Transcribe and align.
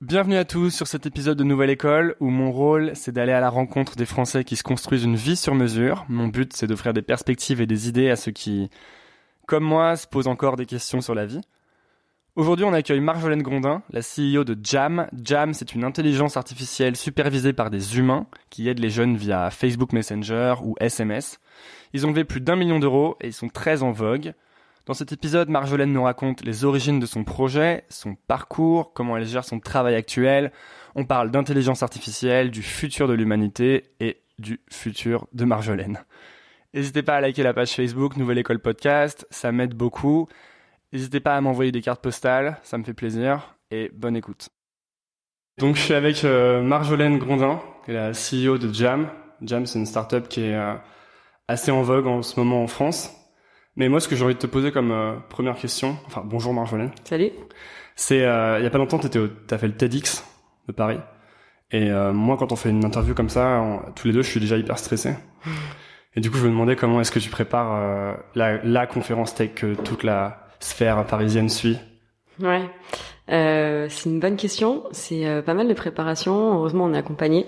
Bienvenue 0.00 0.36
à 0.36 0.46
tous 0.46 0.70
sur 0.70 0.86
cet 0.86 1.04
épisode 1.04 1.36
de 1.36 1.44
Nouvelle 1.44 1.68
École 1.68 2.16
où 2.20 2.30
mon 2.30 2.50
rôle 2.52 2.92
c'est 2.94 3.12
d'aller 3.12 3.32
à 3.32 3.40
la 3.40 3.50
rencontre 3.50 3.96
des 3.96 4.06
Français 4.06 4.44
qui 4.44 4.56
se 4.56 4.62
construisent 4.62 5.04
une 5.04 5.14
vie 5.14 5.36
sur 5.36 5.54
mesure. 5.54 6.06
Mon 6.08 6.28
but 6.28 6.56
c'est 6.56 6.66
d'offrir 6.66 6.94
des 6.94 7.02
perspectives 7.02 7.60
et 7.60 7.66
des 7.66 7.86
idées 7.86 8.08
à 8.08 8.16
ceux 8.16 8.32
qui, 8.32 8.70
comme 9.46 9.62
moi, 9.62 9.96
se 9.96 10.06
posent 10.06 10.26
encore 10.26 10.56
des 10.56 10.64
questions 10.64 11.02
sur 11.02 11.14
la 11.14 11.26
vie. 11.26 11.42
Aujourd'hui 12.34 12.64
on 12.64 12.72
accueille 12.72 13.00
Marjolaine 13.00 13.42
Grondin, 13.42 13.82
la 13.90 14.00
CEO 14.00 14.44
de 14.44 14.56
Jam. 14.62 15.06
Jam 15.22 15.52
c'est 15.52 15.74
une 15.74 15.84
intelligence 15.84 16.38
artificielle 16.38 16.96
supervisée 16.96 17.52
par 17.52 17.68
des 17.68 17.98
humains 17.98 18.26
qui 18.48 18.70
aident 18.70 18.78
les 18.78 18.88
jeunes 18.88 19.18
via 19.18 19.50
Facebook 19.50 19.92
Messenger 19.92 20.54
ou 20.64 20.76
SMS. 20.80 21.40
Ils 21.92 22.06
ont 22.06 22.10
levé 22.10 22.24
plus 22.24 22.40
d'un 22.40 22.56
million 22.56 22.78
d'euros 22.78 23.18
et 23.20 23.26
ils 23.26 23.34
sont 23.34 23.50
très 23.50 23.82
en 23.82 23.92
vogue. 23.92 24.32
Dans 24.90 24.94
cet 24.94 25.12
épisode, 25.12 25.48
Marjolaine 25.50 25.92
nous 25.92 26.02
raconte 26.02 26.44
les 26.44 26.64
origines 26.64 26.98
de 26.98 27.06
son 27.06 27.22
projet, 27.22 27.84
son 27.90 28.16
parcours, 28.16 28.92
comment 28.92 29.16
elle 29.16 29.24
gère 29.24 29.44
son 29.44 29.60
travail 29.60 29.94
actuel. 29.94 30.50
On 30.96 31.04
parle 31.04 31.30
d'intelligence 31.30 31.84
artificielle, 31.84 32.50
du 32.50 32.60
futur 32.60 33.06
de 33.06 33.12
l'humanité 33.12 33.84
et 34.00 34.20
du 34.40 34.60
futur 34.68 35.28
de 35.32 35.44
Marjolaine. 35.44 36.00
N'hésitez 36.74 37.04
pas 37.04 37.14
à 37.14 37.20
liker 37.20 37.44
la 37.44 37.54
page 37.54 37.70
Facebook 37.70 38.16
Nouvelle 38.16 38.38
École 38.38 38.58
Podcast, 38.58 39.28
ça 39.30 39.52
m'aide 39.52 39.74
beaucoup. 39.74 40.26
N'hésitez 40.92 41.20
pas 41.20 41.36
à 41.36 41.40
m'envoyer 41.40 41.70
des 41.70 41.82
cartes 41.82 42.02
postales, 42.02 42.58
ça 42.64 42.76
me 42.76 42.82
fait 42.82 42.92
plaisir. 42.92 43.54
Et 43.70 43.92
bonne 43.94 44.16
écoute. 44.16 44.48
Donc 45.58 45.76
je 45.76 45.82
suis 45.82 45.94
avec 45.94 46.24
euh, 46.24 46.62
Marjolaine 46.62 47.18
Grondin, 47.18 47.60
qui 47.84 47.92
est 47.92 47.94
la 47.94 48.10
CEO 48.10 48.58
de 48.58 48.74
Jam. 48.74 49.08
Jam 49.40 49.66
c'est 49.66 49.78
une 49.78 49.86
startup 49.86 50.26
qui 50.26 50.40
est 50.40 50.56
euh, 50.56 50.74
assez 51.46 51.70
en 51.70 51.82
vogue 51.82 52.08
en 52.08 52.22
ce 52.22 52.40
moment 52.40 52.64
en 52.64 52.66
France. 52.66 53.14
Mais 53.80 53.88
moi, 53.88 53.98
ce 53.98 54.08
que 54.08 54.14
j'ai 54.14 54.22
envie 54.22 54.34
de 54.34 54.38
te 54.38 54.46
poser 54.46 54.72
comme 54.72 54.92
euh, 54.92 55.14
première 55.30 55.56
question, 55.56 55.96
enfin 56.06 56.22
bonjour 56.22 56.52
Marjolaine. 56.52 56.90
Salut. 57.04 57.30
C'est 57.96 58.26
euh, 58.26 58.58
il 58.58 58.62
y 58.62 58.66
a 58.66 58.70
pas 58.70 58.76
longtemps, 58.76 58.98
t'as 58.98 59.56
fait 59.56 59.66
le 59.68 59.72
TEDx 59.72 60.22
de 60.68 60.72
Paris. 60.72 60.98
Et 61.70 61.90
euh, 61.90 62.12
moi, 62.12 62.36
quand 62.36 62.52
on 62.52 62.56
fait 62.56 62.68
une 62.68 62.84
interview 62.84 63.14
comme 63.14 63.30
ça, 63.30 63.80
tous 63.96 64.06
les 64.06 64.12
deux, 64.12 64.20
je 64.20 64.28
suis 64.28 64.38
déjà 64.38 64.58
hyper 64.58 64.78
stressé. 64.78 65.14
Et 66.14 66.20
du 66.20 66.30
coup, 66.30 66.36
je 66.36 66.44
me 66.44 66.50
demandais 66.50 66.76
comment 66.76 67.00
est-ce 67.00 67.10
que 67.10 67.20
tu 67.20 67.30
prépares 67.30 68.18
la, 68.34 68.62
la 68.62 68.86
conférence 68.86 69.34
tech 69.34 69.54
que 69.54 69.72
toute 69.72 70.04
la 70.04 70.46
sphère 70.58 71.06
parisienne 71.06 71.48
suit. 71.48 71.78
Ouais, 72.38 72.68
c'est 73.28 74.10
une 74.10 74.20
bonne 74.20 74.36
question. 74.36 74.84
C'est 74.92 75.42
pas 75.46 75.54
mal 75.54 75.68
de 75.68 75.74
préparation. 75.74 76.52
Heureusement, 76.52 76.84
on 76.84 76.92
est 76.92 76.98
accompagné. 76.98 77.46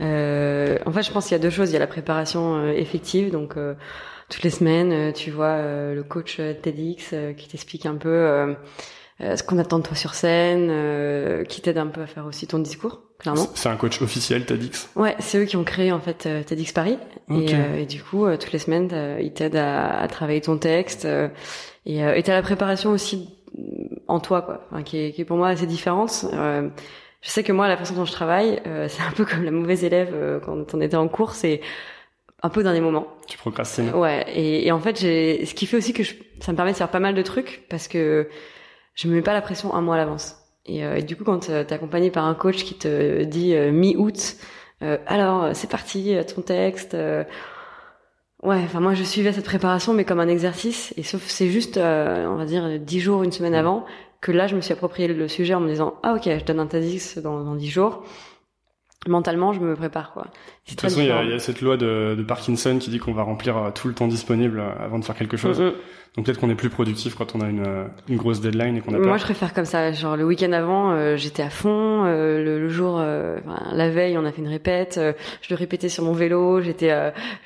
en 0.00 0.92
fait, 0.92 1.02
je 1.02 1.12
pense 1.12 1.28
qu'il 1.28 1.32
y 1.32 1.40
a 1.40 1.42
deux 1.42 1.48
choses. 1.48 1.70
Il 1.70 1.72
y 1.72 1.76
a 1.76 1.80
la 1.80 1.86
préparation 1.86 2.68
effective, 2.68 3.30
donc 3.30 3.56
toutes 4.32 4.44
les 4.44 4.50
semaines, 4.50 4.92
euh, 4.92 5.12
tu 5.12 5.30
vois 5.30 5.58
euh, 5.58 5.94
le 5.94 6.02
coach 6.02 6.38
euh, 6.40 6.54
TEDx 6.54 7.14
qui 7.36 7.48
t'explique 7.48 7.84
un 7.84 7.94
peu 7.94 8.54
ce 9.20 9.42
qu'on 9.44 9.58
attend 9.58 9.78
de 9.78 9.84
toi 9.84 9.94
sur 9.94 10.14
scène, 10.14 11.44
qui 11.46 11.60
t'aide 11.60 11.78
un 11.78 11.86
peu 11.86 12.00
à 12.00 12.06
faire 12.06 12.26
aussi 12.26 12.46
ton 12.48 12.58
discours, 12.58 13.02
clairement. 13.18 13.46
C'est 13.54 13.68
un 13.68 13.76
coach 13.76 14.00
officiel 14.02 14.44
TEDx? 14.46 14.88
Ouais, 14.96 15.14
c'est 15.20 15.38
eux 15.38 15.44
qui 15.44 15.56
ont 15.56 15.62
créé 15.62 15.92
en 15.92 16.00
fait 16.00 16.28
TEDx 16.46 16.72
Paris. 16.72 16.98
Et, 17.30 17.86
du 17.86 18.02
coup, 18.02 18.26
toutes 18.32 18.52
les 18.52 18.58
semaines, 18.58 18.90
ils 19.20 19.32
t'aident 19.32 19.56
à, 19.56 20.08
travailler 20.08 20.40
ton 20.40 20.56
texte. 20.56 21.06
et 21.86 22.22
t'as 22.24 22.34
la 22.34 22.42
préparation 22.42 22.90
aussi 22.90 23.28
en 24.08 24.18
toi, 24.18 24.42
quoi, 24.42 24.66
enfin, 24.72 24.82
qui, 24.82 24.98
est, 24.98 25.12
qui 25.12 25.20
est 25.20 25.24
pour 25.24 25.36
moi 25.36 25.48
assez 25.48 25.66
différente. 25.66 26.26
je 26.32 27.28
sais 27.28 27.44
que 27.44 27.52
moi, 27.52 27.68
la 27.68 27.76
façon 27.76 27.94
dont 27.94 28.06
je 28.06 28.12
travaille, 28.12 28.60
c'est 28.88 29.02
un 29.02 29.12
peu 29.14 29.24
comme 29.24 29.44
la 29.44 29.52
mauvaise 29.52 29.84
élève 29.84 30.40
quand 30.44 30.74
on 30.74 30.80
était 30.80 30.96
en 30.96 31.06
cours, 31.06 31.32
c'est 31.32 31.60
un 32.42 32.48
peu 32.48 32.62
dans 32.62 32.72
des 32.72 32.80
moments. 32.80 33.06
Tu 33.28 33.38
procrastines. 33.38 33.90
Ouais, 33.90 34.24
et, 34.34 34.66
et 34.66 34.72
en 34.72 34.80
fait, 34.80 35.00
j'ai, 35.00 35.46
ce 35.46 35.54
qui 35.54 35.66
fait 35.66 35.76
aussi 35.76 35.92
que 35.92 36.02
je, 36.02 36.14
ça 36.40 36.52
me 36.52 36.56
permet 36.56 36.72
de 36.72 36.76
faire 36.76 36.90
pas 36.90 37.00
mal 37.00 37.14
de 37.14 37.22
trucs 37.22 37.66
parce 37.68 37.88
que 37.88 38.28
je 38.94 39.08
me 39.08 39.14
mets 39.14 39.22
pas 39.22 39.32
la 39.32 39.42
pression 39.42 39.74
un 39.74 39.80
mois 39.80 39.94
à 39.94 39.98
l'avance. 39.98 40.36
Et, 40.66 40.84
euh, 40.84 40.96
et, 40.96 41.02
du 41.02 41.16
coup, 41.16 41.24
quand 41.24 41.50
euh, 41.50 41.64
t'es 41.64 41.74
accompagné 41.74 42.10
par 42.10 42.24
un 42.24 42.34
coach 42.34 42.64
qui 42.64 42.74
te 42.74 43.24
dit 43.24 43.54
euh, 43.54 43.70
mi-août, 43.72 44.36
alors 45.06 45.54
c'est 45.54 45.70
parti, 45.70 46.16
ton 46.34 46.42
texte. 46.42 46.94
ouais, 48.42 48.60
enfin 48.64 48.80
moi 48.80 48.94
je 48.94 49.04
suivais 49.04 49.32
cette 49.32 49.44
préparation 49.44 49.94
mais 49.94 50.04
comme 50.04 50.18
un 50.18 50.26
exercice 50.26 50.92
et 50.96 51.04
sauf 51.04 51.22
c'est 51.28 51.50
juste, 51.50 51.76
on 51.76 52.34
va 52.34 52.44
dire 52.44 52.80
dix 52.80 52.98
jours, 52.98 53.22
une 53.22 53.30
semaine 53.30 53.54
avant 53.54 53.86
que 54.20 54.32
là 54.32 54.48
je 54.48 54.56
me 54.56 54.60
suis 54.60 54.72
approprié 54.72 55.06
le 55.06 55.28
sujet 55.28 55.54
en 55.54 55.60
me 55.60 55.68
disant 55.68 55.94
ah 56.02 56.14
ok, 56.14 56.24
je 56.24 56.44
donne 56.44 56.58
un 56.58 56.66
TEDx 56.66 57.18
dans 57.18 57.54
dix 57.54 57.70
jours 57.70 58.02
mentalement 59.08 59.52
je 59.52 59.60
me 59.60 59.74
prépare 59.74 60.12
quoi. 60.12 60.24
De 60.24 60.70
toute 60.70 60.80
façon, 60.80 61.00
il 61.00 61.06
y, 61.06 61.10
a, 61.10 61.38
cette 61.38 61.60
loi 61.60 61.76
de, 61.76 62.14
de 62.16 62.22
Parkinson 62.22 62.78
qui 62.78 62.90
dit 62.90 62.98
qu'on 62.98 63.12
va 63.12 63.22
remplir 63.22 63.56
euh, 63.56 63.70
tout 63.70 63.88
le 63.88 63.94
temps 63.94 64.08
disponible 64.08 64.60
euh, 64.60 64.70
avant 64.78 64.98
de 64.98 65.04
faire 65.04 65.16
quelque 65.16 65.36
chose. 65.36 65.60
Mm, 65.60 65.66
mm. 65.66 65.72
Donc 66.16 66.26
peut-être 66.26 66.38
qu'on 66.38 66.50
est 66.50 66.54
plus 66.54 66.68
productif 66.68 67.14
quand 67.14 67.34
on 67.34 67.40
a 67.40 67.48
une, 67.48 67.66
euh, 67.66 67.84
une 68.08 68.16
grosse 68.16 68.40
deadline 68.40 68.76
et 68.76 68.80
qu'on 68.80 68.94
a 68.94 68.98
Moi, 68.98 69.16
je 69.16 69.24
préfère 69.24 69.54
comme 69.54 69.64
ça. 69.64 69.92
Genre 69.92 70.16
le 70.16 70.24
week-end 70.24 70.52
avant, 70.52 71.16
j'étais 71.16 71.42
à 71.42 71.50
fond. 71.50 72.04
le, 72.04 72.68
jour, 72.68 72.98
la 72.98 73.90
veille, 73.90 74.18
on 74.18 74.24
a 74.24 74.32
fait 74.32 74.42
une 74.42 74.48
répète. 74.48 75.00
je 75.00 75.48
le 75.48 75.56
répétais 75.56 75.88
sur 75.88 76.04
mon 76.04 76.12
vélo. 76.12 76.60
J'étais, 76.60 76.90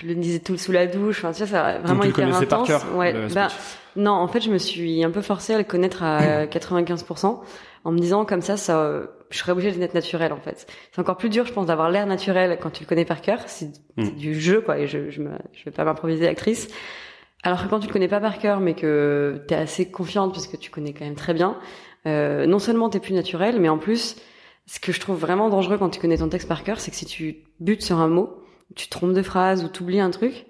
je 0.02 0.06
le 0.06 0.14
disais 0.16 0.40
tout 0.40 0.56
sous 0.56 0.72
la 0.72 0.86
douche. 0.86 1.18
Enfin, 1.24 1.32
tu 1.32 1.38
vois, 1.38 1.46
ça 1.46 1.78
vraiment 1.78 2.02
Donc, 2.02 2.10
hyper 2.10 2.28
intense. 2.28 2.46
Par 2.46 2.62
cœur, 2.64 2.96
ouais. 2.96 3.14
Bah, 3.34 3.48
non, 3.94 4.12
en 4.12 4.28
fait, 4.28 4.40
je 4.40 4.50
me 4.50 4.58
suis 4.58 5.04
un 5.04 5.10
peu 5.10 5.22
forcée 5.22 5.54
à 5.54 5.58
le 5.58 5.64
connaître 5.64 6.02
à 6.02 6.44
95% 6.46 7.38
en 7.84 7.92
me 7.92 7.98
disant 7.98 8.24
comme 8.24 8.42
ça, 8.42 8.56
ça 8.56 9.06
je 9.30 9.38
serais 9.38 9.52
obligée 9.52 9.72
d'être 9.72 9.94
naturel 9.94 10.32
en 10.32 10.40
fait. 10.40 10.66
C'est 10.92 11.00
encore 11.00 11.16
plus 11.16 11.28
dur, 11.28 11.46
je 11.46 11.52
pense, 11.52 11.66
d'avoir 11.66 11.90
l'air 11.90 12.06
naturel 12.06 12.58
quand 12.60 12.70
tu 12.70 12.84
le 12.84 12.88
connais 12.88 13.04
par 13.04 13.20
cœur. 13.20 13.40
C'est 13.46 13.70
mm. 13.96 14.10
du 14.10 14.38
jeu, 14.40 14.60
quoi. 14.60 14.78
Et 14.78 14.86
je, 14.86 15.10
je, 15.10 15.22
me, 15.22 15.30
je 15.52 15.64
vais 15.64 15.70
pas 15.70 15.84
m'improviser 15.84 16.28
actrice. 16.28 16.68
Alors 17.46 17.62
que 17.62 17.68
quand 17.68 17.78
tu 17.78 17.86
le 17.86 17.92
connais 17.92 18.08
pas 18.08 18.18
par 18.18 18.40
cœur, 18.40 18.58
mais 18.58 18.74
que 18.74 19.40
tu 19.46 19.54
es 19.54 19.56
assez 19.56 19.88
confiante 19.88 20.32
puisque 20.32 20.58
tu 20.58 20.68
connais 20.68 20.92
quand 20.92 21.04
même 21.04 21.14
très 21.14 21.32
bien, 21.32 21.56
euh, 22.04 22.44
non 22.44 22.58
seulement 22.58 22.90
t'es 22.90 22.98
plus 22.98 23.14
naturel, 23.14 23.60
mais 23.60 23.68
en 23.68 23.78
plus, 23.78 24.16
ce 24.66 24.80
que 24.80 24.90
je 24.90 24.98
trouve 24.98 25.16
vraiment 25.16 25.48
dangereux 25.48 25.78
quand 25.78 25.88
tu 25.88 26.00
connais 26.00 26.18
ton 26.18 26.28
texte 26.28 26.48
par 26.48 26.64
cœur, 26.64 26.80
c'est 26.80 26.90
que 26.90 26.96
si 26.96 27.06
tu 27.06 27.36
butes 27.60 27.82
sur 27.82 28.00
un 28.00 28.08
mot, 28.08 28.42
tu 28.74 28.86
te 28.86 28.90
trompes 28.90 29.12
de 29.12 29.22
phrase 29.22 29.62
ou 29.62 29.68
t'oublies 29.68 30.00
un 30.00 30.10
truc, 30.10 30.44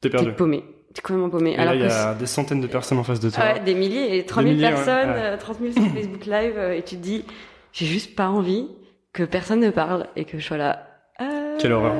t'es 0.00 0.08
perdu. 0.08 0.28
T'es 0.28 0.36
paumé. 0.36 0.62
T'es 0.94 1.02
complètement 1.02 1.30
paumé. 1.30 1.54
Et 1.54 1.58
Alors 1.58 1.74
là, 1.74 1.80
il 1.80 1.88
y 1.88 1.92
a 1.92 2.14
des 2.14 2.26
centaines 2.26 2.60
de 2.60 2.68
personnes 2.68 2.98
en 2.98 3.04
face 3.04 3.18
de 3.18 3.28
toi. 3.28 3.42
Ouais, 3.42 3.58
des 3.58 3.74
milliers 3.74 4.16
et 4.16 4.24
30 4.24 4.46
000 4.46 4.60
personnes, 4.60 5.10
ouais. 5.10 5.36
30 5.38 5.58
000 5.58 5.72
sur 5.72 5.92
Facebook 5.92 6.26
Live, 6.26 6.54
euh, 6.56 6.74
et 6.74 6.82
tu 6.82 6.94
te 6.94 7.02
dis, 7.02 7.24
j'ai 7.72 7.86
juste 7.86 8.14
pas 8.14 8.28
envie 8.28 8.68
que 9.12 9.24
personne 9.24 9.58
ne 9.58 9.70
parle 9.70 10.06
et 10.14 10.24
que 10.24 10.38
je 10.38 10.46
sois 10.46 10.58
là. 10.58 10.95
Euh... 11.56 11.60
Quelle 11.60 11.72
horreur. 11.72 11.94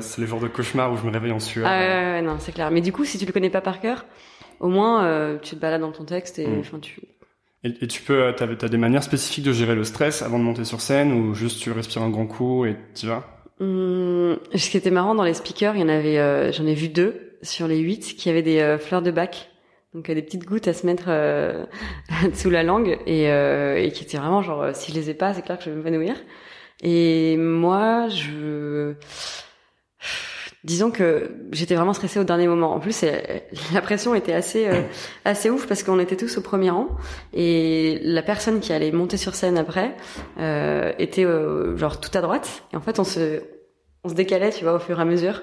c'est 0.00 0.20
les 0.20 0.26
jours 0.26 0.40
de 0.40 0.48
cauchemar 0.48 0.92
où 0.92 0.96
je 0.96 1.04
me 1.04 1.10
réveille 1.10 1.32
en 1.32 1.40
sueur. 1.40 1.66
Ah 1.68 1.78
ouais, 1.78 2.12
ouais, 2.12 2.22
non, 2.22 2.36
c'est 2.38 2.52
clair. 2.52 2.70
Mais 2.70 2.80
du 2.80 2.92
coup, 2.92 3.04
si 3.04 3.18
tu 3.18 3.26
le 3.26 3.32
connais 3.32 3.50
pas 3.50 3.60
par 3.60 3.80
cœur, 3.80 4.04
au 4.60 4.68
moins, 4.68 5.04
euh, 5.04 5.38
tu 5.40 5.56
te 5.56 5.60
balades 5.60 5.80
dans 5.80 5.92
ton 5.92 6.04
texte 6.04 6.38
et 6.38 6.46
mm. 6.46 6.60
enfin, 6.60 6.78
tu. 6.78 7.00
Et, 7.64 7.72
et, 7.80 7.88
tu 7.88 8.02
peux, 8.02 8.32
t'as, 8.36 8.46
as 8.46 8.68
des 8.68 8.76
manières 8.76 9.02
spécifiques 9.02 9.44
de 9.44 9.52
gérer 9.52 9.74
le 9.74 9.82
stress 9.82 10.22
avant 10.22 10.38
de 10.38 10.44
monter 10.44 10.64
sur 10.64 10.80
scène 10.80 11.12
ou 11.12 11.34
juste 11.34 11.60
tu 11.60 11.72
respires 11.72 12.02
un 12.02 12.10
grand 12.10 12.26
coup 12.26 12.64
et 12.64 12.76
tu 12.94 13.06
vas? 13.06 13.24
Hum, 13.60 14.38
Ce 14.54 14.70
qui 14.70 14.76
était 14.76 14.92
marrant 14.92 15.16
dans 15.16 15.24
les 15.24 15.34
speakers, 15.34 15.74
il 15.74 15.80
y 15.80 15.84
en 15.84 15.88
avait, 15.88 16.18
euh, 16.18 16.52
j'en 16.52 16.66
ai 16.66 16.74
vu 16.74 16.88
deux 16.88 17.28
sur 17.42 17.68
les 17.68 17.78
huit 17.78 18.16
qui 18.16 18.30
avaient 18.30 18.42
des 18.42 18.60
euh, 18.60 18.78
fleurs 18.78 19.02
de 19.02 19.10
bac 19.10 19.50
donc 19.94 20.10
des 20.10 20.22
petites 20.22 20.44
gouttes 20.44 20.68
à 20.68 20.72
se 20.72 20.86
mettre 20.86 21.06
euh, 21.08 21.64
sous 22.34 22.50
la 22.50 22.62
langue 22.62 22.98
et, 23.06 23.30
euh, 23.30 23.82
et 23.82 23.90
qui 23.90 24.04
étaient 24.04 24.18
vraiment 24.18 24.42
genre 24.42 24.74
si 24.74 24.92
je 24.92 24.96
les 24.96 25.10
ai 25.10 25.14
pas 25.14 25.34
c'est 25.34 25.42
clair 25.42 25.58
que 25.58 25.64
je 25.64 25.70
vais 25.70 25.76
m'évanouir 25.76 26.16
et 26.82 27.36
moi 27.36 28.08
je 28.08 28.94
disons 30.64 30.90
que 30.90 31.30
j'étais 31.52 31.74
vraiment 31.74 31.92
stressée 31.92 32.18
au 32.18 32.24
dernier 32.24 32.46
moment. 32.46 32.74
En 32.74 32.80
plus 32.80 33.04
la 33.72 33.80
pression 33.80 34.14
était 34.14 34.32
assez 34.32 34.68
euh, 34.68 34.82
assez 35.24 35.50
ouf 35.50 35.66
parce 35.66 35.82
qu'on 35.82 35.98
était 35.98 36.16
tous 36.16 36.38
au 36.38 36.40
premier 36.40 36.70
rang. 36.70 36.88
Et 37.32 38.00
la 38.02 38.22
personne 38.22 38.60
qui 38.60 38.72
allait 38.72 38.92
monter 38.92 39.16
sur 39.16 39.34
scène 39.34 39.58
après 39.58 39.96
euh, 40.38 40.92
était 40.98 41.26
genre 41.76 42.00
tout 42.00 42.16
à 42.16 42.20
droite. 42.20 42.62
Et 42.72 42.76
en 42.76 42.80
fait 42.80 42.98
on 42.98 43.04
se 43.04 43.42
on 44.04 44.08
se 44.08 44.14
décalait 44.14 44.50
tu 44.50 44.64
vois 44.64 44.74
au 44.74 44.78
fur 44.78 44.98
et 44.98 45.02
à 45.02 45.04
mesure. 45.04 45.42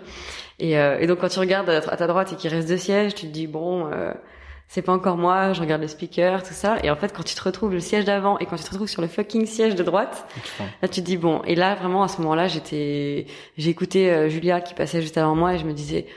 Et, 0.59 0.73
et 0.73 1.07
donc 1.07 1.19
quand 1.19 1.27
tu 1.27 1.39
regardes 1.39 1.69
à 1.69 1.81
ta 1.81 2.07
droite 2.07 2.31
et 2.33 2.35
qu'il 2.37 2.49
reste 2.49 2.69
deux 2.69 2.77
sièges 2.77 3.13
tu 3.13 3.27
te 3.27 3.31
dis 3.31 3.47
bon 3.47 3.89
c'est 4.67 4.81
pas 4.81 4.93
encore 4.93 5.17
moi, 5.17 5.53
je 5.53 5.61
regarde 5.61 5.81
le 5.81 5.87
speaker, 5.87 6.43
tout 6.43 6.53
ça. 6.53 6.77
Et 6.83 6.89
en 6.89 6.95
fait, 6.95 7.13
quand 7.13 7.23
tu 7.23 7.35
te 7.35 7.41
retrouves 7.41 7.71
le 7.71 7.79
siège 7.79 8.05
d'avant 8.05 8.37
et 8.39 8.45
quand 8.45 8.55
tu 8.55 8.63
te 8.63 8.71
retrouves 8.71 8.89
sur 8.89 9.01
le 9.01 9.07
fucking 9.07 9.45
siège 9.45 9.75
de 9.75 9.83
droite, 9.83 10.25
là 10.81 10.87
tu 10.87 11.01
te 11.01 11.05
dis 11.05 11.17
bon. 11.17 11.41
Et 11.45 11.55
là, 11.55 11.75
vraiment, 11.75 12.03
à 12.03 12.07
ce 12.07 12.21
moment-là, 12.21 12.47
j'étais, 12.47 13.27
j'ai 13.57 13.69
écouté 13.69 14.11
euh, 14.11 14.27
Julia 14.27 14.61
qui 14.61 14.73
passait 14.73 15.01
juste 15.01 15.17
avant 15.17 15.35
moi 15.35 15.53
et 15.53 15.59
je 15.59 15.65
me 15.65 15.73
disais, 15.73 16.07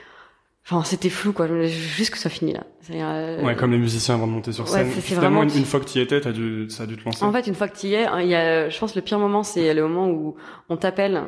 enfin, 0.64 0.82
c'était 0.82 1.10
flou 1.10 1.32
quoi. 1.32 1.46
Juste 1.66 2.10
que 2.10 2.18
ça 2.18 2.30
finit 2.30 2.54
là. 2.54 2.64
Euh... 2.90 3.44
Ouais, 3.44 3.54
comme 3.54 3.70
les 3.70 3.78
musiciens 3.78 4.14
avant 4.14 4.26
de 4.26 4.32
monter 4.32 4.52
sur 4.52 4.66
scène. 4.66 4.90
c'est 4.98 5.14
vraiment 5.14 5.42
une, 5.42 5.50
fois 5.64 5.78
que 5.80 5.84
tu 5.84 5.98
y 5.98 6.00
étais, 6.00 6.20
dû, 6.32 6.70
ça 6.70 6.84
a 6.84 6.86
dû 6.86 6.96
te 6.96 7.04
lancer. 7.04 7.24
En 7.24 7.32
fait, 7.32 7.46
une 7.46 7.54
fois 7.54 7.68
que 7.68 7.78
tu 7.78 7.88
y 7.88 7.94
es, 7.94 8.06
hein, 8.06 8.22
il 8.22 8.28
y 8.28 8.34
a, 8.34 8.70
je 8.70 8.78
pense, 8.78 8.96
le 8.96 9.02
pire 9.02 9.18
moment, 9.18 9.42
c'est 9.42 9.74
le 9.74 9.82
moment 9.82 10.08
où 10.08 10.36
on 10.70 10.76
t'appelle 10.76 11.24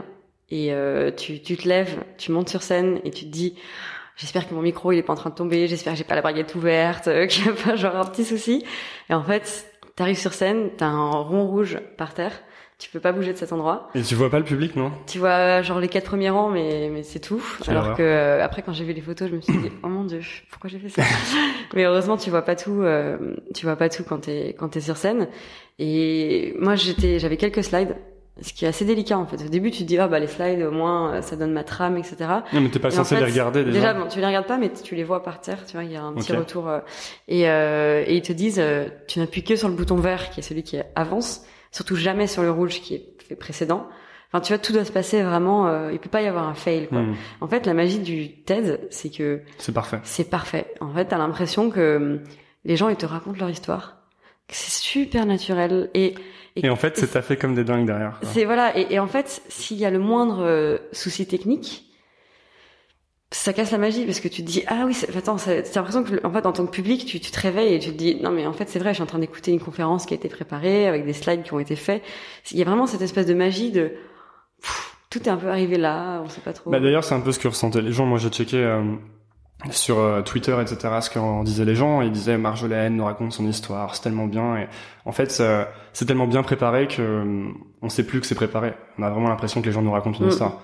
et 0.51 0.73
euh, 0.73 1.11
tu, 1.13 1.41
tu 1.41 1.57
te 1.57 1.69
lèves, 1.69 2.03
tu 2.19 2.33
montes 2.33 2.49
sur 2.49 2.63
scène 2.63 2.99
et 3.05 3.11
tu 3.11 3.27
te 3.27 3.31
dis 3.31 3.55
j'espère 4.21 4.49
que 4.49 4.55
mon 4.55 4.63
micro 4.63 4.93
il 4.93 4.99
est 4.99 5.03
pas 5.03 5.15
en 5.15 5.17
train 5.17 5.31
de 5.31 5.35
tomber, 5.35 5.67
j'espère 5.67 5.95
que 5.95 5.99
j'ai 5.99 6.05
pas 6.05 6.15
la 6.15 6.23
braguette 6.23 6.55
ouverte, 6.55 7.09
euh, 7.09 7.27
qu'il 7.29 7.47
y 7.47 7.49
a 7.49 7.53
pas 7.53 7.75
genre 7.75 7.97
un 7.97 8.05
petit 8.05 8.25
souci. 8.25 8.65
Et 9.09 9.15
en 9.15 9.25
fait, 9.25 9.67
T'arrives 10.01 10.19
sur 10.19 10.33
scène, 10.33 10.71
t'as 10.79 10.87
un 10.87 11.11
rond 11.11 11.47
rouge 11.47 11.79
par 11.99 12.15
terre, 12.15 12.33
tu 12.79 12.89
peux 12.89 13.01
pas 13.01 13.13
bouger 13.13 13.35
de 13.35 13.37
cet 13.37 13.53
endroit. 13.53 13.91
Et 13.95 14.01
tu 14.01 14.15
vois 14.15 14.31
pas 14.31 14.39
le 14.39 14.47
public, 14.47 14.75
non? 14.75 14.93
Tu 15.07 15.19
vois 15.19 15.61
genre 15.61 15.79
les 15.79 15.89
quatre 15.89 16.07
premiers 16.07 16.31
rangs, 16.31 16.49
mais 16.49 16.89
mais 16.91 17.03
c'est 17.03 17.19
tout. 17.21 17.43
Quelle 17.63 17.73
Alors 17.73 17.85
horreur. 17.85 17.97
que 17.99 18.03
euh, 18.03 18.43
après 18.43 18.63
quand 18.63 18.73
j'ai 18.73 18.85
vu 18.85 18.95
les 18.95 19.03
photos, 19.03 19.29
je 19.29 19.37
me 19.37 19.43
suis 19.43 19.53
dit 19.59 19.71
oh 19.83 19.89
mon 19.89 20.05
dieu, 20.05 20.21
pourquoi 20.51 20.71
j'ai 20.71 20.79
fait 20.79 20.89
ça? 20.89 21.03
Mais 21.75 21.85
heureusement 21.85 22.17
tu 22.17 22.31
vois 22.31 22.41
pas 22.41 22.57
tout, 22.57 22.81
euh, 22.81 23.37
tu 23.55 23.67
vois 23.67 23.77
pas 23.77 23.91
tout 23.91 24.03
quand 24.03 24.21
t'es 24.21 24.57
quand 24.59 24.71
t'es 24.71 24.81
sur 24.81 24.97
scène. 24.97 25.29
Et 25.79 26.55
moi 26.59 26.77
j'étais, 26.77 27.19
j'avais 27.19 27.37
quelques 27.37 27.63
slides, 27.63 27.97
ce 28.41 28.53
qui 28.53 28.65
est 28.65 28.69
assez 28.69 28.85
délicat 28.85 29.19
en 29.19 29.27
fait. 29.27 29.37
Au 29.45 29.49
début 29.49 29.71
tu 29.71 29.81
te 29.81 29.85
dis 29.85 29.99
ah 29.99 30.09
bah 30.09 30.19
les 30.19 30.27
slides 30.27 30.63
au 30.63 30.71
moins 30.71 31.15
euh, 31.15 31.23
ça 31.23 31.37
donne 31.37 31.53
ma 31.53 31.65
trame 31.65 31.97
etc. 31.99 32.17
Non, 32.53 32.61
mais 32.61 32.69
t'es 32.71 32.79
pas 32.79 32.89
Et 32.89 32.93
en 32.95 32.97
censé 32.97 33.17
fait, 33.17 33.21
les 33.25 33.31
regarder 33.31 33.65
déjà. 33.65 33.75
Déjà, 33.79 33.95
bon, 33.95 34.07
tu 34.09 34.19
les 34.21 34.27
regardes 34.27 34.47
pas, 34.47 34.57
mais 34.59 34.71
tu 34.73 34.95
les 34.95 35.05
vois 35.05 35.23
par 35.23 35.41
terre. 35.41 35.65
Tu 35.67 35.73
vois, 35.75 35.85
il 35.85 35.93
y 35.93 35.97
a 35.97 36.03
un 36.03 36.13
petit 36.15 36.33
retour. 36.33 36.69
euh, 36.69 36.81
et, 37.29 37.49
euh, 37.51 38.05
et 38.07 38.17
ils 38.17 38.23
te 38.23 38.33
disent, 38.33 38.59
euh, 38.61 38.87
tu 39.09 39.19
n'appuies 39.19 39.43
que 39.45 39.57
sur 39.57 39.69
le 39.69 39.75
bouton 39.75 39.97
vert, 39.97 40.31
qui 40.31 40.41
est 40.41 40.43
celui 40.43 40.63
qui 40.63 40.79
avance, 40.97 41.45
surtout 41.71 41.97
jamais 41.97 42.27
sur 42.27 42.43
le 42.43 42.51
rouge 42.51 42.81
qui 42.81 42.95
est 42.95 43.07
fait 43.27 43.37
précédent. 43.37 43.87
Enfin, 44.33 44.41
tu 44.41 44.53
vois, 44.53 44.59
tout 44.59 44.73
doit 44.73 44.85
se 44.85 44.93
passer 44.93 45.23
vraiment. 45.23 45.67
Euh, 45.67 45.91
il 45.93 45.99
peut 45.99 46.09
pas 46.09 46.23
y 46.23 46.27
avoir 46.29 46.47
un 46.49 46.55
fail. 46.55 46.87
Quoi. 46.89 47.01
Hmm, 47.03 47.15
En 47.41 47.49
fait, 47.49 47.67
la 47.67 47.75
magie 47.75 47.99
du 47.99 48.43
TED, 48.45 48.87
c'est 48.91 49.11
que 49.11 49.41
c'est 49.59 49.73
parfait. 49.75 49.99
c'est 50.05 50.31
parfait. 50.31 50.73
En 50.81 50.93
fait, 50.95 51.07
t'as 51.07 51.19
l'impression 51.19 51.69
que 51.69 52.21
les 52.65 52.77
gens 52.77 52.89
ils 52.89 52.97
te 52.97 53.07
racontent 53.07 53.39
leur 53.41 53.51
histoire, 53.51 54.00
c'est 54.55 54.71
super 54.71 55.27
naturel 55.27 55.91
et 55.95 56.15
Et 56.57 56.69
en 56.71 56.77
fait, 56.77 56.97
c'est 56.97 57.09
taffé 57.13 57.37
comme 57.37 57.55
des 57.55 57.65
dingues 57.65 57.87
derrière. 57.87 58.19
c'est 58.23 58.45
voilà, 58.45 58.77
et, 58.79 58.87
et 58.91 58.99
en 58.99 59.07
fait, 59.07 59.43
s'il 59.49 59.77
y 59.79 59.85
a 59.85 59.91
le 59.91 59.99
moindre 59.99 60.43
euh, 60.45 60.79
souci 60.93 61.27
technique, 61.27 61.87
ça 63.33 63.53
casse 63.53 63.71
la 63.71 63.79
magie 63.79 64.05
parce 64.07 64.19
que 64.19 64.27
tu 64.27 64.43
te 64.43 64.47
dis 64.51 64.65
ah 64.67 64.83
oui, 64.87 64.93
c'est- 64.95 65.17
attends, 65.17 65.37
t'as 65.37 65.63
l'impression 65.77 66.03
que 66.03 66.27
en 66.27 66.33
fait 66.33 66.47
en 66.47 66.53
tant 66.53 66.67
que 66.67 66.71
public, 66.73 67.07
tu, 67.07 67.21
tu 67.21 67.31
te 67.31 67.41
réveilles 67.41 67.75
et 67.75 67.79
tu 67.79 67.91
te 67.93 67.97
dis 67.97 68.17
non 68.21 68.31
mais 68.33 68.45
en 68.47 68.53
fait 68.53 68.69
c'est 68.69 68.81
vrai, 68.81 68.91
je 68.91 68.95
suis 68.95 69.03
en 69.05 69.07
train 69.07 69.21
d'écouter 69.21 69.53
une 69.53 69.61
conférence 69.61 70.05
qui 70.05 70.15
a 70.15 70.17
été 70.17 70.29
préparée 70.29 70.89
avec 70.89 71.07
des 71.07 71.13
slides 71.13 71.45
qui 71.45 71.53
ont 71.55 71.61
été 71.61 71.77
faits. 71.77 72.03
Il 72.51 72.59
y 72.59 72.63
a 72.63 72.65
vraiment 72.65 72.89
cette 72.89 73.03
espèce 73.03 73.27
de 73.27 73.35
magie 73.35 73.71
de 73.71 73.93
pff, 74.61 74.97
tout 75.11 75.23
est 75.23 75.29
un 75.29 75.37
peu 75.37 75.49
arrivé 75.49 75.79
là, 75.79 76.21
on 76.25 76.29
sait 76.29 76.41
pas 76.41 76.53
trop. 76.53 76.71
Bah 76.73 76.81
d'ailleurs, 76.81 77.05
c'est 77.05 77.15
un 77.15 77.21
peu 77.21 77.31
ce 77.31 77.39
que 77.39 77.47
ressentaient 77.47 77.83
les 77.83 77.93
gens. 77.93 78.05
Moi, 78.05 78.19
j'ai 78.19 78.31
checké 78.31 78.57
euh, 78.57 78.83
sur 79.71 79.99
euh, 79.99 80.23
Twitter, 80.23 80.57
etc., 80.61 80.77
ce 81.01 81.11
qu'en 81.11 81.43
disaient 81.43 81.65
les 81.65 81.75
gens. 81.75 82.01
Ils 82.01 82.13
disaient 82.13 82.39
Marjolaine 82.39 82.97
nous 82.97 83.05
raconte 83.05 83.33
son 83.33 83.47
histoire, 83.47 83.95
c'est 83.95 84.03
tellement 84.03 84.27
bien. 84.27 84.57
Et 84.57 84.69
en 85.05 85.13
fait, 85.13 85.31
c'est 85.93 86.05
tellement 86.07 86.27
bien 86.27 86.43
préparé 86.43 86.87
que 86.89 87.03
euh, 87.03 87.49
on 87.83 87.89
sait 87.89 88.05
plus 88.05 88.21
que 88.21 88.27
c'est 88.27 88.35
préparé. 88.35 88.75
On 88.99 89.03
a 89.03 89.11
vraiment 89.11 89.29
l'impression 89.29 89.61
que 89.61 89.67
les 89.67 89.73
gens 89.73 89.83
nous 89.83 89.93
racontent 89.93 90.19
une 90.19 90.27
Mm. 90.27 90.31
histoire. 90.31 90.61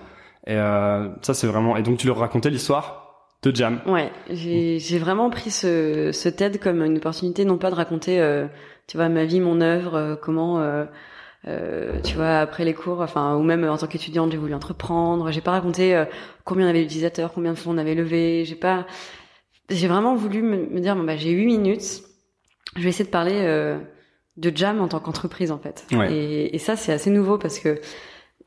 Et 0.47 0.55
euh, 0.55 1.09
ça, 1.21 1.33
c'est 1.33 1.47
vraiment. 1.47 1.75
Et 1.77 1.83
donc, 1.83 1.97
tu 1.97 2.07
leur 2.07 2.17
racontais 2.17 2.49
l'histoire 2.49 3.03
de 3.43 3.53
Jam. 3.55 3.79
Ouais, 3.85 4.11
j'ai 4.29 4.97
vraiment 4.99 5.29
pris 5.29 5.51
ce, 5.51 6.11
ce 6.11 6.29
TED 6.29 6.59
comme 6.59 6.81
une 6.83 6.97
opportunité 6.97 7.45
non 7.45 7.57
pas 7.57 7.69
de 7.69 7.75
raconter, 7.75 8.19
euh, 8.19 8.47
tu 8.87 8.97
vois, 8.97 9.09
ma 9.09 9.25
vie, 9.25 9.39
mon 9.41 9.61
œuvre, 9.61 9.95
euh, 9.95 10.15
comment, 10.15 10.59
euh, 11.45 12.01
tu 12.03 12.15
vois, 12.15 12.39
après 12.39 12.65
les 12.65 12.73
cours, 12.73 13.01
enfin, 13.01 13.35
ou 13.35 13.43
même 13.43 13.63
en 13.63 13.77
tant 13.77 13.87
qu'étudiante, 13.87 14.31
j'ai 14.31 14.37
voulu 14.37 14.53
entreprendre. 14.53 15.31
J'ai 15.31 15.41
pas 15.41 15.51
raconté 15.51 15.95
euh, 15.95 16.05
combien 16.43 16.65
on 16.65 16.69
avait 16.69 16.81
d'utilisateurs, 16.81 17.31
combien 17.33 17.53
de 17.53 17.57
fonds 17.57 17.71
on 17.71 17.77
avait 17.77 17.95
levé. 17.95 18.43
J'ai 18.45 18.55
pas, 18.55 18.85
j'ai 19.69 19.87
vraiment 19.87 20.15
voulu 20.15 20.41
me, 20.41 20.65
me 20.67 20.79
dire, 20.79 20.95
bon 20.95 21.03
bah 21.03 21.15
j'ai 21.15 21.31
huit 21.31 21.45
minutes, 21.45 22.01
je 22.75 22.81
vais 22.81 22.89
essayer 22.89 23.05
de 23.05 23.09
parler 23.11 23.35
euh, 23.43 23.77
de 24.35 24.51
Jam 24.55 24.81
en 24.81 24.87
tant 24.87 24.99
qu'entreprise 24.99 25.51
en 25.51 25.59
fait. 25.59 25.85
Ouais. 25.91 26.11
Et, 26.11 26.55
et 26.55 26.59
ça 26.59 26.75
c'est 26.75 26.91
assez 26.91 27.09
nouveau 27.09 27.37
parce 27.37 27.59
que 27.59 27.79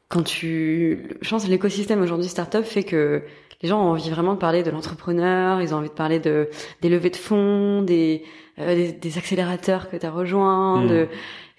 quand 0.09 0.23
tu, 0.23 1.17
je 1.21 1.31
pense 1.31 1.47
l'écosystème 1.49 2.03
aujourd'hui 2.03 2.29
startup 2.29 2.65
fait 2.65 2.83
que 2.83 3.23
les 3.63 3.69
gens 3.69 3.81
ont 3.81 3.91
envie 3.91 4.11
vraiment 4.11 4.35
de 4.35 4.39
parler 4.39 4.63
de 4.63 4.71
l'entrepreneur, 4.71 5.61
ils 5.63 5.75
ont 5.75 5.79
envie 5.79 5.89
de 5.89 5.95
parler 5.95 6.19
de 6.19 6.49
des 6.83 6.89
levées 6.89 7.11
de 7.11 7.17
fonds, 7.17 7.83
des 7.83 8.25
euh, 8.59 8.75
des, 8.75 8.93
des 8.93 9.19
accélérateurs 9.19 9.89
que 9.89 9.97
tu 9.97 10.05
as 10.05 10.11
rejoints, 10.11 10.83
Mm. 10.83 10.89
de 10.89 11.09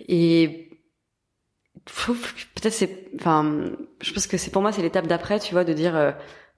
et 0.07 0.67
peut-être 1.85 2.73
c'est 2.73 3.09
enfin 3.15 3.71
je 4.01 4.13
pense 4.13 4.27
que 4.27 4.37
c'est 4.37 4.51
pour 4.51 4.61
moi 4.61 4.71
c'est 4.71 4.81
l'étape 4.81 5.07
d'après, 5.07 5.39
tu 5.39 5.53
vois, 5.53 5.63
de 5.63 5.73
dire 5.73 5.95
euh, 5.95 6.11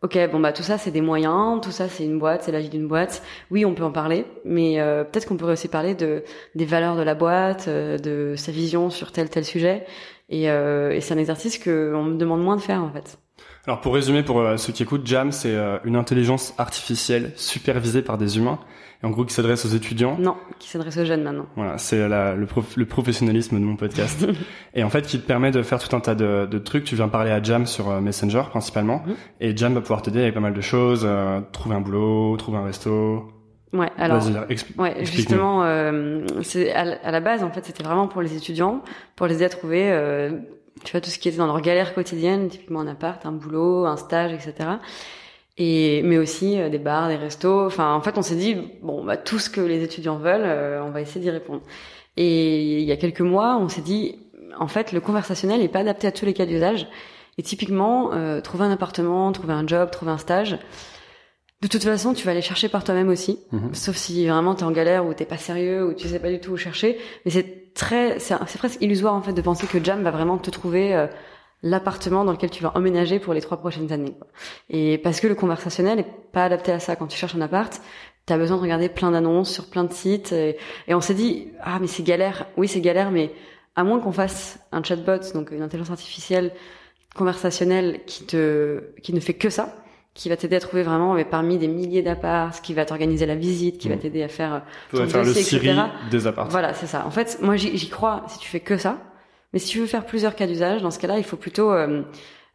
OK, 0.03 0.17
bon 0.31 0.39
bah 0.41 0.51
tout 0.51 0.63
ça 0.63 0.77
c'est 0.77 0.91
des 0.91 1.01
moyens, 1.01 1.61
tout 1.61 1.71
ça 1.71 1.87
c'est 1.87 2.03
une 2.03 2.19
boîte, 2.19 2.43
c'est 2.43 2.51
la 2.51 2.59
vie 2.59 2.69
d'une 2.69 2.87
boîte. 2.87 3.23
Oui, 3.51 3.63
on 3.65 3.73
peut 3.73 3.83
en 3.83 3.91
parler, 3.91 4.25
mais 4.43 4.81
euh, 4.81 5.05
peut-être 5.05 5.27
qu'on 5.27 5.37
pourrait 5.37 5.53
aussi 5.53 5.69
parler 5.69 5.95
de 5.95 6.23
des 6.55 6.65
valeurs 6.65 6.97
de 6.97 7.03
la 7.03 7.15
boîte, 7.15 7.67
euh, 7.69 7.97
de 7.97 8.35
sa 8.35 8.51
vision 8.51 8.89
sur 8.89 9.11
tel 9.13 9.29
tel 9.29 9.45
sujet 9.45 9.85
et, 10.29 10.49
euh, 10.49 10.91
et 10.91 11.01
c'est 11.01 11.13
un 11.13 11.17
exercice 11.17 11.57
que 11.57 11.93
on 11.95 12.03
me 12.03 12.17
demande 12.17 12.43
moins 12.43 12.57
de 12.57 12.61
faire 12.61 12.83
en 12.83 12.91
fait. 12.91 13.17
Alors, 13.65 13.79
pour 13.79 13.93
résumer, 13.93 14.23
pour 14.23 14.41
euh, 14.41 14.57
ceux 14.57 14.73
qui 14.73 14.83
écoutent, 14.83 15.07
Jam, 15.07 15.31
c'est 15.31 15.55
euh, 15.55 15.77
une 15.85 15.95
intelligence 15.95 16.53
artificielle 16.57 17.31
supervisée 17.37 18.01
par 18.01 18.17
des 18.17 18.37
humains. 18.37 18.59
Et 19.01 19.05
en 19.05 19.09
gros, 19.09 19.23
qui 19.25 19.33
s'adresse 19.33 19.65
aux 19.65 19.69
étudiants. 19.69 20.17
Non, 20.19 20.35
qui 20.59 20.67
s'adresse 20.69 20.97
aux 20.97 21.05
jeunes 21.05 21.23
maintenant. 21.23 21.45
Voilà, 21.55 21.77
c'est 21.77 21.97
le, 22.07 22.45
prof- 22.45 22.75
le 22.75 22.85
professionnalisme 22.85 23.57
de 23.59 23.63
mon 23.63 23.75
podcast. 23.77 24.25
et 24.73 24.83
en 24.83 24.89
fait, 24.89 25.03
qui 25.03 25.19
te 25.19 25.25
permet 25.25 25.51
de 25.51 25.61
faire 25.61 25.79
tout 25.79 25.93
un 25.95 25.99
tas 26.01 26.15
de, 26.15 26.45
de 26.45 26.57
trucs. 26.57 26.83
Tu 26.83 26.95
viens 26.95 27.07
parler 27.07 27.31
à 27.31 27.41
Jam 27.41 27.65
sur 27.65 27.89
euh, 27.89 28.01
Messenger 28.01 28.43
principalement, 28.49 29.03
Mhm. 29.05 29.15
et 29.41 29.55
Jam 29.57 29.73
va 29.73 29.81
pouvoir 29.81 30.01
t'aider 30.01 30.21
avec 30.21 30.33
pas 30.33 30.39
mal 30.41 30.53
de 30.53 30.61
choses, 30.61 31.07
trouver 31.53 31.75
un 31.75 31.81
boulot, 31.81 32.35
trouver 32.37 32.57
un 32.57 32.65
resto. 32.65 33.29
Ouais, 33.73 33.89
alors 33.97 34.21
Ouais, 34.77 35.03
justement, 35.05 35.63
euh, 35.63 36.25
c'est 36.41 36.71
à, 36.73 36.83
la- 36.85 36.97
à 37.03 37.11
la 37.11 37.19
base 37.21 37.43
en 37.43 37.49
fait, 37.49 37.65
c'était 37.65 37.83
vraiment 37.83 38.07
pour 38.07 38.21
les 38.21 38.35
étudiants, 38.37 38.81
pour 39.15 39.25
les 39.27 39.35
aider 39.35 39.45
à 39.45 39.49
trouver, 39.49 39.89
euh, 39.91 40.31
tu 40.83 40.91
vois, 40.91 41.01
tout 41.01 41.09
ce 41.09 41.19
qui 41.19 41.29
était 41.29 41.37
dans 41.37 41.47
leur 41.47 41.61
galère 41.61 41.93
quotidienne, 41.93 42.49
typiquement 42.49 42.81
un 42.81 42.87
appart, 42.87 43.25
un 43.25 43.31
boulot, 43.31 43.85
un 43.85 43.97
stage, 43.97 44.33
etc. 44.33 44.69
Et 45.57 46.01
mais 46.03 46.17
aussi 46.17 46.59
euh, 46.59 46.69
des 46.69 46.79
bars, 46.79 47.09
des 47.09 47.15
restos. 47.15 47.65
Enfin, 47.65 47.93
en 47.93 48.01
fait, 48.01 48.17
on 48.17 48.21
s'est 48.21 48.35
dit 48.35 48.57
bon, 48.81 49.03
bah 49.03 49.17
tout 49.17 49.39
ce 49.39 49.49
que 49.49 49.61
les 49.61 49.83
étudiants 49.83 50.17
veulent, 50.17 50.41
euh, 50.45 50.83
on 50.83 50.91
va 50.91 51.01
essayer 51.01 51.21
d'y 51.21 51.29
répondre. 51.29 51.61
Et 52.17 52.79
il 52.81 52.85
y 52.85 52.91
a 52.91 52.97
quelques 52.97 53.21
mois, 53.21 53.57
on 53.57 53.69
s'est 53.69 53.81
dit 53.81 54.17
en 54.59 54.67
fait, 54.67 54.91
le 54.91 55.01
conversationnel 55.01 55.61
n'est 55.61 55.67
pas 55.67 55.79
adapté 55.79 56.07
à 56.07 56.11
tous 56.11 56.25
les 56.25 56.33
cas 56.33 56.45
d'usage. 56.45 56.87
Et 57.37 57.43
typiquement, 57.43 58.13
euh, 58.13 58.41
trouver 58.41 58.65
un 58.65 58.71
appartement, 58.71 59.31
trouver 59.31 59.53
un 59.53 59.65
job, 59.65 59.89
trouver 59.91 60.11
un 60.11 60.17
stage. 60.17 60.57
De 61.63 61.69
toute 61.69 61.83
façon, 61.85 62.13
tu 62.13 62.25
vas 62.25 62.31
aller 62.31 62.41
chercher 62.41 62.67
par 62.67 62.83
toi-même 62.83 63.07
aussi. 63.07 63.39
Mhm. 63.53 63.73
Sauf 63.73 63.95
si 63.95 64.27
vraiment 64.27 64.53
t'es 64.53 64.63
en 64.63 64.71
galère 64.71 65.05
ou 65.05 65.13
t'es 65.13 65.23
pas 65.23 65.37
sérieux 65.37 65.85
ou 65.85 65.93
tu 65.93 66.09
sais 66.09 66.19
pas 66.19 66.29
du 66.29 66.41
tout 66.41 66.51
où 66.51 66.57
chercher. 66.57 66.97
Mais 67.23 67.31
c'est 67.31 67.73
très, 67.73 68.19
c'est 68.19 68.35
c'est 68.47 68.57
presque 68.57 68.81
illusoire 68.81 69.13
en 69.13 69.21
fait 69.21 69.31
de 69.31 69.41
penser 69.41 69.65
que 69.65 69.81
Jam 69.81 70.03
va 70.03 70.11
vraiment 70.11 70.37
te 70.37 70.49
trouver 70.49 70.93
euh, 70.93 71.07
l'appartement 71.61 72.25
dans 72.25 72.33
lequel 72.33 72.49
tu 72.49 72.61
vas 72.61 72.73
emménager 72.75 73.17
pour 73.17 73.33
les 73.33 73.39
trois 73.39 73.55
prochaines 73.57 73.93
années. 73.93 74.11
quoi. 74.11 74.27
Et 74.69 74.97
parce 74.97 75.21
que 75.21 75.27
le 75.27 75.35
conversationnel 75.35 75.99
est 75.99 76.31
pas 76.33 76.43
adapté 76.43 76.73
à 76.73 76.79
ça. 76.79 76.97
Quand 76.97 77.07
tu 77.07 77.17
cherches 77.17 77.35
un 77.35 77.41
appart, 77.41 77.81
t'as 78.25 78.37
besoin 78.37 78.57
de 78.57 78.61
regarder 78.61 78.89
plein 78.89 79.11
d'annonces 79.11 79.49
sur 79.49 79.69
plein 79.69 79.85
de 79.85 79.93
sites. 79.93 80.33
Et, 80.33 80.57
et 80.89 80.93
on 80.93 81.01
s'est 81.01 81.13
dit 81.13 81.47
ah 81.61 81.77
mais 81.79 81.87
c'est 81.87 82.03
galère. 82.03 82.47
Oui 82.57 82.67
c'est 82.67 82.81
galère, 82.81 83.09
mais 83.09 83.31
à 83.77 83.85
moins 83.85 84.01
qu'on 84.01 84.11
fasse 84.11 84.59
un 84.73 84.83
chatbot, 84.83 85.31
donc 85.33 85.51
une 85.51 85.61
intelligence 85.61 85.91
artificielle 85.91 86.51
conversationnelle 87.15 88.01
qui 88.05 88.25
te, 88.25 88.83
qui 89.01 89.13
ne 89.13 89.21
fait 89.21 89.35
que 89.35 89.49
ça 89.49 89.77
qui 90.13 90.29
va 90.29 90.37
t'aider 90.37 90.55
à 90.55 90.59
trouver 90.59 90.83
vraiment 90.83 91.13
mais 91.15 91.25
parmi 91.25 91.57
des 91.57 91.67
milliers 91.67 92.01
d'apparts, 92.03 92.61
qui 92.61 92.73
va 92.73 92.85
t'organiser 92.85 93.25
la 93.25 93.35
visite, 93.35 93.77
qui 93.79 93.89
va 93.89 93.95
Mhm. 93.95 94.01
t'aider 94.01 94.23
à 94.23 94.27
faire 94.27 94.61
Tu 94.91 94.97
vas 94.97 95.03
ton 95.05 95.09
faire 95.09 95.21
le 95.23 95.27
dossier, 95.33 95.57
etc. 95.57 95.81
des 96.11 96.27
appartements. 96.27 96.51
Voilà, 96.51 96.73
c'est 96.73 96.85
ça. 96.87 97.03
En 97.07 97.11
fait, 97.11 97.39
moi 97.41 97.55
j'y 97.55 97.89
crois 97.89 98.23
si 98.27 98.37
tu 98.39 98.47
fais 98.47 98.59
que 98.59 98.77
ça. 98.77 98.97
Mais 99.53 99.59
si 99.59 99.69
tu 99.69 99.79
veux 99.79 99.85
faire 99.87 100.05
plusieurs 100.05 100.35
cas 100.35 100.47
d'usage, 100.47 100.81
dans 100.81 100.91
ce 100.91 100.97
cas-là, 100.99 101.17
il 101.19 101.23
faut 101.23 101.37
plutôt 101.37 101.71
euh, 101.71 102.01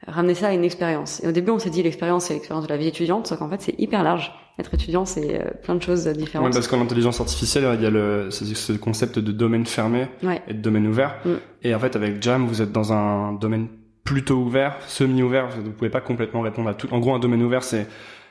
ramener 0.06 0.34
ça 0.34 0.48
à 0.48 0.52
une 0.52 0.64
expérience. 0.64 1.22
Et 1.22 1.28
au 1.28 1.32
début, 1.32 1.50
on 1.52 1.58
s'est 1.58 1.70
dit 1.70 1.82
l'expérience, 1.82 2.24
c'est 2.24 2.34
l'expérience 2.34 2.64
de 2.64 2.68
la 2.70 2.76
vie 2.76 2.88
étudiante, 2.88 3.26
sauf 3.28 3.38
qu'en 3.38 3.48
fait, 3.48 3.60
c'est 3.60 3.74
hyper 3.78 4.02
large. 4.02 4.32
Être 4.58 4.74
étudiant, 4.74 5.04
c'est 5.04 5.40
euh, 5.40 5.50
plein 5.62 5.76
de 5.76 5.82
choses 5.82 6.06
Ouais, 6.08 6.12
différentes. 6.14 6.52
parce 6.52 6.66
qu'en 6.66 6.80
intelligence 6.80 7.20
artificielle, 7.20 7.64
il 7.74 7.82
y 7.82 7.86
a 7.86 7.90
le, 7.90 8.30
ce, 8.32 8.44
ce 8.44 8.72
concept 8.72 9.20
de 9.20 9.30
domaine 9.30 9.64
fermé 9.66 10.08
Ouais. 10.24 10.42
et 10.48 10.54
de 10.54 10.60
domaine 10.60 10.86
ouvert. 10.88 11.16
Mm. 11.24 11.30
Et 11.62 11.74
en 11.74 11.78
fait, 11.78 11.94
avec 11.94 12.20
Jam, 12.20 12.46
vous 12.46 12.60
êtes 12.62 12.72
dans 12.72 12.92
un 12.92 13.32
domaine 13.34 13.68
plutôt 14.08 14.36
ouvert, 14.36 14.76
semi-ouvert. 14.86 15.48
Vous 15.62 15.70
pouvez 15.70 15.90
pas 15.90 16.00
complètement 16.00 16.40
répondre 16.40 16.68
à 16.70 16.74
tout. 16.74 16.88
En 16.92 16.98
gros, 16.98 17.14
un 17.14 17.18
domaine 17.18 17.42
ouvert, 17.42 17.62
c'est 17.62 17.86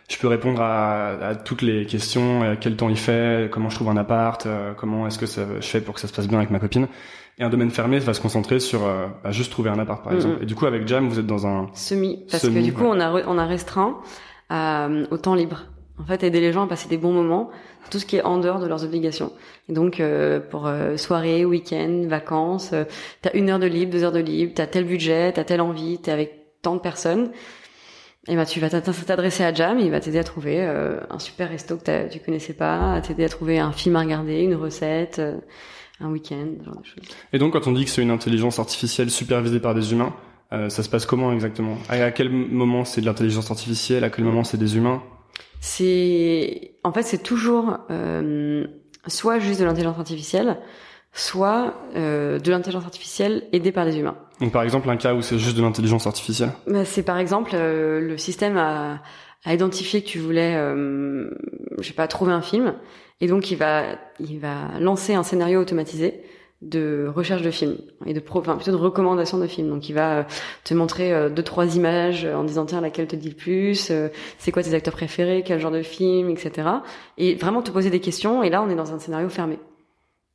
je 0.10 0.18
peux 0.18 0.28
répondre 0.28 0.60
à, 0.62 1.10
à 1.30 1.36
toutes 1.36 1.62
les 1.62 1.86
questions. 1.86 2.42
euh, 2.44 2.56
quel 2.60 2.76
temps 2.76 2.90
il 2.90 2.98
fait 2.98 3.50
Comment 3.52 3.70
je 3.70 3.76
trouve 3.76 3.90
un 3.90 3.98
appart 3.98 4.46
euh, 4.46 4.74
Comment 4.76 5.06
est-ce 5.06 5.20
que 5.20 5.26
ça, 5.28 5.42
je 5.60 5.68
fais 5.68 5.82
pour 5.82 5.94
que 5.94 6.02
ça 6.02 6.08
se 6.08 6.14
passe 6.14 6.28
bien 6.28 6.40
avec 6.40 6.50
ma 6.50 6.60
copine 6.60 6.88
Et 7.38 7.44
un 7.44 7.50
domaine 7.50 7.70
fermé 7.70 8.00
va 8.00 8.14
se 8.16 8.22
concentrer 8.22 8.60
sur 8.60 8.86
euh, 8.86 9.06
bah, 9.24 9.32
juste 9.32 9.52
trouver 9.52 9.70
un 9.70 9.78
appart, 9.80 10.04
par 10.04 10.14
Mm, 10.14 10.16
exemple. 10.16 10.38
Et 10.42 10.46
du 10.48 10.56
coup, 10.56 10.66
avec 10.66 10.88
Jam, 10.88 11.08
vous 11.08 11.20
êtes 11.20 11.28
dans 11.28 11.46
un 11.46 11.68
Semi, 11.74 12.26
parce 12.32 12.42
Semi, 12.44 12.56
que 12.56 12.60
du 12.66 12.74
coup, 12.74 12.84
ouais. 12.84 12.90
on 12.94 13.00
a 13.00 13.12
re- 13.12 13.26
on 13.28 13.38
a 13.38 13.46
restreint 13.46 13.98
euh, 14.52 15.06
au 15.12 15.18
temps 15.18 15.36
libre. 15.36 15.66
En 16.00 16.06
fait, 16.06 16.24
aider 16.24 16.40
les 16.42 16.54
gens 16.54 16.64
à 16.64 16.68
passer 16.68 16.88
des 16.90 16.98
bons 16.98 17.12
moments, 17.14 17.50
tout 17.90 18.00
ce 18.00 18.06
qui 18.06 18.18
est 18.18 18.24
en 18.24 18.38
dehors 18.38 18.60
de 18.60 18.68
leurs 18.68 18.84
obligations. 18.84 19.32
Et 19.70 19.74
donc, 19.74 20.00
euh, 20.00 20.40
pour 20.40 20.68
euh, 20.68 20.98
soirée, 20.98 21.46
week-end, 21.46 22.04
vacances, 22.08 22.72
euh, 22.74 22.84
t'as 23.22 23.32
une 23.34 23.50
heure 23.50 23.60
de 23.60 23.68
libre, 23.68 23.92
deux 23.92 24.04
heures 24.04 24.12
de 24.12 24.20
libre, 24.20 24.54
t'as 24.56 24.68
tel 24.68 24.86
budget, 24.86 25.32
t'as 25.34 25.44
telle 25.44 25.62
envie, 25.62 26.00
t'es 26.00 26.12
avec 26.12 26.62
tant 26.62 26.76
de 26.76 26.80
personnes. 26.80 27.32
Et 28.28 28.36
ben, 28.36 28.44
tu 28.44 28.60
vas 28.60 28.70
t'adresser 28.70 29.44
à 29.44 29.54
Jam, 29.54 29.80
il 29.80 29.90
va 29.90 30.00
t'aider 30.00 30.20
à 30.20 30.24
trouver 30.24 30.58
euh, 30.60 31.00
un 31.10 31.20
super 31.20 31.50
resto 31.50 31.78
que 31.78 32.10
tu 32.10 32.20
connaissais 32.20 32.54
pas, 32.54 32.96
à 32.96 33.02
t'aider 33.02 33.24
à 33.24 33.30
trouver 33.30 33.60
un 33.60 33.72
film 33.72 33.96
à 33.96 34.02
regarder, 34.02 34.42
une 34.42 34.56
recette, 34.56 35.20
euh, 35.20 35.38
un 36.02 36.10
week-end, 36.10 36.48
genre 36.66 36.82
de 36.82 36.86
choses. 36.86 37.08
Et 37.32 37.40
donc, 37.40 37.54
quand 37.54 37.68
on 37.68 37.72
dit 37.72 37.86
que 37.86 37.90
c'est 37.90 38.02
une 38.02 38.12
intelligence 38.12 38.60
artificielle 38.60 39.10
supervisée 39.10 39.60
par 39.60 39.74
des 39.74 39.94
humains, 39.94 40.14
ça 40.50 40.70
se 40.70 40.88
passe 40.88 41.06
comment 41.06 41.34
exactement? 41.34 41.78
À 41.90 42.12
quel 42.12 42.30
moment 42.30 42.86
c'est 42.86 43.02
de 43.02 43.06
l'intelligence 43.06 43.52
artificielle? 43.52 44.06
À 44.06 44.10
quel 44.10 44.24
moment 44.24 44.46
c'est 44.46 44.58
des 44.58 44.78
humains? 44.78 45.04
C'est 45.60 46.76
en 46.84 46.92
fait 46.92 47.04
c'est 47.04 47.24
toujours 47.24 47.78
euh, 47.90 48.66
soit 49.08 49.40
juste 49.40 49.60
de 49.60 49.66
l'intelligence 49.66 49.98
artificielle, 49.98 50.58
soit 51.14 51.74
euh, 51.96 52.40
de 52.40 52.52
l'intelligence 52.52 52.86
artificielle 52.86 53.48
aidée 53.52 53.72
par 53.72 53.86
des 53.86 53.98
humains. 53.98 54.18
Donc 54.40 54.52
par 54.52 54.64
exemple 54.64 54.90
un 54.90 54.98
cas 54.98 55.14
où 55.14 55.22
c'est 55.22 55.40
juste 55.40 55.58
de 55.58 55.62
l'intelligence 55.62 56.06
artificielle 56.06 56.52
bah, 56.68 56.86
C'est 56.86 57.04
par 57.04 57.18
exemple 57.18 57.52
euh, 57.54 58.00
le 58.00 58.18
système 58.18 58.58
a, 58.58 59.02
a, 59.44 59.54
identifié 59.54 60.04
que 60.04 60.08
tu 60.08 60.20
voulais, 60.20 60.56
euh, 60.56 61.30
je 61.80 61.88
sais 61.88 61.94
pas, 61.94 62.08
trouver 62.08 62.34
un 62.34 62.42
film, 62.42 62.76
et 63.20 63.28
donc 63.28 63.50
il 63.50 63.58
va 63.58 63.84
il 64.20 64.40
va 64.40 64.80
lancer 64.80 65.16
un 65.16 65.24
scénario 65.24 65.60
automatisé 65.60 66.22
de 66.62 67.08
recherche 67.14 67.44
de 67.44 67.52
films 67.52 67.78
et 68.06 68.14
de 68.14 68.20
pro, 68.20 68.40
enfin 68.40 68.56
plutôt 68.56 68.72
de 68.72 68.78
recommandation 68.78 69.38
de 69.38 69.48
films. 69.48 69.70
Donc 69.70 69.90
il 69.90 69.94
va 69.94 70.20
euh, 70.20 70.24
te 70.64 70.74
montrer 70.74 71.14
euh, 71.14 71.30
deux 71.30 71.44
trois 71.44 71.76
images 71.76 72.26
en 72.26 72.44
disant 72.44 72.66
tiens 72.66 72.82
laquelle 72.82 73.08
te 73.08 73.16
dit 73.16 73.30
le 73.30 73.36
plus, 73.36 73.92
c'est 74.38 74.52
quoi 74.52 74.64
tes 74.64 74.74
acteurs 74.74 74.96
préférés, 74.96 75.44
quel 75.46 75.60
genre 75.60 75.72
de 75.72 75.84
film, 75.84 76.30
etc. 76.30 76.68
Et 77.18 77.36
vraiment 77.36 77.62
te 77.62 77.72
poser 77.72 77.90
des 77.90 78.00
questions. 78.00 78.44
Et 78.44 78.50
là 78.50 78.62
on 78.64 78.70
est 78.70 78.76
dans 78.76 78.94
un 78.94 79.00
scénario 79.00 79.30
fermé. 79.30 79.60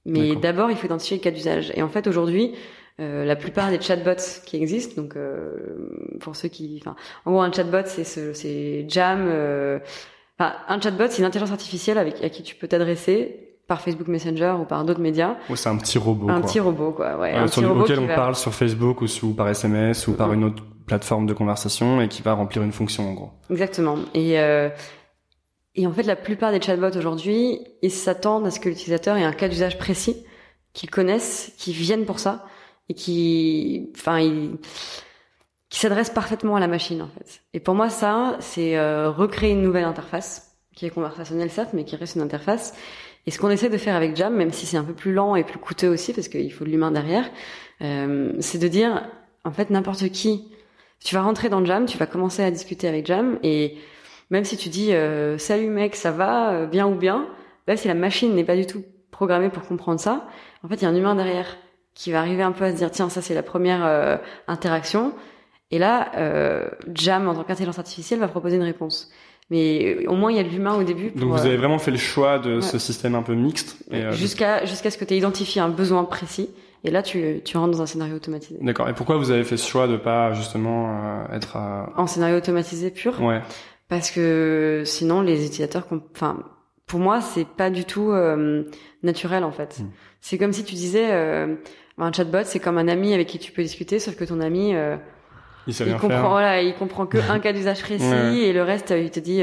Mais 0.05 0.35
d'abord, 0.37 0.71
il 0.71 0.77
faut 0.77 0.87
identifier 0.87 1.17
le 1.17 1.23
cas 1.23 1.31
d'usage. 1.31 1.73
Et 1.77 1.83
en 1.83 1.89
fait, 1.89 2.07
aujourd'hui, 2.07 2.55
euh, 3.01 3.25
la 3.25 3.37
plupart 3.37 3.71
des 3.71 3.81
chatbots 3.81 4.43
qui 4.45 4.57
existent, 4.57 5.01
donc 5.01 5.17
euh, 5.17 6.17
pour 6.21 6.37
ceux 6.37 6.49
qui, 6.49 6.79
enfin, 6.81 6.97
en 7.25 7.33
gros, 7.33 7.41
un 7.41 7.53
chatbot, 7.53 7.87
c'est 7.87 8.05
c'est 8.05 8.85
Jam. 8.89 9.27
Euh, 9.29 9.79
enfin, 10.39 10.55
un 10.69 10.81
chatbot, 10.81 11.07
c'est 11.09 11.19
une 11.19 11.25
intelligence 11.25 11.53
artificielle 11.53 11.99
avec 11.99 12.23
à 12.23 12.29
qui 12.29 12.43
tu 12.43 12.55
peux 12.55 12.69
t'adresser 12.69 13.52
par 13.73 13.81
Facebook 13.81 14.09
Messenger 14.09 14.57
ou 14.61 14.65
par 14.65 14.85
d'autres 14.85 15.01
médias. 15.01 15.37
C'est 15.55 15.71
un 15.71 15.79
petit 15.79 15.97
robot. 15.97 16.29
Un 16.29 16.41
quoi. 16.41 16.49
petit 16.49 16.61
robot, 16.61 16.93
quoi. 16.93 17.17
Ouais, 17.19 17.33
un 17.33 17.47
sur 17.47 17.63
petit 17.63 17.69
robot 17.69 17.81
auquel 17.85 18.01
on 18.01 18.07
parle 18.07 18.35
sur 18.35 18.53
Facebook 18.53 19.01
ou, 19.01 19.07
sous, 19.07 19.33
par 19.33 19.49
SMS 19.49 20.07
ou 20.09 20.13
par 20.13 20.31
une 20.35 20.45
autre 20.45 20.63
plateforme 20.87 21.25
de 21.27 21.33
conversation 21.33 22.03
et 22.03 22.09
qui 22.09 22.21
va 22.21 22.35
remplir 22.35 22.63
une 22.63 22.73
fonction 22.73 23.09
en 23.09 23.15
gros. 23.15 23.31
Exactement. 23.49 23.97
Et 24.13 24.39
euh, 24.39 24.69
et 25.75 25.87
en 25.87 25.93
fait, 25.93 26.03
la 26.03 26.17
plupart 26.17 26.53
des 26.53 26.61
chatbots 26.61 26.99
aujourd'hui, 26.99 27.61
ils 27.81 27.91
s'attendent 27.91 28.47
à 28.47 28.51
ce 28.51 28.61
que 28.61 28.69
l'utilisateur 28.69 29.17
ait 29.17 29.25
un 29.25 29.33
cas 29.33 29.49
d'usage 29.49 29.79
précis, 29.79 30.23
qu'ils 30.75 30.91
connaissent, 30.91 31.55
qu'ils 31.57 31.73
viennent 31.73 32.05
pour 32.05 32.19
ça, 32.19 32.45
et 32.91 32.95
qui, 32.95 33.91
enfin, 33.97 34.21
ils, 34.21 34.59
qui 35.71 35.79
s'adressent 35.79 36.11
parfaitement 36.11 36.57
à 36.57 36.61
la 36.61 36.69
machine, 36.69 37.01
en 37.01 37.09
fait. 37.09 37.41
Et 37.55 37.61
pour 37.61 37.75
moi, 37.75 37.89
ça, 37.89 38.37
c'est 38.41 38.77
euh, 38.77 39.09
recréer 39.11 39.53
une 39.53 39.63
nouvelle 39.63 39.85
interface, 39.85 40.52
qui 40.75 40.87
est 40.87 40.91
conversationnelle 40.91 41.51
certes, 41.51 41.71
mais 41.73 41.85
qui 41.85 41.97
reste 41.97 42.17
une 42.17 42.23
interface. 42.23 42.75
Et 43.27 43.31
ce 43.31 43.39
qu'on 43.39 43.51
essaie 43.51 43.69
de 43.69 43.79
faire 43.79 43.95
avec 43.95 44.17
Jam, 44.17 44.35
même 44.35 44.53
si 44.53 44.67
c'est 44.67 44.77
un 44.77 44.85
peu 44.85 44.95
plus 44.95 45.13
lent 45.13 45.37
et 45.37 45.45
plus 45.45 45.59
coûteux 45.59 45.89
aussi, 45.89 46.13
parce 46.13 46.29
qu'il 46.29 46.53
faut 46.53 46.65
de 46.65 46.71
l'humain 46.71 46.91
derrière, 46.91 47.31
euh, 47.83 48.33
c'est 48.41 48.59
de 48.59 48.69
dire, 48.69 49.09
en 49.45 49.53
fait, 49.53 49.71
n'importe 49.71 50.09
qui, 50.09 50.53
tu 51.05 51.15
vas 51.15 51.23
rentrer 51.23 51.49
dans 51.49 51.65
Jam, 51.65 51.87
tu 51.87 51.99
vas 51.99 52.07
commencer 52.07 52.43
à 52.43 52.51
discuter 52.51 52.89
avec 52.89 53.07
Jam, 53.07 53.39
et 53.43 53.77
même 54.31 54.45
si 54.45 54.57
tu 54.57 54.69
dis 54.69 54.93
euh, 54.93 55.39
salut 55.39 55.69
mec, 55.69 55.95
ça 55.95 56.11
va, 56.11 56.53
euh, 56.53 56.67
bien 56.67 56.87
ou 56.87 56.95
bien, 56.95 57.29
là 57.67 57.77
si 57.77 57.89
la 57.89 57.95
machine 57.95 58.35
n'est 58.35 58.45
pas 58.45 58.57
du 58.57 58.67
tout 58.67 58.85
programmée 59.11 59.51
pour 59.51 59.63
comprendre 59.67 60.01
ça, 60.01 60.27
en 60.65 60.69
fait 60.69 60.77
il 60.77 60.83
y 60.83 60.87
a 60.87 60.89
un 60.89 60.97
humain 60.97 61.15
derrière 61.15 61.59
qui 61.95 62.11
va 62.13 62.21
arriver 62.21 62.43
un 62.43 62.53
peu 62.53 62.65
à 62.65 62.71
se 62.71 62.77
dire 62.77 62.91
tiens 62.91 63.11
ça 63.11 63.21
c'est 63.21 63.35
la 63.35 63.43
première 63.43 63.85
euh, 63.85 64.17
interaction 64.49 65.13
et 65.71 65.79
là 65.79 66.11
Jam 66.95 67.29
en 67.29 67.35
tant 67.35 67.45
qu'intelligence 67.45 67.79
artificielle 67.79 68.21
va 68.21 68.29
proposer 68.29 68.57
une 68.57 68.63
réponse. 68.63 69.11
Mais 69.53 70.07
au 70.07 70.15
moins 70.15 70.33
il 70.33 70.37
y 70.37 70.41
a 70.41 70.43
de 70.43 70.49
l'humain 70.49 70.75
au 70.75 70.83
début. 70.83 71.11
Donc 71.11 71.31
vous 71.31 71.47
avez 71.47 71.57
vraiment 71.57 71.79
fait 71.79 71.93
le 71.93 71.99
choix 71.99 72.39
de 72.39 72.61
ce 72.61 72.79
système 72.79 73.15
un 73.15 73.23
peu 73.23 73.35
mixte. 73.35 73.77
Jusqu'à 74.13 74.65
jusqu'à 74.65 74.91
ce 74.91 74.99
que 74.99 75.05
tu 75.05 75.15
aies 75.15 75.19
identifié 75.19 75.61
un 75.61 75.69
besoin 75.69 76.05
précis. 76.05 76.51
Et 76.85 76.91
là, 76.91 77.01
tu, 77.01 77.41
tu 77.45 77.57
rentres 77.57 77.77
dans 77.77 77.83
un 77.83 77.87
scénario 77.87 78.17
automatisé. 78.17 78.59
D'accord. 78.61 78.89
Et 78.89 78.93
pourquoi 78.93 79.17
vous 79.17 79.31
avez 79.31 79.45
fait 79.45 79.57
ce 79.57 79.69
choix 79.69 79.87
de 79.87 79.97
pas 79.97 80.33
justement 80.33 81.25
être 81.33 81.57
en 81.97 82.09
scénario 82.09 82.37
automatisé 82.39 82.91
pur 82.91 83.21
Ouais 83.23 83.41
parce 83.93 84.11
que 84.11 84.85
sinon 84.87 85.21
les 85.21 85.45
utilisateurs, 85.45 85.87
enfin 86.15 86.43
pour 86.87 86.99
moi 86.99 87.21
c'est 87.21 87.47
pas 87.47 87.69
du 87.69 87.85
tout 87.85 88.11
euh, 88.11 88.65
naturel 89.03 89.45
en 89.45 89.53
fait. 89.53 89.81
Hmm. 89.81 89.91
C'est 90.23 90.39
comme 90.39 90.55
si 90.55 90.65
tu 90.65 90.75
disais 90.75 91.13
euh, 91.13 91.57
un 91.99 92.11
chatbot 92.11 92.45
c'est 92.45 92.59
comme 92.59 92.79
un 92.79 92.89
ami 92.89 93.13
avec 93.13 93.27
qui 93.27 93.39
tu 93.39 93.53
peux 93.53 93.63
discuter, 93.63 93.99
sauf 93.99 94.17
que 94.17 94.25
ton 94.25 94.41
ami 94.41 94.73
euh, 95.69 95.85
il, 95.87 95.97
comprend 95.97 96.31
voilà 96.31 96.63
il 96.63 96.75
comprend 96.75 97.07
que 97.07 97.19
un 97.31 97.39
cas 97.39 97.53
d'usage 97.53 97.83
précis 97.83 98.41
et 98.41 98.53
le 98.53 98.63
reste 98.63 98.95
il 98.97 99.11
te 99.11 99.21
dit 99.21 99.43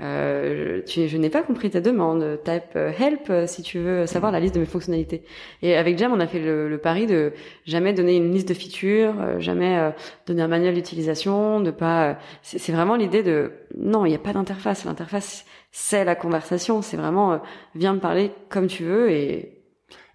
euh, 0.00 0.80
tu, 0.86 1.08
je 1.08 1.16
n'ai 1.16 1.30
pas 1.30 1.42
compris 1.42 1.70
ta 1.70 1.80
demande. 1.80 2.40
Type 2.44 2.76
euh, 2.76 2.92
help 2.98 3.30
euh, 3.30 3.46
si 3.46 3.62
tu 3.62 3.78
veux 3.78 4.06
savoir 4.06 4.30
la 4.30 4.40
liste 4.40 4.54
de 4.54 4.60
mes 4.60 4.66
fonctionnalités. 4.66 5.24
Et 5.62 5.76
avec 5.76 5.98
Jam, 5.98 6.12
on 6.12 6.20
a 6.20 6.26
fait 6.26 6.38
le, 6.38 6.68
le 6.68 6.78
pari 6.78 7.06
de 7.06 7.32
jamais 7.64 7.92
donner 7.92 8.16
une 8.16 8.32
liste 8.32 8.48
de 8.48 8.54
features, 8.54 9.14
euh, 9.20 9.40
jamais 9.40 9.92
donner 10.26 10.42
un 10.42 10.48
manuel 10.48 10.74
d'utilisation, 10.74 11.60
de 11.60 11.70
pas. 11.70 12.18
C'est 12.42 12.72
vraiment 12.72 12.96
l'idée 12.96 13.22
de 13.22 13.52
non, 13.76 14.06
il 14.06 14.10
n'y 14.10 14.14
a 14.14 14.20
pas 14.20 14.32
d'interface. 14.32 14.84
L'interface, 14.84 15.44
c'est 15.72 16.04
la 16.04 16.14
conversation. 16.14 16.82
C'est 16.82 16.96
vraiment 16.96 17.40
viens 17.74 17.94
me 17.94 18.00
parler 18.00 18.30
comme 18.48 18.68
tu 18.68 18.84
veux 18.84 19.10
et 19.10 19.57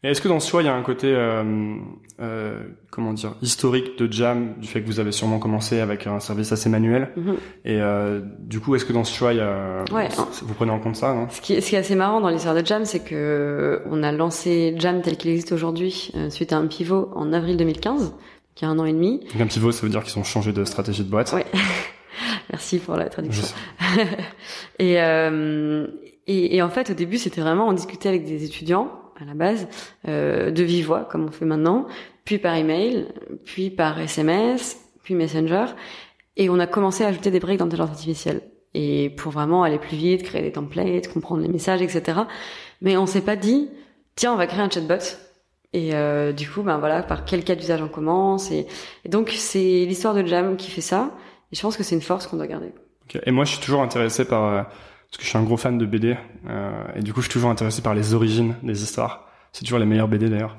et 0.04 0.10
est-ce 0.10 0.22
que 0.22 0.28
dans 0.28 0.42
ce 0.42 0.50
choix, 0.50 0.62
il 0.62 0.66
y 0.66 0.70
a 0.70 0.76
un 0.76 0.82
côté, 0.82 1.08
euh, 1.08 1.78
euh, 2.20 2.62
comment 2.92 3.14
dire, 3.14 3.36
historique 3.42 3.98
de 3.98 4.12
Jam, 4.12 4.56
du 4.58 4.68
fait 4.68 4.82
que 4.82 4.86
vous 4.88 5.00
avez 5.00 5.14
sûrement 5.14 5.40
commencé 5.40 5.80
avec 5.80 6.08
un 6.08 6.20
service 6.20 6.52
assez 6.52 6.68
manuel 6.68 7.10
mhm. 7.16 7.36
Et 7.64 7.80
euh, 7.80 8.20
du 8.40 8.60
coup, 8.60 8.76
est-ce 8.76 8.84
que 8.84 8.92
dans 8.92 9.06
ce 9.06 9.16
choix, 9.16 9.32
il 9.32 9.38
y 9.38 9.42
a, 9.42 9.86
ouais, 9.94 10.10
vous 10.42 10.54
prenez 10.56 10.72
en 10.72 10.80
compte 10.80 10.98
ça 10.98 11.12
hein 11.12 11.28
ce, 11.32 11.40
qui 11.40 11.54
est, 11.54 11.62
ce 11.62 11.70
qui 11.70 11.76
est 11.76 11.80
assez 11.80 11.96
marrant 11.96 12.20
dans 12.20 12.28
l'histoire 12.28 12.54
de 12.54 12.66
Jam, 12.66 12.84
c'est 12.84 13.00
que 13.00 13.82
on 13.86 14.04
a 14.04 14.12
lancé 14.12 14.76
Jam 14.78 15.02
tel 15.02 15.16
qu'il 15.16 15.32
existe 15.32 15.54
aujourd'hui 15.54 16.12
euh, 16.16 16.30
suite 16.30 16.52
à 16.52 16.58
un 16.58 16.68
pivot 16.68 17.10
en 17.16 17.32
avril 17.32 17.56
2015, 17.56 18.14
qui 18.56 18.66
a 18.66 18.68
un 18.68 18.78
an 18.80 18.86
et 18.86 18.94
demi. 18.94 19.22
Donc 19.32 19.42
un 19.42 19.48
pivot, 19.48 19.72
ça 19.72 19.84
veut 19.84 19.90
dire 19.90 20.04
qu'ils 20.04 20.20
ont 20.20 20.26
changé 20.26 20.52
de 20.52 20.66
stratégie 20.66 21.06
de 21.06 21.10
boîte. 21.10 21.32
Ouais. 21.32 21.46
Merci 22.52 22.80
pour 22.80 22.98
la 22.98 23.08
traduction. 23.08 23.48
et, 24.80 25.02
euh, 25.02 25.88
et, 26.28 26.58
et 26.58 26.62
en 26.62 26.70
fait, 26.70 26.92
au 26.92 26.94
début, 26.94 27.18
c'était 27.18 27.40
vraiment 27.40 27.70
on 27.70 27.74
discutait 27.74 28.10
avec 28.10 28.26
des 28.26 28.44
étudiants 28.44 28.92
à 29.20 29.26
la 29.26 29.34
base, 29.34 29.68
euh, 30.08 30.52
de 30.52 30.64
vive 30.64 30.88
voix, 30.88 31.06
comme 31.06 31.26
on 31.26 31.32
fait 31.32 31.46
maintenant, 31.46 31.88
puis 32.26 32.38
par 32.38 32.56
email, 32.56 33.08
puis 33.46 33.70
par 33.70 34.00
SMS, 34.00 34.80
puis 35.04 35.16
Messenger, 35.16 35.66
et 36.38 36.50
on 36.50 36.60
a 36.60 36.68
commencé 36.68 37.04
à 37.04 37.08
ajouter 37.08 37.32
des 37.32 37.40
briques 37.40 37.60
d'intelligence 37.60 37.90
artificielle. 37.90 38.42
Et 38.74 39.12
pour 39.12 39.32
vraiment 39.32 39.64
aller 39.64 39.78
plus 39.78 39.98
vite, 39.98 40.24
créer 40.24 40.42
des 40.42 40.52
templates, 40.52 41.08
comprendre 41.14 41.42
les 41.44 41.48
messages, 41.48 41.82
etc. 41.82 42.22
Mais 42.82 42.98
on 42.98 43.06
s'est 43.06 43.22
pas 43.22 43.36
dit, 43.36 43.70
tiens, 44.16 44.34
on 44.34 44.36
va 44.36 44.48
créer 44.48 44.62
un 44.62 44.70
chatbot. 44.70 44.96
Et 45.74 45.94
euh, 45.94 46.32
du 46.32 46.50
coup, 46.50 46.62
ben 46.62 46.78
voilà, 46.78 47.04
par 47.04 47.26
quel 47.26 47.44
cas 47.44 47.56
d'usage 47.56 47.82
on 47.82 47.88
commence. 47.88 48.52
Et, 48.52 48.68
donc 49.08 49.30
c'est 49.30 49.86
l'histoire 49.86 50.14
de 50.14 50.26
Jam 50.26 50.56
qui 50.56 50.72
fait 50.72 50.82
ça. 50.82 51.12
Et 51.52 51.56
je 51.56 51.62
pense 51.62 51.78
que 51.78 51.84
c'est 51.84 51.96
une 51.96 52.02
force 52.02 52.26
qu'on 52.26 52.38
doit 52.38 52.48
garder. 52.48 52.72
Et 53.26 53.32
moi, 53.32 53.46
je 53.46 53.52
suis 53.52 53.62
toujours 53.62 53.82
intéressé 53.82 54.26
par 54.26 54.46
euh, 54.46 54.64
parce 55.14 55.20
que 55.20 55.26
je 55.26 55.30
suis 55.30 55.38
un 55.38 55.44
gros 55.44 55.58
fan 55.58 55.78
de 55.78 55.86
BD 55.86 56.18
euh, 56.50 56.84
et 56.96 57.04
du 57.04 57.14
coup 57.14 57.22
je 57.22 57.26
suis 57.26 57.34
toujours 57.34 57.52
intéressé 57.52 57.84
par 57.84 57.94
les 57.94 58.16
origines 58.16 58.56
des 58.64 58.82
histoires. 58.82 59.28
C'est 59.52 59.64
toujours 59.64 59.78
les 59.78 59.86
meilleures 59.86 60.08
BD 60.08 60.28
d'ailleurs. 60.28 60.58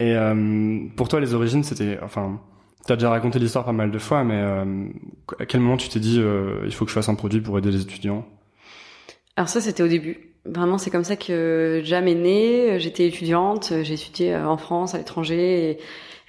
Et 0.00 0.16
euh, 0.16 0.80
pour 0.96 1.08
toi 1.08 1.20
les 1.20 1.34
origines 1.34 1.62
c'était 1.62 2.00
enfin 2.02 2.40
t'as 2.84 2.96
déjà 2.96 3.10
raconté 3.10 3.38
l'histoire 3.38 3.64
pas 3.64 3.70
mal 3.70 3.92
de 3.92 3.98
fois 4.00 4.24
mais 4.24 4.40
euh, 4.40 4.86
à 5.38 5.46
quel 5.46 5.60
moment 5.60 5.76
tu 5.76 5.88
t'es 5.88 6.00
dit 6.00 6.18
euh, 6.18 6.62
il 6.64 6.74
faut 6.74 6.84
que 6.84 6.90
je 6.90 6.96
fasse 6.96 7.08
un 7.08 7.14
produit 7.14 7.40
pour 7.40 7.56
aider 7.58 7.70
les 7.70 7.82
étudiants? 7.82 8.26
Alors 9.36 9.48
ça 9.48 9.60
c'était 9.60 9.84
au 9.84 9.88
début. 9.88 10.32
Vraiment 10.48 10.78
c'est 10.78 10.90
comme 10.90 11.04
ça 11.04 11.16
que 11.16 11.80
Jam 11.84 12.06
est 12.06 12.14
né. 12.14 12.80
J'étais 12.80 13.06
étudiante, 13.06 13.72
j'ai 13.82 13.94
étudié 13.94 14.34
euh, 14.34 14.48
en 14.48 14.56
France, 14.56 14.94
à 14.94 14.98
l'étranger. 14.98 15.70
Et... 15.70 15.78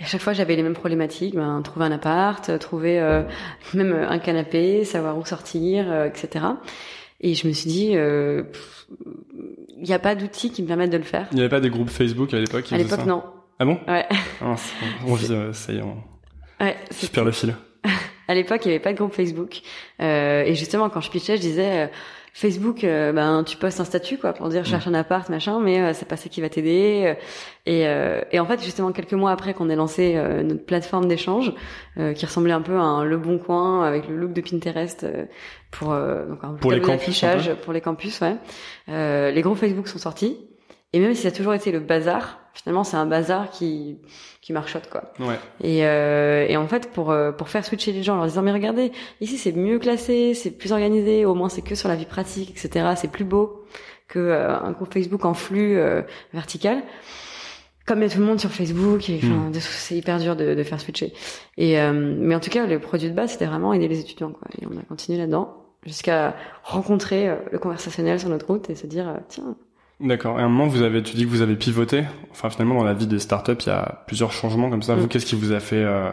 à 0.04 0.06
chaque 0.06 0.22
fois, 0.22 0.34
j'avais 0.34 0.56
les 0.56 0.64
mêmes 0.64 0.74
problématiques. 0.74 1.36
Ben, 1.36 1.62
trouver 1.62 1.86
un 1.86 1.92
appart, 1.92 2.58
trouver 2.60 3.00
euh, 3.00 3.24
même 3.74 3.94
un 3.94 4.20
canapé, 4.20 4.84
savoir 4.86 5.18
où 5.18 5.26
sortir, 5.26 5.86
euh, 5.90 6.08
etc. 6.08 6.46
Et 7.20 7.34
je 7.34 7.48
me 7.48 7.54
suis 7.54 7.70
dit, 7.70 7.88
il 7.92 7.98
euh, 7.98 8.44
n'y 9.78 9.94
a 9.94 10.00
pas 10.00 10.16
d'outils 10.16 10.52
qui 10.52 10.62
me 10.62 10.68
permettent 10.68 10.92
de 10.92 10.98
le 10.98 11.04
faire. 11.04 11.28
Il 11.32 11.36
n'y 11.36 11.42
avait 11.42 11.50
pas 11.50 11.60
des 11.60 11.70
groupes 11.70 11.90
Facebook 11.90 12.34
à 12.34 12.40
l'époque 12.40 12.72
À 12.72 12.78
l'époque, 12.78 13.06
non. 13.06 13.24
Ah 13.60 13.66
bon? 13.66 13.80
Ouais. 13.88 14.06
Ah, 14.42 14.56
on 15.06 15.16
vit, 15.16 15.34
ça 15.54 15.74
y 15.74 15.78
est, 15.78 15.82
on... 15.82 15.98
Ouais, 16.60 16.76
je 17.00 17.08
perds 17.08 17.26
le 17.26 17.32
fil. 17.32 17.56
à 18.28 18.34
l'époque, 18.34 18.62
il 18.66 18.70
n'y 18.70 18.74
avait 18.76 18.84
pas 18.84 18.94
de 18.94 18.98
groupe 18.98 19.14
Facebook. 19.14 19.62
Euh, 20.02 20.44
et 20.44 20.56
justement, 20.56 20.90
quand 20.90 21.02
je 21.02 21.10
pitchais, 21.10 21.38
je 21.38 21.42
disais, 21.42 21.86
euh, 21.86 21.88
Facebook, 22.38 22.84
euh, 22.84 23.14
ben 23.14 23.44
tu 23.44 23.58
postes 23.58 23.80
un 23.80 23.84
statut 23.84 24.20
quoi 24.20 24.32
pour 24.32 24.48
dire 24.50 24.64
je 24.64 24.70
cherche 24.70 24.86
un 24.86 24.94
appart 24.94 25.28
machin, 25.30 25.60
mais 25.60 25.82
euh, 25.82 25.94
c'est 25.96 26.08
pas 26.08 26.18
ça 26.18 26.30
qui 26.30 26.40
va 26.40 26.50
t'aider. 26.50 27.16
et, 27.66 27.88
euh, 27.88 28.22
et 28.32 28.40
en 28.40 28.46
fait 28.46 28.62
justement 28.64 28.92
quelques 28.92 29.14
mois 29.14 29.32
après 29.32 29.56
qu'on 29.56 29.72
ait 29.72 29.76
lancé 29.76 30.14
notre 30.44 30.64
plateforme 30.64 31.08
d'échange 31.08 31.52
qui 31.96 32.26
ressemblait 32.28 32.54
un 32.54 32.62
peu 32.62 32.76
à 32.76 32.82
un 32.84 33.04
Le 33.06 33.18
Bon 33.18 33.40
Coin 33.40 33.84
avec 33.84 34.08
le 34.08 34.16
look 34.16 34.34
de 34.34 34.42
Pinterest 34.42 35.08
pour 35.72 35.88
donc 35.90 36.44
un 36.44 36.54
pour 36.54 36.72
les 36.72 36.80
campus 36.80 37.26
pour 37.64 37.74
les 37.74 37.82
campus, 37.82 38.22
ouais. 38.22 38.36
les 39.32 39.42
groupes 39.42 39.58
Facebook 39.58 39.88
sont 39.88 39.98
sortis 39.98 40.38
et 40.94 41.00
même 41.00 41.14
si 41.14 41.24
ça 41.24 41.28
a 41.28 41.32
toujours 41.32 41.54
été 41.54 41.72
le 41.72 41.80
bazar, 41.80 42.40
finalement 42.54 42.84
c'est 42.84 42.98
un 42.98 43.06
bazar 43.06 43.50
qui 43.50 44.00
qui 44.42 44.54
marchote 44.54 44.90
quoi. 44.90 45.12
Ouais. 45.20 45.38
Et, 45.62 45.86
euh, 45.86 46.46
et 46.48 46.56
en 46.56 46.68
fait 46.68 46.92
pour 46.92 47.12
euh, 47.12 47.32
pour 47.32 47.50
faire 47.50 47.66
switcher 47.66 47.92
les 47.92 48.04
gens 48.04 48.14
en 48.14 48.18
leur 48.18 48.28
disant 48.28 48.42
mais 48.42 48.54
regardez 48.54 48.92
ici 49.20 49.38
c'est 49.38 49.52
mieux 49.52 49.80
classé, 49.80 50.34
c'est 50.34 50.52
plus 50.52 50.72
organisé, 50.72 51.26
au 51.26 51.36
moins 51.36 51.50
c'est 51.50 51.62
que 51.62 51.76
sur 51.76 51.90
la 51.90 51.96
vie 51.96 52.06
pratique 52.06 52.52
etc. 52.52 52.94
C'est 52.96 53.12
plus 53.12 53.26
beau 53.26 53.66
que 54.08 54.20
euh, 54.20 54.58
un 54.58 54.72
groupe 54.72 54.94
Facebook 54.94 55.26
en 55.26 55.34
flux 55.34 55.78
euh, 55.78 56.02
vertical. 56.34 56.84
Comme 57.86 58.00
il 58.00 58.04
y 58.04 58.06
a 58.06 58.10
tout 58.10 58.20
le 58.20 58.26
monde 58.26 58.40
sur 58.40 58.52
Facebook, 58.52 59.10
et, 59.10 59.22
hmm. 59.22 59.54
c'est 59.54 59.96
hyper 59.96 60.20
dur 60.20 60.36
de, 60.36 60.56
de 60.56 60.64
faire 60.64 60.82
switcher. 60.82 61.14
Et 61.56 61.78
mais 61.92 62.36
en 62.36 62.42
tout 62.42 62.50
cas 62.50 62.66
le 62.66 62.80
produit 62.80 63.10
de 63.10 63.16
base 63.16 63.32
c'était 63.32 63.46
vraiment 63.46 63.74
aider 63.74 63.88
les 63.88 64.00
étudiants 64.00 64.32
quoi. 64.32 64.48
Et 64.62 64.66
on 64.66 64.78
a 64.78 64.84
continué 64.84 65.18
là-dedans 65.18 65.66
jusqu'à 65.86 66.36
rencontrer 66.64 67.34
le 67.52 67.60
conversationnel 67.60 68.20
sur 68.20 68.28
notre 68.28 68.48
route 68.48 68.70
et 68.70 68.76
se 68.76 68.88
dire 68.88 69.20
tiens 69.30 69.56
D'accord. 70.00 70.40
Et 70.40 70.44
à 70.44 70.46
un 70.46 70.50
moment, 70.50 70.68
vous 70.68 70.84
avez, 70.84 71.02
tu 71.02 71.16
dis 71.16 71.24
que 71.26 71.30
vous 71.30 71.42
avez 71.42 71.56
pivoté. 71.56 72.04
Enfin, 72.32 72.50
finalement, 72.50 72.76
dans 72.76 72.84
la 72.84 72.94
vie 72.94 73.08
des 73.08 73.20
startups, 73.20 73.54
il 73.62 73.68
y 73.68 73.72
a 73.72 74.04
plusieurs 74.08 74.32
changements 74.32 74.70
comme 74.70 74.84
ça. 74.84 74.94
Vous, 74.96 75.06
Mm. 75.06 75.08
qu'est-ce 75.08 75.26
qui 75.26 75.36
vous 75.36 75.54
a 75.54 75.60
fait 75.60 75.84
euh, 75.84 76.12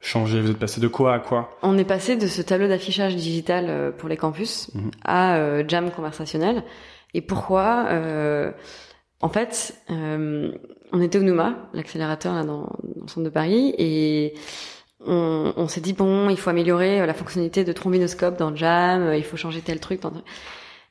changer? 0.00 0.40
Vous 0.40 0.50
êtes 0.50 0.58
passé 0.58 0.80
de 0.80 0.88
quoi 0.88 1.14
à 1.14 1.18
quoi? 1.18 1.50
On 1.62 1.76
est 1.76 1.84
passé 1.84 2.16
de 2.16 2.26
ce 2.26 2.40
tableau 2.40 2.66
d'affichage 2.68 3.14
digital 3.14 3.66
euh, 3.68 3.90
pour 3.92 4.08
les 4.08 4.16
campus 4.16 4.70
Mhm. 4.74 4.90
à 5.04 5.36
euh, 5.36 5.64
Jam 5.68 5.90
conversationnel. 5.90 6.62
Et 7.12 7.20
pourquoi 7.20 7.86
euh, 7.90 8.52
En 9.20 9.28
fait, 9.28 9.74
euh, 9.90 10.52
on 10.92 11.00
était 11.02 11.18
au 11.18 11.22
Nouma, 11.22 11.68
l'accélérateur 11.74 12.34
là 12.34 12.42
dans, 12.44 12.62
dans 12.62 13.02
le 13.02 13.08
centre 13.08 13.24
de 13.24 13.30
Paris, 13.30 13.74
et 13.78 14.34
on, 15.06 15.52
on 15.56 15.68
s'est 15.68 15.80
dit 15.82 15.92
bon, 15.92 16.28
il 16.30 16.36
faut 16.38 16.50
améliorer 16.50 17.00
euh, 17.02 17.06
la 17.06 17.14
fonctionnalité 17.14 17.64
de 17.64 17.72
trombinoscope 17.72 18.38
dans 18.38 18.54
Jam, 18.56 19.12
il 19.14 19.24
faut 19.24 19.36
changer 19.36 19.60
tel 19.60 19.78
truc. 19.80 20.00
dans- 20.02 20.12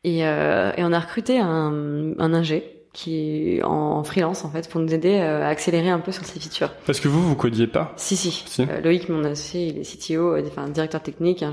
Et, 0.05 0.23
euh, 0.23 0.71
et 0.77 0.83
on 0.83 0.93
a 0.93 0.99
recruté 0.99 1.39
un, 1.39 2.13
un 2.19 2.33
ingé 2.35 2.63
qui 2.93 3.57
est 3.57 3.63
en 3.63 4.03
freelance 4.03 4.45
en 4.45 4.51
fait 4.51 4.69
pour 4.69 4.79
nous 4.79 4.93
aider 4.93 5.15
euh, 5.15 5.43
à 5.43 5.47
accélérer 5.47 5.89
un 5.89 5.99
peu 5.99 6.11
sur 6.11 6.23
ces 6.25 6.39
features. 6.39 6.71
Parce 6.85 6.99
que 6.99 7.07
vous, 7.07 7.27
vous 7.27 7.35
codiez 7.35 7.65
pas? 7.65 7.91
Si, 7.97 8.15
si. 8.15 8.29
Si. 8.29 8.61
Euh, 8.61 8.81
Loïc, 8.81 9.09
mon 9.09 9.23
associé, 9.23 9.65
il 9.65 9.79
est 9.79 9.81
CTO, 9.83 10.35
euh, 10.35 10.43
enfin 10.45 10.69
directeur 10.69 11.01
technique, 11.01 11.41
euh, 11.41 11.51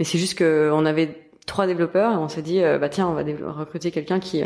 Mais 0.00 0.04
c'est 0.04 0.18
juste 0.18 0.36
que 0.36 0.68
on 0.74 0.84
avait 0.84 1.30
trois 1.46 1.68
développeurs 1.68 2.12
et 2.12 2.16
on 2.16 2.28
s'est 2.28 2.42
dit, 2.42 2.60
euh, 2.60 2.76
bah 2.78 2.88
tiens, 2.88 3.06
on 3.06 3.14
va 3.14 3.22
recruter 3.52 3.92
quelqu'un 3.92 4.18
qui 4.18 4.42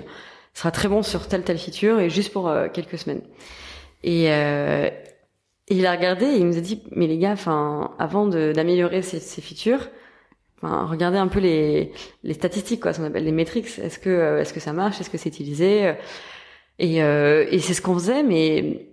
sera 0.52 0.70
très 0.70 0.88
bon 0.88 1.02
sur 1.02 1.26
telle 1.26 1.42
telle 1.42 1.58
feature 1.58 1.98
et 1.98 2.10
juste 2.10 2.34
pour 2.34 2.46
euh, 2.46 2.68
quelques 2.70 2.98
semaines. 2.98 3.22
Et, 4.04 4.26
euh, 4.30 4.90
il 5.68 5.86
a 5.86 5.92
regardé 5.92 6.26
et 6.26 6.36
il 6.36 6.46
nous 6.46 6.58
a 6.58 6.60
dit, 6.60 6.82
mais 6.90 7.06
les 7.06 7.16
gars, 7.16 7.32
enfin, 7.32 7.92
avant 7.98 8.26
d'améliorer 8.26 9.00
ces, 9.02 9.18
ces 9.18 9.40
features, 9.40 9.88
enfin, 10.62 10.86
regardez 10.86 11.18
un 11.18 11.28
peu 11.28 11.40
les, 11.40 11.92
les 12.22 12.34
statistiques, 12.34 12.80
quoi, 12.82 12.92
ce 12.92 13.00
qu'on 13.00 13.06
appelle 13.06 13.24
les 13.24 13.32
métriques. 13.32 13.78
Est-ce 13.78 13.98
que 13.98 14.10
euh, 14.10 14.40
est-ce 14.40 14.52
que 14.52 14.60
ça 14.60 14.72
marche? 14.72 15.00
Est-ce 15.00 15.10
que 15.10 15.18
c'est 15.18 15.28
utilisé? 15.30 15.94
Et, 16.78 17.02
euh, 17.02 17.46
et 17.50 17.58
c'est 17.58 17.74
ce 17.74 17.82
qu'on 17.82 17.94
faisait, 17.94 18.22
mais 18.22 18.86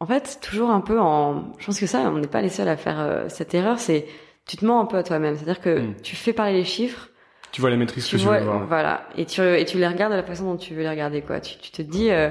en 0.00 0.06
fait, 0.06 0.38
toujours 0.42 0.70
un 0.70 0.80
peu 0.80 0.98
en. 1.00 1.52
Je 1.58 1.66
pense 1.66 1.80
que 1.80 1.86
ça, 1.86 2.00
on 2.10 2.18
n'est 2.18 2.26
pas 2.28 2.42
les 2.42 2.48
seuls 2.48 2.68
à 2.68 2.76
faire 2.76 3.00
euh, 3.00 3.24
cette 3.28 3.54
erreur. 3.54 3.78
C'est 3.78 4.06
tu 4.46 4.56
te 4.56 4.64
mens 4.64 4.80
un 4.80 4.86
peu 4.86 4.96
à 4.98 5.02
toi-même. 5.02 5.34
C'est-à-dire 5.36 5.60
que 5.60 5.78
Mm. 5.80 5.94
tu 6.02 6.16
fais 6.16 6.32
parler 6.32 6.52
les 6.54 6.64
chiffres, 6.64 7.08
Tu 7.50 7.60
vois 7.60 7.70
les 7.70 7.76
métriques 7.76 8.04
que 8.04 8.10
tu 8.10 8.16
veux 8.18 8.40
voir. 8.40 8.66
voilà, 8.66 9.08
et 9.16 9.24
tu 9.24 9.40
et 9.40 9.64
tu 9.64 9.78
les 9.78 9.88
regardes 9.88 10.12
de 10.12 10.16
la 10.18 10.22
façon 10.24 10.44
dont 10.44 10.56
tu 10.56 10.74
veux 10.74 10.82
les 10.82 10.90
regarder, 10.90 11.22
quoi. 11.22 11.40
Tu, 11.40 11.56
tu 11.58 11.70
te 11.70 11.82
dis. 11.82 12.10
euh, 12.10 12.30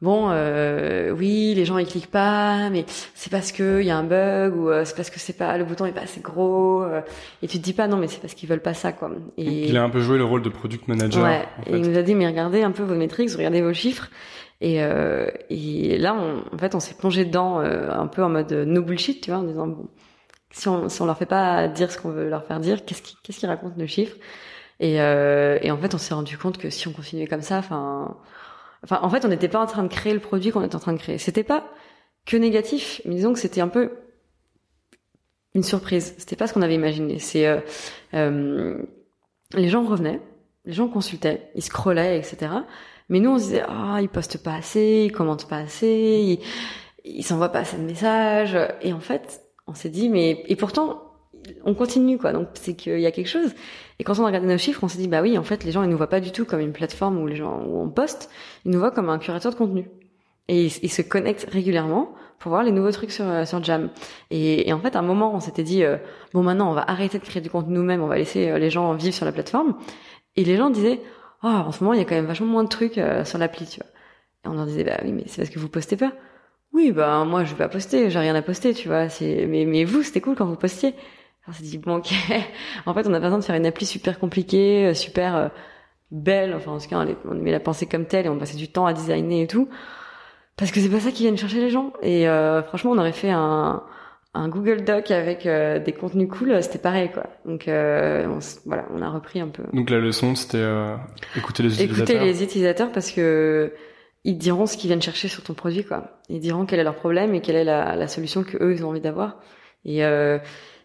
Bon, 0.00 0.28
euh, 0.30 1.10
oui, 1.10 1.54
les 1.56 1.64
gens 1.64 1.76
ils 1.76 1.86
cliquent 1.86 2.10
pas, 2.10 2.70
mais 2.70 2.84
c'est 3.14 3.30
parce 3.30 3.50
que 3.50 3.80
il 3.80 3.86
y 3.86 3.90
a 3.90 3.96
un 3.96 4.04
bug 4.04 4.56
ou 4.56 4.68
euh, 4.68 4.84
c'est 4.84 4.94
parce 4.94 5.10
que 5.10 5.18
c'est 5.18 5.32
pas 5.32 5.58
le 5.58 5.64
bouton 5.64 5.86
est 5.86 5.92
pas 5.92 6.02
assez 6.02 6.20
gros 6.20 6.84
euh, 6.84 7.00
et 7.42 7.48
tu 7.48 7.58
te 7.58 7.64
dis 7.64 7.72
pas 7.72 7.88
non 7.88 7.96
mais 7.96 8.06
c'est 8.06 8.20
parce 8.20 8.34
qu'ils 8.34 8.48
veulent 8.48 8.62
pas 8.62 8.74
ça 8.74 8.92
quoi. 8.92 9.10
Et 9.36 9.66
Il 9.66 9.76
a 9.76 9.82
un 9.82 9.90
peu 9.90 9.98
joué 10.00 10.16
le 10.16 10.24
rôle 10.24 10.42
de 10.42 10.50
product 10.50 10.86
manager. 10.86 11.24
Ouais, 11.24 11.48
en 11.66 11.72
et 11.72 11.78
il 11.78 11.90
nous 11.90 11.98
a 11.98 12.02
dit 12.02 12.14
mais 12.14 12.28
regardez 12.28 12.62
un 12.62 12.70
peu 12.70 12.84
vos 12.84 12.94
métriques, 12.94 13.30
regardez 13.32 13.60
vos 13.60 13.72
chiffres. 13.72 14.08
Et, 14.60 14.82
euh, 14.82 15.28
et 15.50 15.98
là, 15.98 16.14
on, 16.14 16.42
en 16.54 16.58
fait, 16.58 16.74
on 16.74 16.80
s'est 16.80 16.94
plongé 16.94 17.24
dedans 17.24 17.60
euh, 17.60 17.90
un 17.92 18.08
peu 18.08 18.24
en 18.24 18.28
mode 18.28 18.52
no 18.52 18.82
bullshit, 18.82 19.20
tu 19.20 19.30
vois, 19.30 19.40
en 19.40 19.44
disant 19.44 19.68
bon, 19.68 19.88
si 20.50 20.68
on 20.68 20.88
si 20.88 21.00
on 21.02 21.06
leur 21.06 21.16
fait 21.16 21.26
pas 21.26 21.68
dire 21.68 21.92
ce 21.92 21.98
qu'on 21.98 22.10
veut 22.10 22.28
leur 22.28 22.44
faire 22.44 22.60
dire, 22.60 22.84
qu'est-ce 22.84 23.02
qui 23.02 23.16
qu'est-ce 23.22 23.38
qu'ils 23.38 23.48
racontent 23.48 23.76
nos 23.76 23.86
chiffres? 23.86 24.16
Et, 24.80 25.00
euh, 25.00 25.58
et 25.62 25.70
en 25.70 25.76
fait, 25.78 25.94
on 25.94 25.98
s'est 25.98 26.14
rendu 26.14 26.38
compte 26.38 26.58
que 26.58 26.70
si 26.70 26.86
on 26.88 26.92
continuait 26.92 27.26
comme 27.26 27.42
ça, 27.42 27.58
enfin, 27.58 28.16
enfin, 28.82 29.00
en 29.02 29.10
fait, 29.10 29.24
on 29.24 29.28
n'était 29.28 29.48
pas 29.48 29.60
en 29.60 29.66
train 29.66 29.82
de 29.82 29.88
créer 29.88 30.14
le 30.14 30.20
produit 30.20 30.50
qu'on 30.50 30.62
était 30.62 30.76
en 30.76 30.80
train 30.80 30.92
de 30.92 30.98
créer. 30.98 31.18
C'était 31.18 31.44
pas 31.44 31.64
que 32.26 32.36
négatif, 32.36 33.00
mais 33.04 33.14
disons 33.14 33.32
que 33.32 33.38
c'était 33.38 33.60
un 33.60 33.68
peu 33.68 33.92
une 35.54 35.62
surprise. 35.62 36.14
C'était 36.18 36.36
pas 36.36 36.46
ce 36.46 36.54
qu'on 36.54 36.62
avait 36.62 36.74
imaginé. 36.74 37.18
C'est 37.18 37.46
euh, 37.46 37.60
euh, 38.14 38.82
les 39.54 39.68
gens 39.68 39.84
revenaient, 39.84 40.20
les 40.64 40.72
gens 40.72 40.88
consultaient, 40.88 41.50
ils 41.54 41.62
scrollaient, 41.62 42.18
etc. 42.18 42.52
Mais 43.08 43.20
nous, 43.20 43.30
on 43.30 43.38
se 43.38 43.44
disait, 43.44 43.64
ah, 43.66 43.98
ils 44.00 44.08
postent 44.08 44.42
pas 44.42 44.54
assez, 44.54 45.04
ils 45.06 45.12
commentent 45.12 45.48
pas 45.48 45.56
assez, 45.56 45.88
ils, 46.22 46.40
ils 47.04 47.24
s'envoient 47.24 47.48
pas 47.48 47.60
assez 47.60 47.78
de 47.78 47.82
messages. 47.82 48.58
Et 48.82 48.92
en 48.92 49.00
fait, 49.00 49.42
on 49.66 49.74
s'est 49.74 49.88
dit, 49.88 50.08
mais 50.08 50.44
et 50.46 50.56
pourtant, 50.56 51.07
on 51.64 51.74
continue 51.74 52.18
quoi. 52.18 52.32
Donc 52.32 52.48
c'est 52.54 52.74
qu'il 52.74 53.00
y 53.00 53.06
a 53.06 53.10
quelque 53.10 53.28
chose. 53.28 53.54
Et 53.98 54.04
quand 54.04 54.18
on 54.18 54.22
a 54.22 54.26
regardé 54.26 54.46
nos 54.46 54.58
chiffres, 54.58 54.82
on 54.84 54.88
s'est 54.88 54.98
dit, 54.98 55.08
bah 55.08 55.22
oui, 55.22 55.36
en 55.38 55.42
fait, 55.42 55.64
les 55.64 55.72
gens 55.72 55.82
ils 55.82 55.88
nous 55.88 55.96
voient 55.96 56.08
pas 56.08 56.20
du 56.20 56.30
tout 56.30 56.44
comme 56.44 56.60
une 56.60 56.72
plateforme 56.72 57.18
où 57.18 57.26
les 57.26 57.36
gens 57.36 57.62
où 57.66 57.80
on 57.80 57.88
poste, 57.88 58.30
ils 58.64 58.70
nous 58.70 58.78
voient 58.78 58.90
comme 58.90 59.10
un 59.10 59.18
curateur 59.18 59.52
de 59.52 59.56
contenu. 59.56 59.88
Et 60.48 60.64
ils, 60.64 60.90
se 60.90 61.02
connectent 61.02 61.46
régulièrement 61.50 62.14
pour 62.38 62.50
voir 62.50 62.62
les 62.62 62.72
nouveaux 62.72 62.90
trucs 62.90 63.10
sur 63.10 63.28
euh, 63.28 63.44
sur 63.44 63.62
Jam. 63.62 63.90
Et, 64.30 64.68
et 64.68 64.72
en 64.72 64.80
fait, 64.80 64.96
à 64.96 65.00
un 65.00 65.02
moment, 65.02 65.34
on 65.34 65.40
s'était 65.40 65.62
dit, 65.62 65.84
euh, 65.84 65.98
bon, 66.32 66.42
maintenant, 66.42 66.70
on 66.70 66.74
va 66.74 66.88
arrêter 66.88 67.18
de 67.18 67.24
créer 67.24 67.42
du 67.42 67.50
contenu 67.50 67.74
nous-mêmes, 67.74 68.02
on 68.02 68.06
va 68.06 68.16
laisser 68.16 68.48
euh, 68.48 68.58
les 68.58 68.70
gens 68.70 68.94
vivre 68.94 69.14
sur 69.14 69.26
la 69.26 69.32
plateforme. 69.32 69.76
Et 70.36 70.44
les 70.44 70.56
gens 70.56 70.70
disaient, 70.70 71.00
oh, 71.42 71.48
en 71.48 71.72
ce 71.72 71.84
moment, 71.84 71.92
il 71.94 71.98
y 71.98 72.02
a 72.02 72.06
quand 72.06 72.14
même 72.14 72.26
vachement 72.26 72.46
moins 72.46 72.64
de 72.64 72.68
trucs 72.68 73.00
sur 73.24 73.38
l'appli, 73.38 73.66
tu 73.66 73.80
vois. 73.80 73.90
Et 74.44 74.48
on 74.48 74.54
leur 74.54 74.66
disait, 74.66 74.84
bah 74.84 74.98
oui, 75.02 75.12
mais 75.12 75.24
c'est 75.26 75.42
parce 75.42 75.50
que 75.50 75.58
vous 75.58 75.68
postez 75.68 75.96
pas. 75.96 76.12
Oui, 76.72 76.92
bah 76.92 77.24
moi, 77.24 77.44
je 77.44 77.50
vais 77.50 77.58
pas 77.58 77.68
poster, 77.68 78.10
j'ai 78.10 78.18
rien 78.18 78.34
à 78.34 78.42
poster, 78.42 78.72
tu 78.74 78.88
vois. 78.88 79.08
Mais 79.20 79.64
mais 79.66 79.84
vous, 79.84 80.02
c'était 80.02 80.20
cool 80.20 80.36
quand 80.36 80.46
vous 80.46 80.56
postiez. 80.56 80.94
On 81.48 81.52
s'est 81.52 81.62
dit, 81.62 81.78
bon, 81.78 81.96
ok. 81.96 82.12
en 82.86 82.94
fait, 82.94 83.06
on 83.06 83.14
a 83.14 83.20
pas 83.20 83.26
besoin 83.26 83.38
de 83.38 83.44
faire 83.44 83.56
une 83.56 83.66
appli 83.66 83.86
super 83.86 84.18
compliquée, 84.18 84.86
euh, 84.86 84.94
super 84.94 85.36
euh, 85.36 85.48
belle. 86.10 86.54
Enfin, 86.54 86.72
en 86.72 86.78
tout 86.78 86.88
cas, 86.88 87.04
on, 87.24 87.34
aimait 87.34 87.52
la 87.52 87.60
penser 87.60 87.86
comme 87.86 88.06
telle 88.06 88.26
et 88.26 88.28
on 88.28 88.38
passait 88.38 88.56
du 88.56 88.68
temps 88.68 88.86
à 88.86 88.92
designer 88.92 89.42
et 89.42 89.46
tout. 89.46 89.68
Parce 90.56 90.70
que 90.72 90.80
c'est 90.80 90.88
pas 90.88 91.00
ça 91.00 91.10
qui 91.10 91.22
viennent 91.22 91.38
chercher 91.38 91.60
les 91.60 91.70
gens. 91.70 91.92
Et 92.02 92.28
euh, 92.28 92.62
franchement, 92.62 92.90
on 92.90 92.98
aurait 92.98 93.12
fait 93.12 93.30
un, 93.30 93.82
un 94.34 94.48
Google 94.48 94.84
Doc 94.84 95.10
avec 95.10 95.46
euh, 95.46 95.78
des 95.78 95.92
contenus 95.92 96.28
cool, 96.28 96.62
c'était 96.62 96.78
pareil, 96.78 97.10
quoi. 97.12 97.24
Donc, 97.44 97.68
euh, 97.68 98.26
on 98.26 98.38
voilà, 98.66 98.86
on 98.94 99.00
a 99.02 99.08
repris 99.08 99.40
un 99.40 99.48
peu. 99.48 99.64
Donc 99.72 99.90
la 99.90 99.98
leçon, 99.98 100.34
c'était 100.34 100.58
euh, 100.58 100.96
écouter 101.36 101.62
les 101.62 101.82
Écoutez 101.82 102.02
utilisateurs. 102.02 102.24
les 102.24 102.42
utilisateurs 102.42 102.92
parce 102.92 103.10
que 103.10 103.72
ils 104.24 104.36
diront 104.36 104.66
ce 104.66 104.76
qu'ils 104.76 104.88
viennent 104.88 105.02
chercher 105.02 105.28
sur 105.28 105.42
ton 105.42 105.54
produit, 105.54 105.84
quoi. 105.84 106.20
Ils 106.28 106.40
diront 106.40 106.66
quel 106.66 106.80
est 106.80 106.84
leur 106.84 106.96
problème 106.96 107.34
et 107.34 107.40
quelle 107.40 107.56
est 107.56 107.64
la, 107.64 107.96
la 107.96 108.08
solution 108.08 108.44
que 108.44 108.56
eux 108.62 108.74
ils 108.74 108.84
ont 108.84 108.90
envie 108.90 109.00
d'avoir. 109.00 109.38
Et 109.84 110.04
euh, 110.04 110.38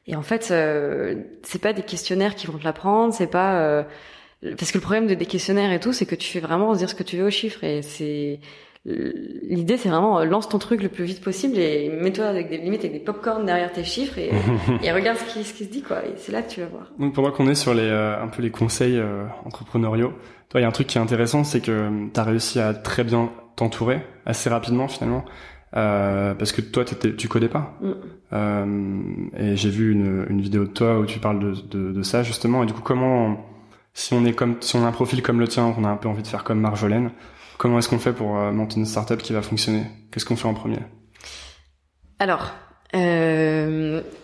et 0.08 0.16
en 0.16 0.22
fait, 0.22 0.50
euh, 0.52 1.16
c'est 1.44 1.62
pas 1.62 1.74
des 1.74 1.84
questionnaires 1.84 2.36
qui 2.36 2.48
vont 2.48 2.58
te 2.58 2.64
l'apprendre, 2.64 3.14
c'est 3.14 3.28
pas 3.28 3.62
euh, 3.62 3.84
parce 4.58 4.72
que 4.72 4.78
le 4.78 4.82
problème 4.82 5.08
de 5.08 5.14
des 5.14 5.26
questionnaires 5.26 5.72
et 5.72 5.80
tout, 5.80 5.94
c'est 5.94 6.06
que 6.06 6.16
tu 6.16 6.30
fais 6.30 6.40
vraiment 6.40 6.74
dire 6.74 6.90
ce 6.90 6.96
que 6.96 7.04
tu 7.04 7.18
veux 7.18 7.28
aux 7.28 7.32
chiffres. 7.32 7.64
Et 7.64 7.82
c'est 7.82 8.40
l'idée 8.86 9.78
c'est 9.78 9.90
vraiment 9.90 10.20
euh, 10.20 10.26
lance 10.26 10.50
ton 10.50 10.60
truc 10.60 10.84
le 10.84 10.90
plus 10.90 11.06
vite 11.06 11.22
possible 11.22 11.58
et 11.58 11.90
mets-toi 11.90 12.26
avec 12.26 12.50
des 12.50 12.58
limites 12.58 12.82
avec 12.82 12.92
des 12.92 13.00
popcorn 13.00 13.46
derrière 13.46 13.72
tes 13.72 13.86
chiffres 13.86 14.18
et, 14.18 14.32
et 14.84 14.92
regarde 14.92 15.18
ce 15.18 15.24
qui, 15.34 15.44
ce 15.44 15.54
qui 15.54 15.66
se 15.66 15.70
dit 15.70 15.82
quoi. 15.82 16.06
Et 16.06 16.14
c'est 16.18 16.32
là 16.32 16.42
que 16.42 16.52
tu 16.52 16.60
vas 16.60 16.68
voir. 16.68 16.92
Donc 17.00 17.14
pendant 17.14 17.32
qu'on 17.32 17.48
est 17.48 17.56
sur 17.56 17.74
les 17.74 17.82
euh, 17.82 18.22
un 18.22 18.28
peu 18.28 18.42
les 18.42 18.52
conseils 18.52 18.98
euh, 18.98 19.24
entrepreneuriaux, 19.46 20.14
toi 20.50 20.60
il 20.60 20.64
y 20.64 20.66
a 20.66 20.68
un 20.68 20.74
truc 20.74 20.88
qui 20.88 20.98
est 20.98 21.02
intéressant, 21.02 21.44
c'est 21.44 21.62
que 21.62 21.90
tu 22.14 22.20
as 22.20 22.24
réussi 22.24 22.60
à 22.60 22.74
très 22.74 23.04
bien 23.04 23.32
t'entourer 23.56 24.02
assez 24.26 24.50
rapidement 24.50 24.88
finalement. 24.88 25.24
Euh, 25.76 26.36
parce 26.36 26.52
que 26.52 26.62
toi 26.62 26.86
tu 26.86 27.28
codais 27.28 27.50
pas 27.50 27.78
Mm. 27.82 27.92
Euh, 28.34 29.02
et 29.38 29.56
j'ai 29.56 29.70
vu 29.70 29.92
une, 29.92 30.26
une 30.30 30.42
vidéo 30.42 30.66
de 30.66 30.70
toi 30.70 31.00
où 31.00 31.06
tu 31.06 31.18
parles 31.20 31.40
de, 31.40 31.54
de, 31.68 31.92
de 31.92 32.04
ça 32.04 32.22
justement 32.22 32.64
et 32.64 32.66
du 32.68 32.74
coup 32.74 32.82
comment 32.82 33.44
si 33.94 34.14
on 34.14 34.24
est 34.26 34.34
comme 34.34 34.58
si 34.60 34.76
on 34.76 34.84
a 34.84 34.88
un 34.88 34.92
profil 34.92 35.24
comme 35.24 35.40
le 35.40 35.48
tien 35.48 35.72
qu'on 35.72 35.84
a 35.84 35.90
un 35.90 35.98
peu 35.98 36.08
envie 36.10 36.22
de 36.22 36.28
faire 36.28 36.44
comme 36.44 36.60
Marjolaine 36.60 37.12
comment 37.58 37.80
est-ce 37.80 37.90
qu'on 37.90 37.98
fait 37.98 38.14
pour 38.14 38.38
euh, 38.38 38.52
monter 38.52 38.78
une 38.78 38.86
startup 38.86 39.22
qui 39.22 39.34
va 39.34 39.42
fonctionner? 39.42 39.86
Qu'est-ce 40.12 40.26
qu'on 40.26 40.36
fait 40.36 40.48
en 40.48 40.54
premier? 40.54 40.80
Alors 42.20 42.52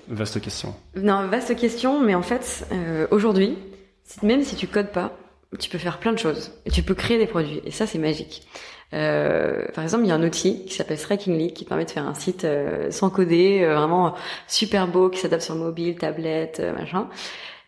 vaste 0.07 0.41
question 0.41 0.75
Non, 0.95 1.27
vaste 1.27 1.55
question, 1.55 1.99
mais 2.03 2.13
en 2.13 2.21
fait, 2.21 2.67
aujourd'hui, 3.09 3.57
même 4.21 4.43
si 4.43 4.55
tu 4.55 4.67
codes 4.67 4.91
pas, 4.91 5.17
tu 5.57 5.69
peux 5.69 5.79
faire 5.79 5.97
plein 5.99 6.13
de 6.13 6.19
choses. 6.19 6.51
Tu 6.71 6.83
peux 6.83 6.93
créer 6.93 7.17
des 7.17 7.25
produits. 7.25 7.61
Et 7.65 7.71
ça, 7.71 7.87
c'est 7.87 7.97
magique. 7.97 8.47
Euh, 8.93 9.65
par 9.73 9.83
exemple, 9.83 10.03
il 10.03 10.09
y 10.09 10.11
a 10.11 10.15
un 10.15 10.23
outil 10.23 10.65
qui 10.65 10.73
s'appelle 10.73 10.97
Strikingly 10.97 11.53
qui 11.53 11.65
permet 11.65 11.85
de 11.85 11.91
faire 11.91 12.07
un 12.07 12.13
site 12.13 12.43
euh, 12.45 12.89
sans 12.91 13.09
coder, 13.09 13.61
euh, 13.61 13.75
vraiment 13.75 14.15
super 14.47 14.87
beau, 14.87 15.09
qui 15.09 15.19
s'adapte 15.19 15.43
sur 15.43 15.55
mobile, 15.55 15.95
tablette, 15.95 16.59
euh, 16.59 16.73
machin, 16.73 17.07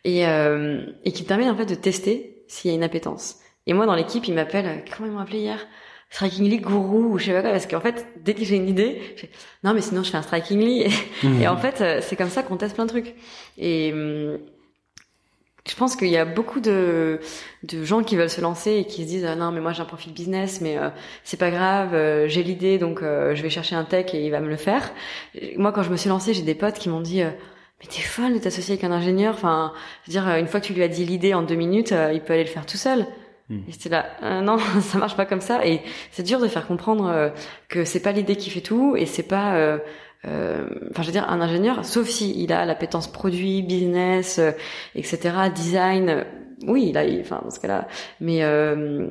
et, 0.04 0.26
euh, 0.28 0.82
et 1.04 1.12
qui 1.12 1.24
permet 1.24 1.50
en 1.50 1.56
fait 1.56 1.66
de 1.66 1.76
tester 1.76 2.44
s'il 2.48 2.72
y 2.72 2.74
a 2.74 2.78
une 2.78 2.84
appétence. 2.84 3.38
Et 3.68 3.74
moi, 3.74 3.86
dans 3.86 3.96
l'équipe, 3.96 4.28
ils 4.28 4.34
m'appellent, 4.34 4.66
euh, 4.66 4.92
comment 4.96 5.10
ils 5.10 5.14
m'ont 5.14 5.20
appelé 5.20 5.40
hier? 5.40 5.60
Strikingly 6.10 6.60
Gourou 6.60 7.14
ou 7.14 7.20
je 7.20 7.26
sais 7.26 7.34
pas 7.34 7.42
quoi, 7.42 7.52
parce 7.52 7.68
qu'en 7.68 7.80
fait, 7.80 8.06
dès 8.22 8.34
que 8.34 8.44
j'ai 8.44 8.58
une 8.58 8.68
idée, 8.68 9.02
je 9.16 9.22
fais, 9.22 9.30
non 9.64 9.74
mais 9.74 9.80
sinon 9.80 10.04
je 10.04 10.12
fais 10.12 10.18
un 10.18 10.22
Strikingly. 10.22 10.88
Et 11.42 11.48
en 11.48 11.56
fait, 11.56 11.80
euh, 11.80 12.00
c'est 12.02 12.18
comme 12.18 12.30
ça 12.30 12.44
qu'on 12.44 12.58
teste 12.58 12.76
plein 12.76 12.86
de 12.86 12.90
trucs. 12.90 13.16
Et 13.58 13.94
hum, 13.94 14.38
je 15.72 15.76
pense 15.78 15.96
qu'il 15.96 16.10
y 16.10 16.18
a 16.18 16.26
beaucoup 16.26 16.60
de, 16.60 17.22
de 17.64 17.84
gens 17.86 18.04
qui 18.04 18.18
veulent 18.18 18.30
se 18.30 18.42
lancer 18.42 18.72
et 18.74 18.84
qui 18.84 19.04
se 19.04 19.08
disent 19.08 19.26
ah 19.26 19.36
non 19.36 19.54
mais 19.54 19.62
moi 19.62 19.72
j'ai 19.72 19.82
un 19.82 19.86
profil 19.86 20.12
business 20.12 20.60
mais 20.60 20.78
euh, 20.78 20.90
c'est 21.24 21.40
pas 21.40 21.50
grave 21.50 21.94
euh, 21.94 22.28
j'ai 22.28 22.44
l'idée 22.44 22.78
donc 22.78 23.02
euh, 23.02 23.36
je 23.36 23.42
vais 23.42 23.50
chercher 23.50 23.76
un 23.76 23.86
tech 23.86 24.14
et 24.14 24.26
il 24.26 24.32
va 24.32 24.42
me 24.42 24.50
le 24.50 24.58
faire. 24.58 24.92
Moi 25.56 25.72
quand 25.72 25.84
je 25.84 25.90
me 25.90 25.96
suis 25.96 26.10
lancée 26.10 26.34
j'ai 26.34 26.42
des 26.42 26.56
potes 26.56 26.78
qui 26.78 26.90
m'ont 26.90 27.00
dit 27.00 27.22
euh, 27.22 27.30
mais 27.80 27.88
t'es 27.88 28.02
folle 28.02 28.34
de 28.34 28.40
t'associer 28.40 28.74
avec 28.74 28.84
un 28.84 28.92
ingénieur. 28.92 29.34
Enfin 29.34 29.72
je 30.04 30.12
veux 30.12 30.20
dire 30.20 30.28
euh, 30.28 30.40
une 30.40 30.48
fois 30.48 30.60
que 30.60 30.66
tu 30.66 30.74
lui 30.74 30.84
as 30.84 30.90
dit 30.90 31.06
l'idée 31.06 31.34
en 31.34 31.42
deux 31.42 31.56
minutes 31.56 31.94
euh, 31.94 32.12
il 32.14 32.20
peut 32.20 32.34
aller 32.34 32.44
le 32.44 32.50
faire 32.50 32.66
tout 32.66 32.76
seul. 32.76 33.06
Mm. 33.48 33.60
Et 33.70 33.72
c'était 33.72 33.90
là 33.90 34.08
euh, 34.24 34.42
non 34.42 34.58
ça 34.82 34.98
marche 34.98 35.16
pas 35.16 35.26
comme 35.26 35.42
ça 35.42 35.66
et 35.66 35.80
c'est 36.12 36.24
dur 36.24 36.42
de 36.42 36.50
faire 36.50 36.68
comprendre 36.68 37.32
que 37.70 37.86
c'est 37.86 38.02
pas 38.02 38.12
l'idée 38.12 38.36
qui 38.36 38.50
fait 38.50 38.60
tout 38.60 38.98
et 38.98 39.06
c'est 39.06 39.24
pas 39.24 39.80
euh, 40.26 40.66
enfin 40.92 41.02
je 41.02 41.08
veux 41.08 41.12
dire 41.14 41.28
un 41.30 41.42
ingénieur 41.42 41.84
sauf 41.86 42.08
si 42.08 42.42
il 42.44 42.54
a 42.54 42.66
l'appétence 42.66 43.12
produit 43.12 43.64
business 43.64 44.38
euh, 44.40 44.52
etc 44.96 45.36
design 45.54 46.10
euh, 46.10 46.24
oui 46.68 46.92
a 46.96 47.04
il- 47.06 47.22
enfin 47.22 47.42
dans 47.44 47.50
ce 47.50 47.60
cas-là 47.60 47.88
mais 48.20 48.44
euh, 48.44 49.08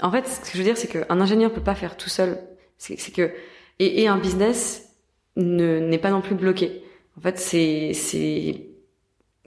en 0.00 0.10
fait, 0.10 0.26
ce 0.26 0.40
que 0.40 0.48
je 0.54 0.58
veux 0.58 0.64
dire, 0.64 0.76
c'est 0.76 0.88
qu'un 0.88 1.20
ingénieur 1.20 1.52
peut 1.52 1.60
pas 1.62 1.76
faire 1.76 1.96
tout 1.96 2.08
seul. 2.08 2.36
C'est 2.78 2.96
que 3.14 3.30
et, 3.78 4.02
et 4.02 4.08
un 4.08 4.18
business 4.18 4.88
ne 5.36 5.78
n'est 5.78 5.98
pas 5.98 6.10
non 6.10 6.20
plus 6.20 6.34
bloqué. 6.34 6.82
En 7.16 7.20
fait, 7.20 7.38
c'est 7.38 7.92
c'est 7.94 8.66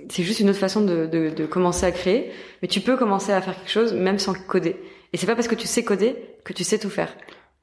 c'est 0.10 0.24
juste 0.24 0.40
une 0.40 0.50
autre 0.50 0.58
façon 0.58 0.80
de, 0.86 1.06
de, 1.06 1.30
de 1.32 1.46
commencer 1.46 1.86
à 1.86 1.92
créer, 1.92 2.32
mais 2.62 2.70
tu 2.70 2.80
peux 2.80 2.96
commencer 2.96 3.34
à 3.34 3.42
faire 3.42 3.56
quelque 3.58 3.70
chose 3.70 3.94
même 3.94 4.20
sans 4.20 4.34
coder. 4.34 4.78
Et 5.12 5.18
c'est 5.18 5.28
pas 5.28 5.36
parce 5.36 5.50
que 5.50 5.56
tu 5.56 5.68
sais 5.68 5.84
coder 5.84 6.16
que 6.46 6.54
tu 6.54 6.64
sais 6.64 6.80
tout 6.80 6.90
faire. 6.90 7.14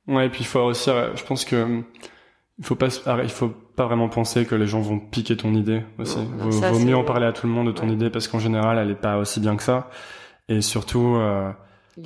Ouais, 0.07 0.27
et 0.27 0.29
puis 0.29 0.41
il 0.43 0.47
faut 0.47 0.61
aussi, 0.61 0.91
je 1.15 1.25
pense 1.25 1.47
que 1.47 1.81
il 2.59 2.65
faut 2.65 2.75
pas, 2.77 2.87
il 3.23 3.29
faut 3.31 3.49
pas 3.77 3.87
vraiment 3.87 4.09
penser 4.09 4.45
que 4.47 4.55
les 4.55 4.67
gens 4.67 4.81
vont 4.81 4.99
piquer 4.99 5.37
ton 5.37 5.55
idée 5.55 5.83
aussi. 5.99 6.19
Non, 6.19 6.45
vaut, 6.47 6.51
ça, 6.53 6.71
vaut 6.71 6.79
c'est- 6.79 6.85
mieux 6.85 6.97
en 6.97 7.05
parler 7.05 7.27
à 7.27 7.33
tout 7.33 7.47
le 7.47 7.53
monde 7.53 7.67
de 7.67 7.73
ton 7.73 7.87
Ouais. 7.89 7.93
idée 7.95 8.11
parce 8.11 8.29
qu'en 8.29 8.39
général, 8.39 8.79
elle 8.79 8.91
est 8.91 8.95
pas 9.01 9.19
aussi 9.19 9.41
bien 9.41 9.57
que 9.57 9.63
ça. 9.63 9.91
Et 10.49 10.61
surtout, 10.61 11.17
euh, 11.17 11.51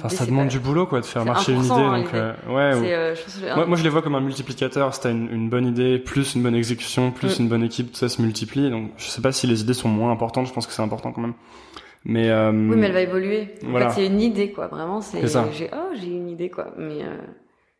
ça 0.09 0.25
demande 0.27 0.47
pas- 0.47 0.51
du 0.53 0.59
boulot, 0.61 0.87
quoi, 0.87 1.01
de 1.01 1.05
faire 1.07 1.25
marcher 1.25 1.53
une 1.53 1.59
idée. 1.65 1.69
1%, 1.71 1.91
hein, 1.93 1.99
Donc, 2.03 2.15
euh, 2.15 2.33
ouais. 2.49 2.79
ou- 2.79 2.85
euh, 2.85 3.15
je 3.15 3.55
Moi, 3.55 3.67
moi, 3.67 3.77
je 3.77 3.83
les 3.83 3.89
vois 3.91 4.01
comme 4.03 4.15
un 4.15 4.21
multiplicateur. 4.21 4.95
Si 4.95 5.01
t'as 5.01 5.11
une, 5.11 5.29
une 5.31 5.49
bonne 5.51 5.67
idée, 5.67 5.99
plus 5.99 6.35
une 6.35 6.43
bonne 6.43 6.55
exécution, 6.55 7.11
plus 7.11 7.39
Mm. 7.39 7.43
une 7.43 7.49
bonne 7.49 7.63
équipe, 7.65 7.93
tout 7.93 7.99
ça 7.99 8.09
se 8.09 8.23
multiplie. 8.23 8.71
Donc, 8.71 8.91
je 8.97 9.07
sais 9.09 9.21
pas 9.23 9.33
si 9.33 9.47
les 9.47 9.61
idées 9.63 9.75
sont 9.75 9.89
moins 9.89 10.13
importantes. 10.13 10.47
Je 10.47 10.53
pense 10.53 10.67
que 10.67 10.73
c'est 10.73 10.83
important 10.83 11.13
quand 11.13 11.21
même. 11.23 11.35
Mais, 12.05 12.31
euh, 12.31 12.53
Oui, 12.53 12.77
mais 12.77 12.87
elle 12.87 12.93
va 12.93 13.01
évoluer. 13.01 13.55
En 13.67 13.71
Voilà. 13.71 13.91
fait, 13.91 14.03
c'est 14.03 14.07
une 14.07 14.21
idée, 14.21 14.53
quoi. 14.53 14.69
Vraiment, 14.69 15.01
c'est, 15.01 15.21
j'ai, 15.53 15.69
oh, 15.75 15.95
j'ai 16.01 16.07
une 16.07 16.29
idée, 16.29 16.49
quoi. 16.49 16.69
Mais, 16.79 17.03
euh, 17.03 17.17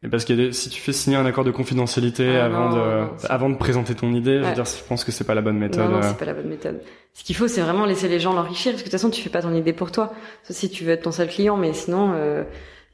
et 0.05 0.09
parce 0.09 0.25
des, 0.27 0.53
si 0.53 0.71
tu 0.71 0.81
fais 0.81 0.93
signer 0.93 1.17
un 1.17 1.27
accord 1.27 1.45
de 1.45 1.51
confidentialité 1.51 2.37
Ah, 2.37 2.45
avant 2.45 2.69
non, 2.69 2.77
de, 2.77 3.01
non, 3.01 3.11
avant 3.29 3.51
de 3.51 3.57
présenter 3.57 3.97
ton 3.97 4.13
idée, 4.13 4.41
je 4.41 4.49
veux 4.49 4.55
dire, 4.55 4.65
je 4.65 4.85
pense 4.85 5.03
que 5.03 5.11
c'est 5.11 5.25
pas 5.25 5.35
la 5.35 5.43
bonne 5.43 5.59
méthode. 5.59 5.87
non, 5.87 5.91
non, 5.91 5.99
euh. 5.99 6.09
c'est 6.09 6.17
pas 6.17 6.25
la 6.25 6.35
bonne 6.35 6.49
méthode. 6.49 6.81
Ce 7.15 7.25
qu'il 7.25 7.35
faut, 7.35 7.49
c'est 7.49 7.63
vraiment 7.63 7.85
laisser 7.85 8.07
les 8.07 8.21
gens 8.21 8.33
l'enrichir, 8.33 8.73
parce 8.73 8.83
que 8.83 8.89
de 8.89 8.93
toute 8.93 9.01
façon, 9.01 9.11
tu 9.11 9.21
fais 9.21 9.31
pas 9.31 9.43
ton 9.43 9.55
idée 9.55 9.73
pour 9.73 9.91
toi. 9.91 10.13
Sauf 10.45 10.57
si 10.57 10.71
tu 10.71 10.85
veux 10.85 10.93
être 10.93 11.03
ton 11.03 11.11
seul 11.11 11.29
client, 11.29 11.57
mais 11.57 11.73
sinon, 11.73 12.13
euh, 12.15 12.45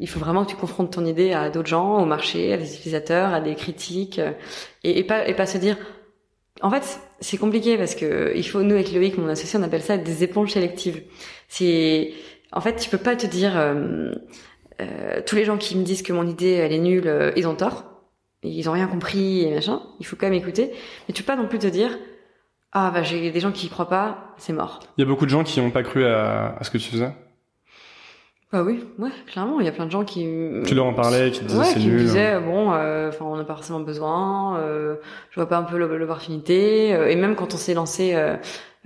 il 0.01 0.09
faut 0.09 0.19
vraiment 0.19 0.47
que 0.47 0.51
tu 0.51 0.57
confrontes 0.57 0.93
ton 0.93 1.05
idée 1.05 1.33
à 1.33 1.51
d'autres 1.51 1.69
gens, 1.69 1.99
au 1.99 2.07
marché, 2.07 2.55
à 2.55 2.57
des 2.57 2.75
utilisateurs, 2.75 3.35
à 3.35 3.43
des 3.43 3.55
critiques, 3.55 4.19
euh, 4.19 4.33
et, 4.83 4.99
et 4.99 5.05
pas, 5.05 5.29
et 5.29 5.35
pas 5.35 5.45
se 5.45 5.59
dire, 5.59 5.77
en 6.62 6.71
fait, 6.71 7.01
c'est 7.21 7.37
compliqué 7.37 7.77
parce 7.77 7.95
que 7.95 8.33
il 8.35 8.49
faut, 8.49 8.62
nous, 8.62 8.77
avec 8.77 8.93
Loïc, 8.93 9.19
mon 9.19 9.29
associé, 9.29 9.59
on 9.59 9.62
appelle 9.62 9.83
ça 9.83 9.99
des 9.99 10.25
éponges 10.25 10.53
sélectives. 10.53 11.03
C'est, 11.49 12.12
en 12.51 12.62
fait, 12.62 12.77
tu 12.77 12.88
peux 12.88 12.97
pas 12.97 13.14
te 13.14 13.27
dire, 13.27 13.59
euh, 13.59 14.12
euh, 14.80 15.20
tous 15.24 15.37
les 15.37 15.44
gens 15.44 15.56
qui 15.56 15.76
me 15.76 15.84
disent 15.84 16.02
que 16.02 16.12
mon 16.12 16.26
idée, 16.26 16.52
elle 16.52 16.72
est 16.72 16.78
nulle, 16.78 17.06
euh, 17.08 17.32
ils 17.37 17.46
ont 17.48 17.54
tort. 17.54 17.84
Ils 18.42 18.68
ont 18.68 18.72
rien 18.72 18.87
compris 18.87 19.42
et 19.44 19.54
machin. 19.54 19.80
Il 20.00 20.06
faut 20.06 20.16
quand 20.16 20.26
même 20.26 20.34
écouter. 20.34 20.72
Mais 21.08 21.14
tu 21.14 21.22
peux 21.22 21.28
pas 21.34 21.40
non 21.40 21.48
plus 21.48 21.58
te 21.58 21.66
dire, 21.66 21.90
ah, 22.72 22.90
bah, 22.92 23.02
j'ai 23.02 23.30
des 23.30 23.40
gens 23.40 23.52
qui 23.52 23.66
y 23.66 23.70
croient 23.70 23.88
pas, 23.88 24.34
c'est 24.37 24.52
mort. 24.52 24.80
Il 24.98 25.00
y 25.00 25.04
a 25.04 25.08
beaucoup 25.08 25.24
de 25.24 25.30
gens 25.30 25.44
qui 25.44 25.60
n'ont 25.60 25.70
pas 25.70 25.82
cru 25.82 26.04
à, 26.04 26.56
à 26.58 26.64
ce 26.64 26.70
que 26.70 26.76
tu 26.78 26.90
faisais. 26.90 27.10
Bah 28.52 28.62
oui, 28.62 28.84
ouais, 28.98 29.10
clairement, 29.26 29.58
il 29.58 29.66
y 29.66 29.68
a 29.68 29.72
plein 29.72 29.87
de 29.87 29.90
gens 29.90 30.04
qui... 30.04 30.20
Tu 30.64 30.74
leur 30.76 30.87
en 30.87 30.94
parlais, 30.94 31.32
qui 31.32 31.40
te 31.40 31.44
disaient 31.46 31.58
Ouais, 31.58 31.64
c'est 31.64 31.80
qui 31.80 31.87
me 31.88 31.92
nul. 31.94 32.00
disaient, 32.02 32.38
bon, 32.38 32.72
euh, 32.72 33.08
enfin, 33.08 33.24
on 33.24 33.37
n'a 33.37 33.42
pas 33.42 33.54
forcément 33.56 33.80
besoin, 33.80 34.58
euh, 34.60 34.94
je 35.30 35.40
vois 35.40 35.48
pas 35.48 35.56
un 35.56 35.64
peu 35.64 35.76
l'op- 35.76 35.90
l'opportunité. 35.90 36.94
euh, 36.94 37.08
et 37.10 37.16
même 37.16 37.34
quand 37.34 37.52
on 37.54 37.56
s'est 37.56 37.74
lancé 37.74 38.14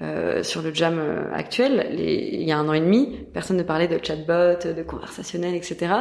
euh, 0.01 0.43
sur 0.43 0.63
le 0.63 0.73
jam 0.73 0.99
euh, 0.99 1.33
actuel, 1.35 1.89
les- 1.91 2.29
il 2.33 2.43
y 2.43 2.53
a 2.53 2.59
un 2.59 2.69
an 2.69 2.73
et 2.73 2.81
demi, 2.81 3.27
personne 3.35 3.57
ne 3.57 3.63
parlait 3.63 3.89
de 3.89 3.99
chatbot, 4.03 4.73
de 4.73 4.83
conversationnel, 4.83 5.55
etc. 5.55 5.93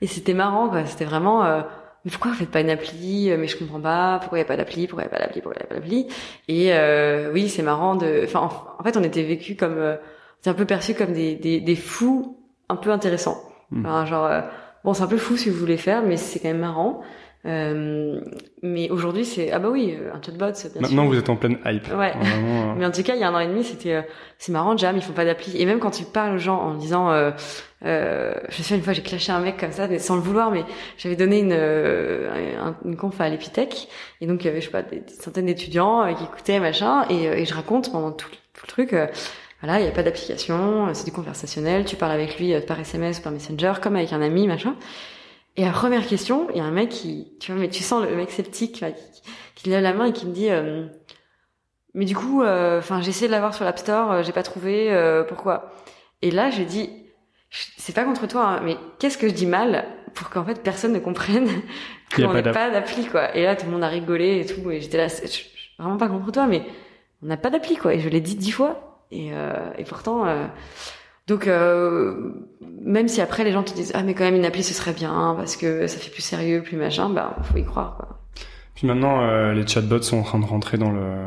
Et 0.00 0.06
c'était 0.06 0.34
marrant, 0.34 0.68
quoi. 0.68 0.84
C'était 0.86 1.04
vraiment, 1.04 1.44
euh, 1.44 1.62
mais 2.04 2.10
pourquoi 2.10 2.30
vous 2.32 2.36
faites 2.36 2.50
pas 2.50 2.60
une 2.60 2.70
appli 2.70 3.30
Euh, 3.30 3.36
Mais 3.38 3.46
je 3.48 3.56
comprends 3.56 3.80
pas. 3.80 4.18
Pourquoi 4.20 4.38
il 4.38 4.42
y 4.42 4.44
a 4.44 4.48
pas 4.48 4.56
d'appli 4.56 4.86
Pourquoi 4.86 5.04
il 5.04 5.06
y 5.06 5.14
a 5.14 5.16
pas 5.18 5.24
d'appli 5.24 5.40
Pourquoi 5.40 5.56
il 5.60 5.62
y 5.62 5.66
a 5.66 5.68
pas 5.68 5.74
d'appli? 5.76 6.06
Et 6.48 6.72
euh, 6.72 7.30
oui, 7.32 7.48
c'est 7.48 7.62
marrant 7.62 7.94
de. 7.96 8.22
Enfin, 8.24 8.48
en, 8.78 8.82
fait, 8.84 8.96
on 8.96 9.02
était 9.02 9.22
vécu 9.22 9.54
comme, 9.56 9.78
euh, 9.78 9.96
c'est 10.40 10.50
un 10.50 10.54
peu 10.54 10.64
perçu 10.64 10.94
comme 10.94 11.12
des, 11.12 11.34
des, 11.36 11.60
des 11.60 11.76
fous 11.76 12.36
un 12.68 12.76
peu 12.76 12.90
intéressants. 12.90 13.38
Mm. 13.70 13.86
Enfin, 13.86 14.04
genre, 14.06 14.26
euh, 14.26 14.40
bon, 14.84 14.94
c'est 14.94 15.02
un 15.04 15.06
peu 15.08 15.16
fou 15.18 15.36
ce 15.36 15.44
que 15.46 15.50
vous 15.50 15.58
voulez 15.58 15.76
faire, 15.76 16.02
mais 16.02 16.16
c'est 16.16 16.38
quand 16.40 16.48
même 16.48 16.58
marrant. 16.58 17.02
Euh, 17.44 18.20
mais 18.62 18.88
aujourd'hui, 18.90 19.24
c'est 19.24 19.50
ah 19.50 19.58
bah 19.58 19.68
oui, 19.70 19.96
euh, 20.00 20.12
un 20.14 20.22
chatbot, 20.22 20.52
bien 20.52 20.80
Maintenant, 20.80 21.02
sûr. 21.02 21.10
vous 21.12 21.18
êtes 21.18 21.28
en 21.28 21.34
pleine 21.34 21.58
hype. 21.64 21.88
Ouais. 21.88 22.12
Vraiment, 22.12 22.70
euh, 22.70 22.74
Mais 22.76 22.86
en 22.86 22.92
tout 22.92 23.02
cas, 23.02 23.14
il 23.16 23.20
y 23.20 23.24
a 23.24 23.28
un 23.28 23.34
an 23.34 23.40
et 23.40 23.48
demi, 23.48 23.64
c'était 23.64 23.94
euh, 23.94 24.02
c'est 24.38 24.52
marrant, 24.52 24.76
Jam, 24.76 24.94
ils 24.96 25.02
font 25.02 25.12
pas 25.12 25.24
d'appli. 25.24 25.60
Et 25.60 25.66
même 25.66 25.80
quand 25.80 25.90
tu 25.90 26.04
parles 26.04 26.36
aux 26.36 26.38
gens 26.38 26.58
en 26.60 26.74
disant, 26.74 27.10
euh, 27.10 27.32
euh, 27.84 28.32
je 28.48 28.56
souviens 28.62 28.76
une 28.76 28.82
fois, 28.84 28.92
j'ai 28.92 29.02
clashé 29.02 29.32
un 29.32 29.40
mec 29.40 29.56
comme 29.56 29.72
ça, 29.72 29.88
mais 29.88 29.98
sans 29.98 30.14
le 30.14 30.20
vouloir, 30.22 30.52
mais 30.52 30.64
j'avais 30.98 31.16
donné 31.16 31.40
une 31.40 31.52
un- 31.52 32.76
une 32.84 32.96
conf 32.96 33.20
à 33.20 33.28
l'Epitech, 33.28 33.88
et 34.20 34.26
donc 34.28 34.44
il 34.44 34.46
y 34.46 34.50
avait 34.50 34.60
je 34.60 34.66
sais 34.66 34.70
pas 34.72 34.82
des, 34.82 35.00
des 35.00 35.12
centaines 35.12 35.46
d'étudiants 35.46 36.14
qui 36.14 36.22
écoutaient 36.22 36.60
machin, 36.60 37.04
et, 37.10 37.24
et 37.24 37.44
je 37.44 37.54
raconte 37.54 37.90
pendant 37.90 38.12
tout, 38.12 38.28
le- 38.30 38.36
tout 38.54 38.62
le 38.64 38.68
truc. 38.68 38.90
voilà, 39.60 39.80
il 39.80 39.82
n'y 39.82 39.88
a 39.88 39.92
pas 39.92 40.04
d'application, 40.04 40.94
c'est 40.94 41.04
du 41.06 41.12
conversationnel, 41.12 41.84
tu 41.86 41.96
parles 41.96 42.12
avec 42.12 42.38
lui 42.38 42.54
par 42.60 42.78
SMS 42.78 43.18
ou 43.18 43.22
par 43.22 43.32
Messenger, 43.32 43.72
comme 43.82 43.96
avec 43.96 44.12
un 44.12 44.22
ami, 44.22 44.46
machin. 44.46 44.76
Et 45.56 45.64
la 45.64 45.72
première 45.72 46.06
question, 46.06 46.48
il 46.50 46.56
y 46.56 46.60
a 46.60 46.64
un 46.64 46.70
mec 46.70 46.88
qui, 46.88 47.32
tu 47.38 47.52
vois, 47.52 47.60
mais 47.60 47.68
tu 47.68 47.82
sens 47.82 48.04
le 48.04 48.16
mec 48.16 48.30
sceptique 48.30 48.80
là, 48.80 48.90
qui, 48.92 49.22
qui 49.54 49.68
lève 49.68 49.82
la 49.82 49.92
main 49.92 50.06
et 50.06 50.12
qui 50.12 50.26
me 50.26 50.32
dit, 50.32 50.48
euh, 50.50 50.86
mais 51.94 52.06
du 52.06 52.16
coup, 52.16 52.42
euh, 52.42 52.78
enfin, 52.78 53.02
j'ai 53.02 53.10
essayé 53.10 53.26
de 53.26 53.32
l'avoir 53.32 53.54
sur 53.54 53.64
l'App 53.64 53.78
Store, 53.78 54.12
euh, 54.12 54.22
j'ai 54.22 54.32
pas 54.32 54.42
trouvé, 54.42 54.90
euh, 54.90 55.24
pourquoi? 55.24 55.72
Et 56.22 56.30
là, 56.30 56.50
j'ai 56.50 56.64
dit, 56.64 56.90
c'est 57.50 57.94
pas 57.94 58.04
contre 58.04 58.26
toi, 58.26 58.44
hein, 58.46 58.60
mais 58.64 58.76
qu'est-ce 58.98 59.18
que 59.18 59.28
je 59.28 59.34
dis 59.34 59.46
mal 59.46 59.84
pour 60.14 60.30
qu'en 60.30 60.44
fait 60.44 60.62
personne 60.62 60.92
ne 60.92 60.98
comprenne 60.98 61.48
qu'on 62.16 62.32
d'app. 62.32 62.54
pas 62.54 62.70
d'appli, 62.70 63.06
quoi? 63.06 63.36
Et 63.36 63.44
là, 63.44 63.54
tout 63.54 63.66
le 63.66 63.72
monde 63.72 63.84
a 63.84 63.88
rigolé 63.88 64.40
et 64.40 64.46
tout, 64.46 64.70
et 64.70 64.80
j'étais 64.80 64.96
là, 64.98 65.08
je 65.08 65.22
je 65.22 65.26
suis 65.26 65.50
vraiment 65.78 65.98
pas 65.98 66.08
contre 66.08 66.32
toi, 66.32 66.46
mais 66.46 66.62
on 67.22 67.26
n'a 67.26 67.36
pas 67.36 67.50
d'appli, 67.50 67.76
quoi. 67.76 67.92
Et 67.94 68.00
je 68.00 68.08
l'ai 68.08 68.20
dit 68.20 68.36
dix 68.36 68.52
fois, 68.52 69.04
et, 69.10 69.30
euh, 69.32 69.70
et 69.76 69.84
pourtant. 69.84 70.24
Donc, 71.28 71.46
euh, 71.46 72.32
même 72.80 73.08
si 73.08 73.20
après 73.20 73.44
les 73.44 73.52
gens 73.52 73.62
te 73.62 73.72
disent 73.72 73.92
ah 73.94 74.02
mais 74.02 74.14
quand 74.14 74.24
même 74.24 74.34
une 74.34 74.44
appli 74.44 74.62
ce 74.62 74.74
serait 74.74 74.92
bien 74.92 75.34
parce 75.36 75.56
que 75.56 75.86
ça 75.86 75.98
fait 75.98 76.10
plus 76.10 76.22
sérieux, 76.22 76.62
plus 76.62 76.76
machin, 76.76 77.08
bah 77.10 77.36
faut 77.44 77.58
y 77.58 77.64
croire 77.64 77.96
quoi. 77.96 78.18
Puis 78.74 78.86
maintenant, 78.86 79.22
euh, 79.22 79.52
les 79.52 79.66
chatbots 79.66 80.02
sont 80.02 80.18
en 80.18 80.22
train 80.22 80.38
de 80.38 80.44
rentrer 80.46 80.78
dans 80.78 80.90
le 80.90 81.26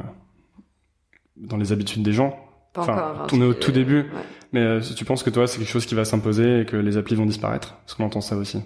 dans 1.37 1.57
les 1.57 1.71
habitudes 1.71 2.03
des 2.03 2.13
gens. 2.13 2.37
Pas 2.73 2.81
Enfin, 2.81 2.93
encore. 3.13 3.27
on 3.33 3.41
est 3.41 3.45
au 3.45 3.53
tout 3.53 3.71
début. 3.71 3.99
ouais. 4.01 4.05
Mais 4.51 4.61
euh, 4.61 4.81
si 4.81 4.95
tu 4.95 5.05
penses 5.05 5.23
que 5.23 5.29
toi, 5.29 5.47
c'est 5.47 5.59
quelque 5.59 5.69
chose 5.71 5.85
qui 5.85 5.95
va 5.95 6.05
s'imposer 6.05 6.61
et 6.61 6.65
que 6.65 6.75
les 6.77 6.97
applis 6.97 7.15
vont 7.15 7.25
disparaître 7.25 7.75
Parce 7.85 7.93
qu'on 7.95 8.05
entend 8.05 8.21
ça 8.21 8.35
aussi. 8.37 8.61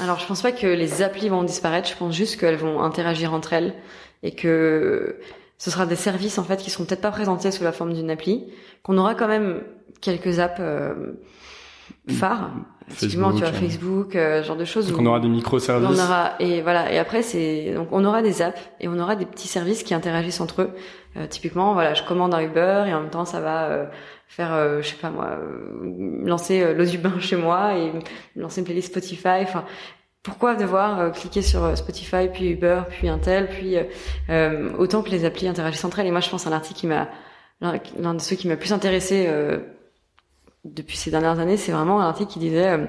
Alors 0.00 0.18
je 0.18 0.26
pense 0.26 0.42
pas 0.42 0.52
que 0.52 0.66
les 0.66 1.02
applis 1.02 1.28
vont 1.28 1.42
disparaître, 1.42 1.88
je 1.88 1.96
pense 1.96 2.14
juste 2.14 2.40
qu'elles 2.40 2.56
vont 2.56 2.82
interagir 2.82 3.32
entre 3.34 3.52
elles 3.52 3.74
et 4.22 4.34
que 4.34 5.16
ce 5.62 5.70
sera 5.70 5.86
des 5.86 5.94
services 5.96 6.38
en 6.38 6.42
fait 6.44 6.56
qui 6.56 6.70
seront 6.70 6.84
peut-être 6.84 7.00
pas 7.02 7.12
présentés 7.12 7.52
sous 7.52 7.62
la 7.62 7.70
forme 7.70 7.92
d'une 7.92 8.10
appli, 8.10 8.46
qu'on 8.82 8.98
aura 8.98 9.14
quand 9.14 9.28
même 9.28 9.60
quelques 10.00 10.40
apps 10.40 10.58
euh, 10.58 11.12
phares. 12.08 12.50
Typiquement, 12.98 13.30
tu 13.32 13.38
vois 13.38 13.52
Facebook, 13.52 14.16
euh. 14.16 14.42
Genre 14.42 14.56
de 14.56 14.64
choses. 14.64 14.88
Donc 14.90 14.98
où- 14.98 15.02
on 15.02 15.06
aura 15.06 15.20
des 15.20 15.28
on 15.28 15.30
microservices. 15.30 16.00
aura 16.00 16.32
et 16.40 16.62
voilà 16.62 16.92
et 16.92 16.98
après 16.98 17.22
c'est 17.22 17.72
donc 17.76 17.88
on 17.92 18.04
aura 18.04 18.22
des 18.22 18.42
apps 18.42 18.60
et 18.80 18.88
on 18.88 18.98
aura 18.98 19.14
des 19.14 19.24
petits 19.24 19.46
services 19.46 19.84
qui 19.84 19.94
interagissent 19.94 20.40
entre 20.40 20.62
eux. 20.62 20.70
Euh, 21.16 21.26
typiquement 21.28 21.74
voilà 21.74 21.94
je 21.94 22.02
commande 22.02 22.34
un 22.34 22.40
Uber 22.40 22.84
et 22.88 22.94
en 22.94 23.02
même 23.02 23.10
temps 23.10 23.24
ça 23.24 23.40
va 23.40 23.66
euh, 23.66 23.84
faire 24.26 24.52
euh, 24.52 24.82
je 24.82 24.88
sais 24.88 24.96
pas 24.96 25.10
moi 25.10 25.28
euh, 25.38 26.24
lancer 26.24 26.60
euh, 26.62 26.74
l'eau 26.74 26.84
du 26.86 26.98
bain 26.98 27.12
chez 27.20 27.36
moi 27.36 27.76
et 27.78 27.92
lancer 28.34 28.60
une 28.60 28.64
playlist 28.66 28.88
Spotify. 28.88 29.42
Enfin 29.42 29.64
pourquoi 30.22 30.54
devoir 30.54 31.00
euh, 31.00 31.10
cliquer 31.10 31.42
sur 31.42 31.64
euh, 31.64 31.74
Spotify 31.74 32.28
puis 32.32 32.50
Uber 32.50 32.82
puis 32.90 33.08
un 33.08 33.18
tel 33.18 33.48
puis 33.48 33.76
euh, 34.30 34.70
autant 34.78 35.02
que 35.02 35.10
les 35.10 35.24
applis 35.24 35.48
interagissent 35.48 35.84
entre 35.84 35.98
elles. 35.98 36.06
Et 36.06 36.10
moi 36.12 36.20
je 36.20 36.30
pense 36.30 36.46
à 36.46 36.50
un 36.50 36.52
article 36.52 36.80
qui 36.80 36.86
m'a 36.86 37.08
l'un 37.60 38.14
de 38.14 38.20
ceux 38.20 38.34
qui 38.36 38.48
m'a 38.48 38.56
plus 38.56 38.72
intéressé 38.72 39.26
euh, 39.28 39.58
depuis 40.64 40.96
ces 40.96 41.10
dernières 41.12 41.38
années, 41.38 41.56
c'est 41.56 41.70
vraiment 41.72 42.00
un 42.00 42.08
article 42.08 42.32
qui 42.32 42.38
disait 42.40 42.88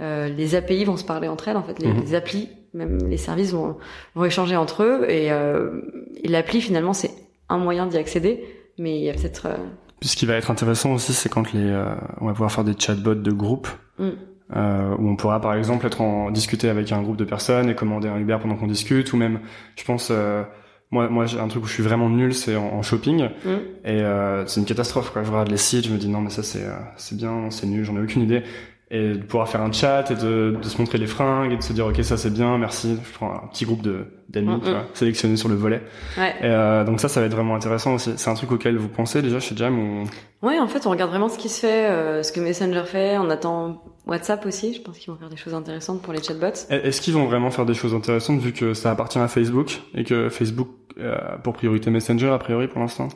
euh, 0.00 0.28
les 0.28 0.54
API 0.54 0.84
vont 0.84 0.96
se 0.96 1.04
parler 1.04 1.28
entre 1.28 1.48
elles 1.48 1.56
en 1.56 1.62
fait 1.62 1.78
les, 1.80 1.88
Mhm. 1.88 2.00
les 2.00 2.14
applis 2.14 2.48
même 2.74 2.98
les 3.08 3.16
services 3.16 3.52
vont 3.52 3.76
vont 4.16 4.24
échanger 4.24 4.56
entre 4.56 4.82
eux 4.82 5.08
et, 5.08 5.30
euh, 5.32 5.80
et 6.22 6.28
l'appli 6.28 6.60
finalement 6.60 6.92
c'est 6.92 7.12
un 7.48 7.58
moyen 7.58 7.86
d'y 7.86 7.96
accéder 7.98 8.44
mais 8.78 8.98
il 8.98 9.04
y 9.04 9.10
a 9.10 9.14
peut-être 9.14 9.46
euh, 9.46 9.56
Puis 10.00 10.08
ce 10.08 10.16
qui 10.16 10.26
va 10.26 10.34
être 10.34 10.50
intéressant 10.50 10.92
aussi, 10.92 11.12
c'est 11.12 11.28
quand 11.28 11.52
les, 11.52 11.70
euh, 11.70 11.94
on 12.20 12.26
va 12.26 12.32
pouvoir 12.32 12.50
faire 12.50 12.64
des 12.64 12.74
chatbots 12.76 13.14
de 13.14 13.30
groupe. 13.30 13.68
Mm. 13.98 14.10
Euh, 14.56 14.94
où 15.00 15.08
on 15.08 15.16
pourra 15.16 15.40
par 15.40 15.54
exemple 15.54 15.84
être 15.84 16.00
en 16.00 16.30
discuter 16.30 16.68
avec 16.68 16.92
un 16.92 17.02
groupe 17.02 17.16
de 17.16 17.24
personnes 17.24 17.68
et 17.68 17.74
commander 17.74 18.06
un 18.08 18.18
Uber 18.18 18.36
pendant 18.40 18.54
qu'on 18.54 18.68
discute 18.68 19.12
ou 19.12 19.16
même 19.16 19.40
je 19.74 19.82
pense 19.82 20.10
euh, 20.12 20.44
moi 20.92 21.08
moi 21.08 21.26
j'ai 21.26 21.40
un 21.40 21.48
truc 21.48 21.64
où 21.64 21.66
je 21.66 21.72
suis 21.72 21.82
vraiment 21.82 22.08
nul 22.08 22.32
c'est 22.34 22.54
en, 22.54 22.66
en 22.66 22.82
shopping. 22.82 23.30
Hmm, 23.44 23.48
et 23.84 24.00
euh, 24.02 24.46
c'est 24.46 24.60
une 24.60 24.66
catastrophe 24.66 25.10
quoi. 25.12 25.24
Je 25.24 25.30
regarde 25.32 25.48
les 25.50 25.56
sites 25.56 25.86
je 25.88 25.92
me 25.92 25.98
dis 25.98 26.08
non 26.08 26.20
mais 26.20 26.30
ça 26.30 26.44
c'est 26.44 26.62
euh, 26.62 26.70
c'est 26.96 27.16
bien 27.16 27.50
c'est 27.50 27.66
nul 27.66 27.84
j'en 27.84 27.96
ai 27.96 28.00
aucune 28.00 28.22
idée. 28.22 28.44
Et 28.90 29.14
de 29.14 29.22
pouvoir 29.24 29.48
faire 29.48 29.62
un 29.62 29.72
chat 29.72 30.08
et 30.12 30.14
de, 30.14 30.56
de 30.62 30.68
se 30.68 30.78
montrer 30.78 30.98
les 30.98 31.08
fringues 31.08 31.50
et 31.52 31.56
de 31.56 31.62
se 31.62 31.72
dire 31.72 31.86
ok 31.86 32.04
ça 32.04 32.16
c'est 32.16 32.30
bien 32.32 32.56
merci 32.58 32.96
je 33.04 33.12
prends 33.12 33.32
un 33.32 33.48
petit 33.48 33.64
groupe 33.64 33.82
de 33.82 34.06
d'amis 34.28 34.48
Mm, 34.62 34.68
mm. 34.70 34.82
sélectionnés 34.94 35.36
sur 35.36 35.48
le 35.48 35.56
volet. 35.56 35.82
Ouais. 36.16 36.30
Et 36.40 36.44
euh, 36.44 36.84
donc 36.84 37.00
ça 37.00 37.08
ça 37.08 37.18
va 37.18 37.26
être 37.26 37.34
vraiment 37.34 37.56
intéressant 37.56 37.94
aussi. 37.94 38.12
C'est 38.16 38.30
un 38.30 38.34
truc 38.34 38.52
auquel 38.52 38.76
vous 38.76 38.88
pensez 38.88 39.20
déjà 39.20 39.40
chez 39.40 39.56
Jam 39.56 39.76
ou? 39.78 40.04
Ouais 40.46 40.60
en 40.60 40.68
fait 40.68 40.86
on 40.86 40.90
regarde 40.90 41.10
vraiment 41.10 41.28
ce 41.28 41.38
qui 41.38 41.48
se 41.48 41.58
fait 41.60 41.86
euh, 41.90 42.22
ce 42.22 42.30
que 42.30 42.38
Messenger 42.40 42.84
fait. 42.86 43.18
On 43.18 43.30
attend 43.30 43.82
WhatsApp 44.06 44.44
aussi 44.46 44.74
je 44.74 44.80
pense 44.82 44.98
qu'ils 44.98 45.12
vont 45.12 45.18
faire 45.18 45.30
des 45.30 45.36
choses 45.36 45.54
intéressantes 45.54 46.02
pour 46.02 46.12
les 46.12 46.22
chatbots 46.22 46.68
Est-ce 46.70 47.00
qu'ils 47.00 47.14
vont 47.14 47.26
vraiment 47.26 47.50
faire 47.50 47.66
des 47.66 47.74
choses 47.74 47.94
intéressantes 47.94 48.40
vu 48.40 48.52
que 48.52 48.74
ça 48.74 48.90
appartient 48.90 49.18
à 49.18 49.28
Facebook 49.28 49.80
et 49.94 50.04
que 50.04 50.28
Facebook 50.28 50.68
a 51.00 51.38
pour 51.38 51.54
priorité 51.54 51.90
Messenger 51.90 52.28
a 52.28 52.38
priori 52.38 52.68
pour 52.68 52.80
l'instant? 52.80 53.08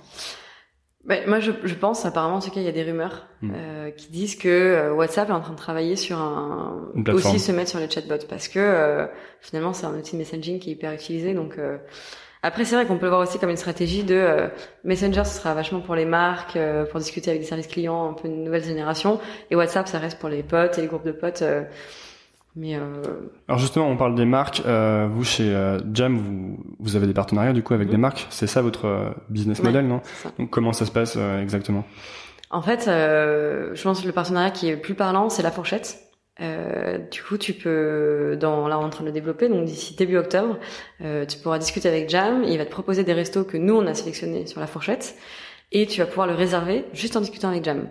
Bah, 1.05 1.16
moi, 1.27 1.40
je, 1.40 1.53
je 1.64 1.74
pense, 1.74 2.05
apparemment, 2.05 2.37
en 2.37 2.40
tout 2.40 2.51
cas, 2.51 2.61
il 2.61 2.66
y 2.66 2.68
a 2.68 2.72
des 2.72 2.83
rumeurs 2.83 3.29
Mm. 3.40 3.53
euh, 3.55 3.90
qui 3.92 4.11
disent 4.11 4.35
que 4.37 4.48
euh, 4.48 4.92
WhatsApp 4.92 5.29
est 5.29 5.33
en 5.33 5.40
train 5.40 5.53
de 5.53 5.59
travailler 5.59 5.94
sur 5.94 6.18
un 6.18 6.90
aussi 7.12 7.38
se 7.38 7.53
mettre 7.53 7.70
sur 7.70 7.79
les 7.79 7.88
chatbots 7.88 8.27
parce 8.29 8.48
que 8.48 8.59
euh, 8.59 9.07
finalement, 9.40 9.72
c'est 9.72 9.87
un 9.87 9.96
outil 9.96 10.12
de 10.12 10.18
messaging 10.18 10.59
qui 10.59 10.70
est 10.70 10.72
hyper 10.72 10.92
utilisé. 10.92 11.35
Donc 11.35 11.57
euh, 11.57 11.79
après, 12.42 12.64
c'est 12.64 12.74
vrai 12.77 12.87
qu'on 12.87 12.96
peut 12.98 13.07
le 13.07 13.11
voir 13.11 13.20
aussi 13.20 13.38
comme 13.38 13.51
une 13.51 13.57
stratégie 13.57 14.05
de 14.05 14.14
euh, 14.14 14.48
Messenger, 14.85 15.24
ce 15.24 15.38
sera 15.38 15.55
vachement 15.55 15.81
pour 15.81 15.94
les 15.94 16.05
marques, 16.05 16.57
euh, 16.57 16.85
pour 16.85 17.01
discuter 17.01 17.31
avec 17.31 17.42
des 17.42 17.46
services 17.48 17.66
clients, 17.66 18.11
un 18.11 18.12
peu 18.14 18.29
une 18.29 18.44
nouvelle 18.44 18.64
génération, 18.64 19.20
et 19.51 19.57
WhatsApp, 19.57 19.88
ça 19.88 19.98
reste 19.98 20.18
pour 20.18 20.29
les 20.29 20.42
potes 20.42 20.79
et 20.79 20.81
les 20.81 20.87
groupes 20.87 21.05
de 21.07 21.12
potes. 21.12 21.42
euh, 21.42 21.62
mais 22.57 22.77
euh, 22.77 22.81
Alors 23.46 23.59
justement, 23.61 23.87
on 23.88 23.96
parle 23.96 24.14
des 24.16 24.24
marques. 24.24 24.62
Euh, 24.66 25.07
vous, 25.12 25.22
chez 25.22 25.55
euh, 25.55 25.79
Jam, 25.94 26.16
vous, 26.16 26.59
vous 26.81 26.96
avez 26.96 27.07
des 27.07 27.12
partenariats 27.14 27.53
du 27.53 27.62
coup 27.62 27.74
avec 27.74 27.88
des 27.88 27.98
marques. 27.98 28.27
C'est 28.31 28.48
ça 28.48 28.62
votre 28.62 29.14
business 29.29 29.61
Ouais. 29.61 29.66
model, 29.66 29.87
non. 29.87 30.01
Donc 30.38 30.51
comment 30.51 30.72
ça 30.72 30.85
se 30.85 30.90
passe 30.90 31.14
euh, 31.16 31.40
exactement? 31.40 31.85
En 32.51 32.62
fait, 32.62 32.88
euh, 32.88 33.70
je 33.74 33.83
pense 33.83 34.01
que 34.01 34.07
le 34.07 34.12
partenariat 34.12 34.51
qui 34.51 34.68
est 34.68 34.74
le 34.74 34.81
plus 34.81 34.94
parlant, 34.94 35.29
c'est 35.29 35.42
la 35.42 35.51
fourchette. 35.53 36.01
Euh, 36.40 36.98
du 36.98 37.22
coup, 37.22 37.37
tu 37.37 37.53
peux, 37.53 38.37
dans 38.38 38.68
là, 38.68 38.79
on 38.79 38.83
est 38.83 38.85
en 38.85 38.90
train 38.90 39.03
de 39.03 39.09
le 39.09 39.12
développer, 39.12 39.48
donc 39.48 39.64
d'ici 39.64 39.94
début 39.96 40.16
octobre, 40.16 40.59
euh, 41.03 41.27
tu 41.27 41.38
pourras 41.38 41.59
discuter 41.59 41.88
avec 41.88 42.09
Jam. 42.09 42.44
Il 42.44 42.59
va 42.59 42.64
te 42.64 42.70
proposer 42.70 43.03
des 43.05 43.12
restos 43.12 43.44
que 43.44 43.57
nous 43.57 43.74
on 43.74 43.87
a 43.87 43.94
sélectionnés 43.94 44.46
sur 44.46 44.61
la 44.61 44.66
fourchette, 44.66 45.16
et 45.72 45.87
tu 45.87 46.01
vas 46.01 46.07
pouvoir 46.07 46.27
le 46.27 46.35
réserver 46.35 46.85
juste 46.92 47.16
en 47.16 47.20
discutant 47.20 47.48
avec 47.48 47.64
Jam. 47.64 47.88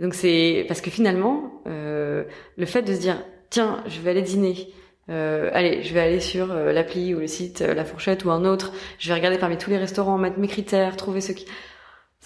Donc 0.00 0.14
c'est 0.14 0.64
parce 0.68 0.80
que 0.80 0.90
finalement, 0.90 1.62
euh, 1.66 2.24
le 2.56 2.66
fait 2.66 2.82
de 2.82 2.92
se 2.94 3.00
dire, 3.00 3.22
tiens, 3.50 3.82
je 3.86 4.00
vais 4.00 4.10
aller 4.10 4.22
dîner. 4.22 4.68
Euh, 5.08 5.50
allez, 5.52 5.82
je 5.82 5.94
vais 5.94 6.00
aller 6.00 6.20
sur 6.20 6.50
euh, 6.50 6.72
l'appli 6.72 7.14
ou 7.14 7.20
le 7.20 7.28
site 7.28 7.62
euh, 7.62 7.74
La 7.74 7.84
Fourchette 7.84 8.24
ou 8.24 8.30
un 8.30 8.44
autre. 8.44 8.72
Je 8.98 9.08
vais 9.08 9.14
regarder 9.14 9.38
parmi 9.38 9.56
tous 9.56 9.70
les 9.70 9.78
restaurants, 9.78 10.18
mettre 10.18 10.38
mes 10.38 10.48
critères, 10.48 10.96
trouver 10.96 11.20
ceux 11.20 11.34
qui 11.34 11.46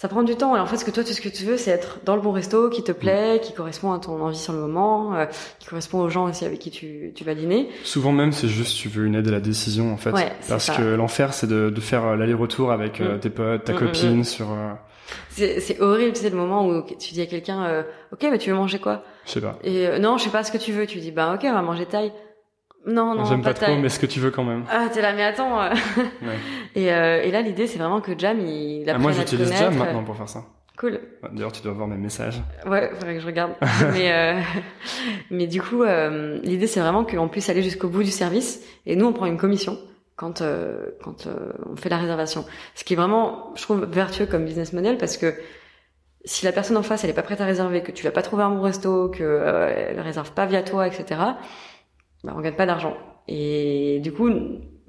ça 0.01 0.07
prend 0.07 0.23
du 0.23 0.35
temps 0.35 0.55
et 0.55 0.59
en 0.59 0.65
fait 0.65 0.77
ce 0.77 0.83
que 0.85 0.89
toi 0.89 1.03
tout 1.03 1.13
ce 1.13 1.21
que 1.21 1.29
tu 1.29 1.43
veux 1.45 1.57
c'est 1.57 1.69
être 1.69 1.99
dans 2.05 2.15
le 2.15 2.23
bon 2.23 2.31
resto 2.31 2.69
qui 2.71 2.81
te 2.83 2.91
plaît, 2.91 3.39
qui 3.43 3.53
correspond 3.53 3.91
à 3.91 3.99
ton 3.99 4.19
envie 4.19 4.35
sur 4.35 4.51
le 4.51 4.57
moment, 4.59 5.13
euh, 5.13 5.25
qui 5.59 5.67
correspond 5.67 5.99
aux 6.01 6.09
gens 6.09 6.27
aussi 6.27 6.43
avec 6.43 6.57
qui 6.57 6.71
tu, 6.71 7.11
tu 7.13 7.23
vas 7.23 7.35
dîner. 7.35 7.69
Souvent 7.83 8.11
même, 8.11 8.31
c'est 8.31 8.47
juste 8.47 8.75
tu 8.75 8.89
veux 8.89 9.05
une 9.05 9.13
aide 9.13 9.27
à 9.27 9.31
la 9.31 9.39
décision 9.39 9.93
en 9.93 9.97
fait. 9.97 10.09
Ouais, 10.09 10.31
c'est 10.41 10.49
Parce 10.49 10.65
ça. 10.65 10.75
que 10.75 10.81
l'enfer, 10.95 11.35
c'est 11.35 11.45
de, 11.45 11.69
de 11.69 11.81
faire 11.81 12.03
euh, 12.03 12.15
l'aller-retour 12.15 12.71
avec 12.71 12.99
euh, 12.99 13.17
Mm. 13.17 13.19
tes 13.19 13.29
potes, 13.29 13.63
ta 13.65 13.73
Mm, 13.73 13.75
mm, 13.75 13.79
copine 13.79 14.23
sur, 14.23 14.51
euh, 14.51 14.71
C'est 15.29 15.59
c'est 15.59 15.79
horrible, 15.81 16.13
tu 16.13 16.21
sais 16.21 16.29
le 16.31 16.35
moment 16.37 16.65
où 16.67 16.81
tu 16.81 17.13
dis 17.13 17.21
à 17.21 17.25
quelqu'un 17.27 17.63
euh, 17.65 17.83
OK, 18.11 18.25
mais 18.31 18.39
tu 18.39 18.49
veux 18.49 18.55
manger 18.55 18.79
quoi? 18.79 19.03
Je 19.27 19.31
sais 19.33 19.41
pas. 19.41 19.59
Et 19.63 19.87
euh, 19.87 19.99
non, 19.99 20.17
je 20.17 20.23
sais 20.23 20.29
pas 20.31 20.43
ce 20.43 20.51
que 20.51 20.57
tu 20.57 20.71
veux, 20.71 20.87
tu 20.87 20.97
dis 20.99 21.11
bah 21.11 21.33
OK, 21.35 21.41
on 21.43 21.53
va 21.53 21.61
manger 21.61 21.85
thaï. 21.85 22.11
Non 22.87 23.13
non, 23.15 23.25
J'aime 23.25 23.41
pas, 23.43 23.53
pas, 23.53 23.67
trop, 23.67 23.75
mais 23.75 23.89
ce 23.89 23.99
que 23.99 24.05
tu 24.07 24.19
veux 24.19 24.31
quand 24.31 24.43
même. 24.43 24.63
Ah, 24.71 24.87
t'es 24.91 25.01
là 25.01 25.13
mais 25.13 25.23
attends. 25.23 25.61
euh. 25.61 25.69
Ouais. 26.21 26.37
et 26.75 26.91
euh, 26.91 27.21
et 27.21 27.29
là 27.31 27.41
l'idée 27.41 27.67
c'est 27.67 27.77
vraiment 27.77 28.01
que 28.01 28.17
Jam 28.17 28.39
il 28.39 28.83
Ah, 28.87 28.91
apprenne 28.93 29.01
moi, 29.01 29.11
à 29.11 29.13
te 29.23 29.29
j'utilise. 29.31 29.53
Jam 29.53 29.75
maintenant 29.75 30.03
pour 30.03 30.15
faire 30.15 30.29
ça. 30.29 30.43
Cool. 30.77 30.99
D'ailleurs, 31.33 31.51
tu 31.51 31.61
dois 31.61 31.73
voir 31.73 31.87
mes 31.87 31.97
messages. 31.97 32.41
Ouais, 32.65 32.89
faudrait 32.95 33.13
que 33.13 33.19
je 33.19 33.25
regarde. 33.27 33.51
mais 33.93 34.11
euh, 34.11 34.39
mais 35.29 35.45
du 35.45 35.61
coup, 35.61 35.83
euh, 35.83 36.39
l'idée 36.43 36.65
c'est 36.65 36.79
vraiment 36.79 37.03
qu'on 37.05 37.27
puisse 37.27 37.49
aller 37.49 37.61
jusqu'au 37.61 37.87
bout 37.87 38.01
du 38.03 38.09
service 38.09 38.65
et 38.87 38.95
nous 38.95 39.05
on 39.05 39.13
prend 39.13 39.27
une 39.27 39.37
commission 39.37 39.77
quand 40.15 40.41
euh, 40.41 40.87
quand 41.03 41.27
euh, 41.27 41.51
on 41.71 41.75
fait 41.75 41.89
la 41.89 41.97
réservation. 41.97 42.45
Ce 42.73 42.83
qui 42.83 42.93
est 42.93 42.95
vraiment, 42.95 43.51
je 43.55 43.61
trouve, 43.61 43.85
vertueux 43.85 44.25
comme 44.25 44.43
business 44.45 44.73
model 44.73 44.97
parce 44.97 45.17
que 45.17 45.35
si 46.25 46.45
la 46.45 46.51
personne 46.51 46.77
en 46.77 46.83
face 46.83 47.03
elle 47.03 47.09
est 47.11 47.13
pas 47.13 47.21
prête 47.23 47.41
à 47.41 47.45
réserver, 47.45 47.81
que 47.83 47.91
tu 47.91 48.03
vas 48.03 48.11
pas 48.11 48.21
trouver 48.23 48.43
un 48.43 48.49
bon 48.49 48.61
resto, 48.61 49.09
que 49.09 49.23
euh, 49.23 49.89
elle 49.89 49.99
réserve 49.99 50.31
pas 50.31 50.45
via 50.47 50.63
toi, 50.63 50.87
etc. 50.87 51.19
Bah, 52.23 52.33
on 52.35 52.41
gagne 52.41 52.55
pas 52.55 52.65
d'argent. 52.65 52.95
Et 53.27 53.99
du 54.03 54.11
coup, 54.11 54.29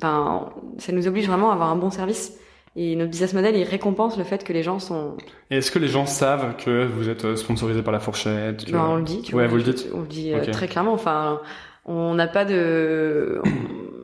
ben 0.00 0.50
ça 0.78 0.92
nous 0.92 1.06
oblige 1.06 1.26
vraiment 1.26 1.50
à 1.50 1.54
avoir 1.54 1.70
un 1.70 1.76
bon 1.76 1.90
service. 1.90 2.38
Et 2.74 2.96
notre 2.96 3.10
business 3.10 3.34
model, 3.34 3.54
il 3.56 3.64
récompense 3.64 4.16
le 4.16 4.24
fait 4.24 4.44
que 4.44 4.52
les 4.54 4.62
gens 4.62 4.78
sont 4.78 5.16
Et 5.50 5.58
est-ce 5.58 5.70
que 5.70 5.78
les 5.78 5.88
gens 5.88 6.06
savent 6.06 6.56
que 6.56 6.86
vous 6.86 7.10
êtes 7.10 7.26
euh, 7.26 7.36
sponsorisé 7.36 7.82
par 7.82 7.92
la 7.92 8.00
fourchette 8.00 8.64
que- 8.64 8.72
Ben, 8.72 8.82
on 8.88 8.96
le 8.96 9.02
dit. 9.02 9.20
Tu 9.20 9.34
Ouais, 9.34 9.42
vois, 9.42 9.50
vous 9.50 9.56
le 9.58 9.62
dites. 9.62 9.88
On 9.94 10.00
le 10.00 10.06
dit 10.06 10.32
euh, 10.32 10.40
très 10.50 10.68
clairement. 10.68 10.94
Enfin, 10.94 11.40
on 11.84 12.14
n'a 12.14 12.26
pas 12.28 12.46
de, 12.46 13.42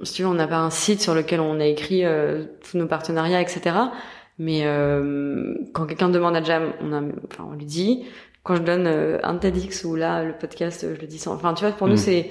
si 0.03 0.12
tu 0.12 0.23
veux, 0.23 0.29
on 0.29 0.35
n'a 0.35 0.47
pas 0.47 0.59
un 0.59 0.69
site 0.71 1.01
sur 1.01 1.14
lequel 1.14 1.41
on 1.41 1.61
a 1.61 1.64
écrit 1.64 2.05
euh, 2.05 2.45
tous 2.71 2.77
nos 2.77 2.87
partenariats, 2.87 3.41
etc. 3.41 3.75
Mais 4.38 4.62
euh, 4.67 5.55
quand 5.73 5.87
quelqu'un 5.87 6.11
demande 6.11 6.37
à 6.37 6.43
Jam, 6.43 6.73
on, 6.83 6.93
a, 6.93 7.01
enfin, 7.31 7.49
on 7.51 7.55
lui 7.55 7.64
dit. 7.64 8.05
Quand 8.45 8.55
je 8.57 8.62
donne 8.62 8.87
euh, 8.87 9.19
un 9.25 9.37
TEDx 9.37 9.85
ou 9.85 9.95
là 9.97 10.25
le 10.25 10.33
podcast, 10.35 10.87
je 10.95 11.01
le 11.01 11.07
dis 11.07 11.19
sans. 11.19 11.35
Enfin, 11.35 11.55
tu 11.55 11.64
vois, 11.64 11.73
pour 11.73 11.87
Mm. 11.87 11.91
nous, 11.91 11.97
c'est, 11.97 12.31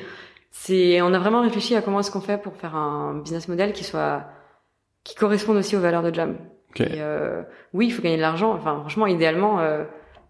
c'est, 0.60 1.02
on 1.02 1.14
a 1.14 1.20
vraiment 1.20 1.42
réfléchi 1.42 1.76
à 1.76 1.82
comment 1.82 2.00
est-ce 2.00 2.12
qu'on 2.12 2.22
fait 2.22 2.42
pour 2.42 2.56
faire 2.56 2.76
un 2.76 3.14
business 3.20 3.48
model 3.48 3.74
qui 3.74 3.84
soit, 3.84 4.24
qui 5.04 5.16
corresponde 5.16 5.58
aussi 5.58 5.76
aux 5.76 5.80
valeurs 5.80 6.04
de 6.04 6.14
Jam. 6.14 6.36
Ok. 6.72 6.82
Et 6.82 7.00
euh, 7.00 7.44
oui, 7.74 7.88
il 7.88 7.92
faut 7.92 8.02
gagner 8.02 8.18
de 8.18 8.22
l'argent. 8.22 8.54
Enfin, 8.54 8.80
franchement, 8.82 9.06
idéalement, 9.08 9.60
euh, 9.60 9.86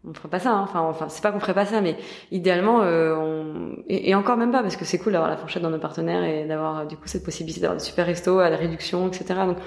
on 0.05 0.13
ferait 0.13 0.27
pas 0.27 0.39
ça. 0.39 0.51
hein. 0.51 0.61
Enfin, 0.63 0.81
enfin, 0.81 1.07
c'est 1.09 1.23
pas 1.23 1.31
qu'on 1.31 1.39
ferait 1.39 1.53
pas 1.53 1.65
ça, 1.65 1.79
mais 1.81 1.95
idéalement, 2.31 2.81
euh, 2.81 3.15
on... 3.15 3.77
et, 3.87 4.09
et 4.09 4.15
encore 4.15 4.37
même 4.37 4.51
pas, 4.51 4.61
parce 4.61 4.75
que 4.75 4.85
c'est 4.85 4.99
cool 4.99 5.13
d'avoir 5.13 5.29
la 5.29 5.37
fourchette 5.37 5.63
dans 5.63 5.69
nos 5.69 5.79
partenaires 5.79 6.23
et 6.23 6.45
d'avoir 6.45 6.85
du 6.85 6.97
coup 6.97 7.07
cette 7.07 7.23
possibilité 7.23 7.61
d'avoir 7.61 7.77
des 7.79 7.83
super 7.83 8.05
restos 8.05 8.39
à 8.39 8.49
la 8.49 8.57
réduction, 8.57 9.07
etc. 9.07 9.25
Donc, 9.47 9.57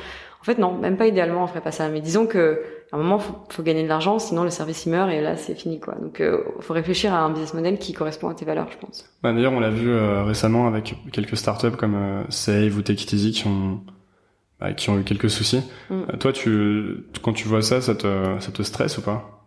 en 0.40 0.44
fait, 0.44 0.58
non, 0.58 0.72
même 0.72 0.96
pas 0.96 1.06
idéalement, 1.06 1.44
on 1.44 1.46
ferait 1.46 1.60
pas 1.60 1.72
ça. 1.72 1.88
Mais 1.88 2.00
disons 2.00 2.26
que 2.26 2.62
à 2.92 2.96
un 2.96 2.98
moment, 2.98 3.18
faut, 3.18 3.36
faut 3.50 3.62
gagner 3.62 3.82
de 3.82 3.88
l'argent, 3.88 4.18
sinon 4.18 4.42
le 4.42 4.50
service 4.50 4.86
il 4.86 4.90
meurt 4.90 5.10
et 5.10 5.20
là, 5.20 5.36
c'est 5.36 5.54
fini, 5.54 5.78
quoi. 5.78 5.94
Donc, 5.94 6.20
euh, 6.20 6.42
faut 6.60 6.74
réfléchir 6.74 7.12
à 7.12 7.20
un 7.20 7.30
business 7.30 7.54
model 7.54 7.78
qui 7.78 7.92
correspond 7.92 8.28
à 8.28 8.34
tes 8.34 8.44
valeurs, 8.44 8.68
je 8.72 8.78
pense. 8.78 9.04
Bah, 9.22 9.32
D'ailleurs, 9.32 9.52
on 9.52 9.60
l'a 9.60 9.70
vu 9.70 9.90
euh, 9.90 10.24
récemment 10.24 10.66
avec 10.66 10.94
quelques 11.12 11.36
startups 11.36 11.76
comme 11.76 11.94
euh, 11.94 12.22
Save 12.30 12.76
ou 12.76 12.82
Take 12.82 13.02
It 13.02 13.12
Easy 13.12 13.32
qui 13.32 13.46
ont, 13.46 13.80
bah, 14.58 14.72
qui 14.72 14.90
ont 14.90 14.98
eu 14.98 15.04
quelques 15.04 15.30
soucis. 15.30 15.62
Mm. 15.90 15.94
Euh, 15.94 16.16
toi, 16.16 16.32
tu, 16.32 17.04
quand 17.22 17.34
tu 17.34 17.46
vois 17.46 17.62
ça, 17.62 17.80
ça 17.80 17.94
te, 17.94 18.36
ça 18.40 18.50
te 18.50 18.62
stresse 18.62 18.98
ou 18.98 19.02
pas? 19.02 19.46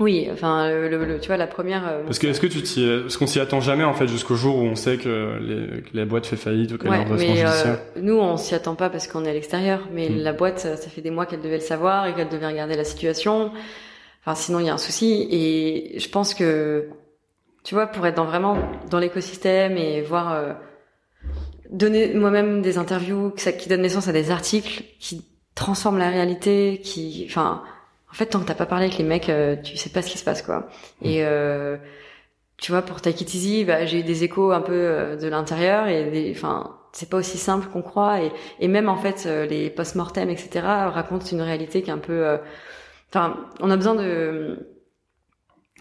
Oui, 0.00 0.28
enfin, 0.32 0.68
le, 0.70 0.88
le- 0.88 1.04
le- 1.04 1.20
tu 1.20 1.26
vois, 1.28 1.36
la 1.36 1.46
première. 1.46 1.86
euh, 1.86 2.02
Parce 2.04 2.18
que 2.18 2.26
est-ce 2.26 2.40
que 2.40 2.46
tu 2.46 2.62
t'y, 2.62 2.84
parce 3.02 3.16
qu'on 3.18 3.26
s'y 3.26 3.38
attend 3.38 3.60
jamais 3.60 3.84
en 3.84 3.92
fait 3.92 4.08
jusqu'au 4.08 4.34
jour 4.34 4.56
où 4.56 4.62
on 4.62 4.74
sait 4.74 4.96
que, 4.96 5.38
les, 5.40 5.82
que 5.82 5.88
la 5.96 6.06
boîte 6.06 6.24
fait 6.26 6.36
faillite 6.36 6.72
ou 6.72 6.78
qu'elle 6.78 6.88
est 6.92 6.98
Ouais, 6.98 7.04
mais 7.18 7.44
euh, 7.44 7.76
nous, 8.00 8.16
on 8.18 8.36
s'y 8.38 8.54
attend 8.54 8.74
pas 8.74 8.88
parce 8.88 9.06
qu'on 9.06 9.24
est 9.26 9.30
à 9.30 9.34
l'extérieur. 9.34 9.86
Mais 9.92 10.08
Mm. 10.08 10.16
la 10.22 10.32
boîte, 10.32 10.58
ça 10.60 10.76
ça 10.78 10.88
fait 10.88 11.02
des 11.02 11.10
mois 11.10 11.26
qu'elle 11.26 11.42
devait 11.42 11.56
le 11.58 11.60
savoir 11.62 12.06
et 12.06 12.14
qu'elle 12.14 12.30
devait 12.30 12.46
regarder 12.46 12.76
la 12.76 12.84
situation. 12.84 13.52
Enfin, 14.24 14.34
sinon, 14.34 14.58
il 14.60 14.66
y 14.66 14.68
a 14.70 14.74
un 14.74 14.78
souci. 14.78 15.28
Et 15.30 15.98
je 16.00 16.08
pense 16.08 16.32
que, 16.34 16.88
tu 17.62 17.74
vois, 17.74 17.86
pour 17.86 18.06
être 18.06 18.16
dans 18.16 18.24
vraiment 18.24 18.56
dans 18.90 18.98
l'écosystème 18.98 19.76
et 19.76 20.00
voir 20.00 20.32
euh, 20.32 20.52
donner 21.70 22.14
moi-même 22.14 22.62
des 22.62 22.78
interviews 22.78 23.32
ça- 23.36 23.52
qui 23.52 23.68
donnent 23.68 23.82
naissance 23.82 24.08
à 24.08 24.12
des 24.12 24.30
articles 24.30 24.82
qui 24.98 25.24
transforment 25.54 25.98
la 25.98 26.08
réalité, 26.08 26.80
qui, 26.82 27.26
enfin, 27.28 27.62
en 28.10 28.14
fait, 28.14 28.26
tant 28.26 28.40
que 28.40 28.44
t'as 28.46 28.54
pas 28.54 28.66
parlé 28.66 28.86
avec 28.86 28.98
les 28.98 29.04
mecs, 29.04 29.28
euh, 29.28 29.56
tu 29.62 29.76
sais 29.76 29.90
pas 29.90 30.02
ce 30.02 30.10
qui 30.10 30.18
se 30.18 30.24
passe, 30.24 30.42
quoi. 30.42 30.68
Et 31.02 31.24
euh, 31.24 31.76
tu 32.56 32.72
vois, 32.72 32.82
pour 32.82 33.00
Take 33.00 33.22
It 33.22 33.34
Easy, 33.34 33.64
bah, 33.64 33.86
j'ai 33.86 34.00
eu 34.00 34.02
des 34.02 34.24
échos 34.24 34.52
un 34.52 34.60
peu 34.60 34.72
euh, 34.74 35.16
de 35.16 35.28
l'intérieur 35.28 35.88
et 35.88 36.10
des, 36.10 36.32
enfin, 36.36 36.76
c'est 36.92 37.08
pas 37.08 37.16
aussi 37.18 37.38
simple 37.38 37.68
qu'on 37.68 37.82
croit 37.82 38.20
et, 38.22 38.32
et 38.60 38.68
même 38.68 38.88
en 38.88 38.96
fait, 38.96 39.24
euh, 39.26 39.46
les 39.46 39.70
post-mortem, 39.70 40.28
etc., 40.30 40.60
racontent 40.90 41.26
une 41.26 41.40
réalité 41.42 41.82
qui 41.82 41.90
est 41.90 41.92
un 41.92 41.98
peu, 41.98 42.26
euh, 42.26 42.36
enfin, 43.10 43.36
on 43.60 43.70
a 43.70 43.76
besoin 43.76 43.94
de, 43.94 44.68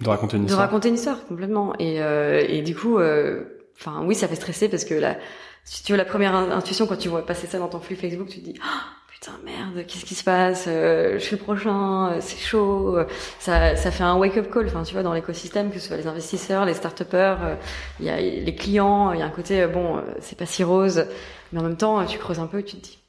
De 0.02 0.08
raconter 0.10 0.38
une 0.38 0.44
de 0.44 0.48
histoire. 0.50 0.68
raconter 0.68 0.90
une 0.90 0.96
histoire 0.96 1.26
complètement 1.26 1.74
et, 1.80 2.02
euh, 2.02 2.46
et 2.48 2.62
du 2.62 2.76
coup, 2.76 3.00
euh, 3.00 3.44
enfin, 3.78 4.04
oui, 4.06 4.16
ça 4.16 4.28
fait 4.28 4.36
stresser 4.36 4.70
parce 4.70 4.86
que 4.86 4.94
la, 4.94 5.18
si 5.66 5.84
tu 5.84 5.92
veux 5.92 5.98
la 5.98 6.06
première 6.06 6.34
in- 6.36 6.52
intuition 6.52 6.88
quand 6.88 6.98
tu 6.98 7.10
vois 7.10 7.26
passer 7.26 7.48
ça 7.48 7.60
dans 7.60 7.68
ton 7.68 7.80
flux 7.80 7.96
Facebook, 7.98 8.30
tu 8.30 8.40
te 8.40 8.46
dis, 8.46 8.56
Ah, 8.64 8.84
putain 9.20 9.38
merde, 9.44 9.86
qu'est-ce 9.86 10.06
qui 10.06 10.16
se 10.16 10.24
passe 10.24 10.66
Euh, 10.68 11.14
Je 11.16 11.20
suis 11.20 11.36
le 11.36 11.42
prochain, 11.42 12.12
euh, 12.14 12.18
c'est 12.22 12.38
chaud. 12.40 12.98
euh, 12.98 13.06
Ça, 13.40 13.76
ça 13.76 13.92
fait 13.92 14.04
un 14.04 14.16
wake-up 14.16 14.50
call, 14.52 14.68
enfin, 14.68 14.84
tu 14.84 14.94
vois, 14.94 15.04
dans 15.04 15.14
l'écosystème, 15.14 15.72
que 15.72 15.80
ce 15.80 15.88
soit 15.88 15.98
les 15.98 16.08
investisseurs, 16.08 16.66
les 16.66 16.74
start-upers, 16.74 17.38
euh, 17.44 17.56
il 18.00 18.06
y 18.06 18.10
a 18.10 18.18
les 18.20 18.56
clients, 18.56 19.12
il 19.12 19.20
y 19.20 19.22
a 19.22 19.26
un 19.26 19.30
côté, 19.30 19.62
euh, 19.64 19.68
bon, 19.68 19.98
euh, 19.98 20.02
c'est 20.22 20.38
pas 20.38 20.46
si 20.46 20.64
rose, 20.64 21.06
mais 21.52 21.60
en 21.60 21.64
même 21.64 21.78
temps, 21.78 22.06
tu 22.06 22.18
creuses 22.18 22.40
un 22.40 22.48
peu 22.48 22.60
et 22.60 22.64
tu 22.64 22.78
te 22.78 22.82
dis, 22.84 23.00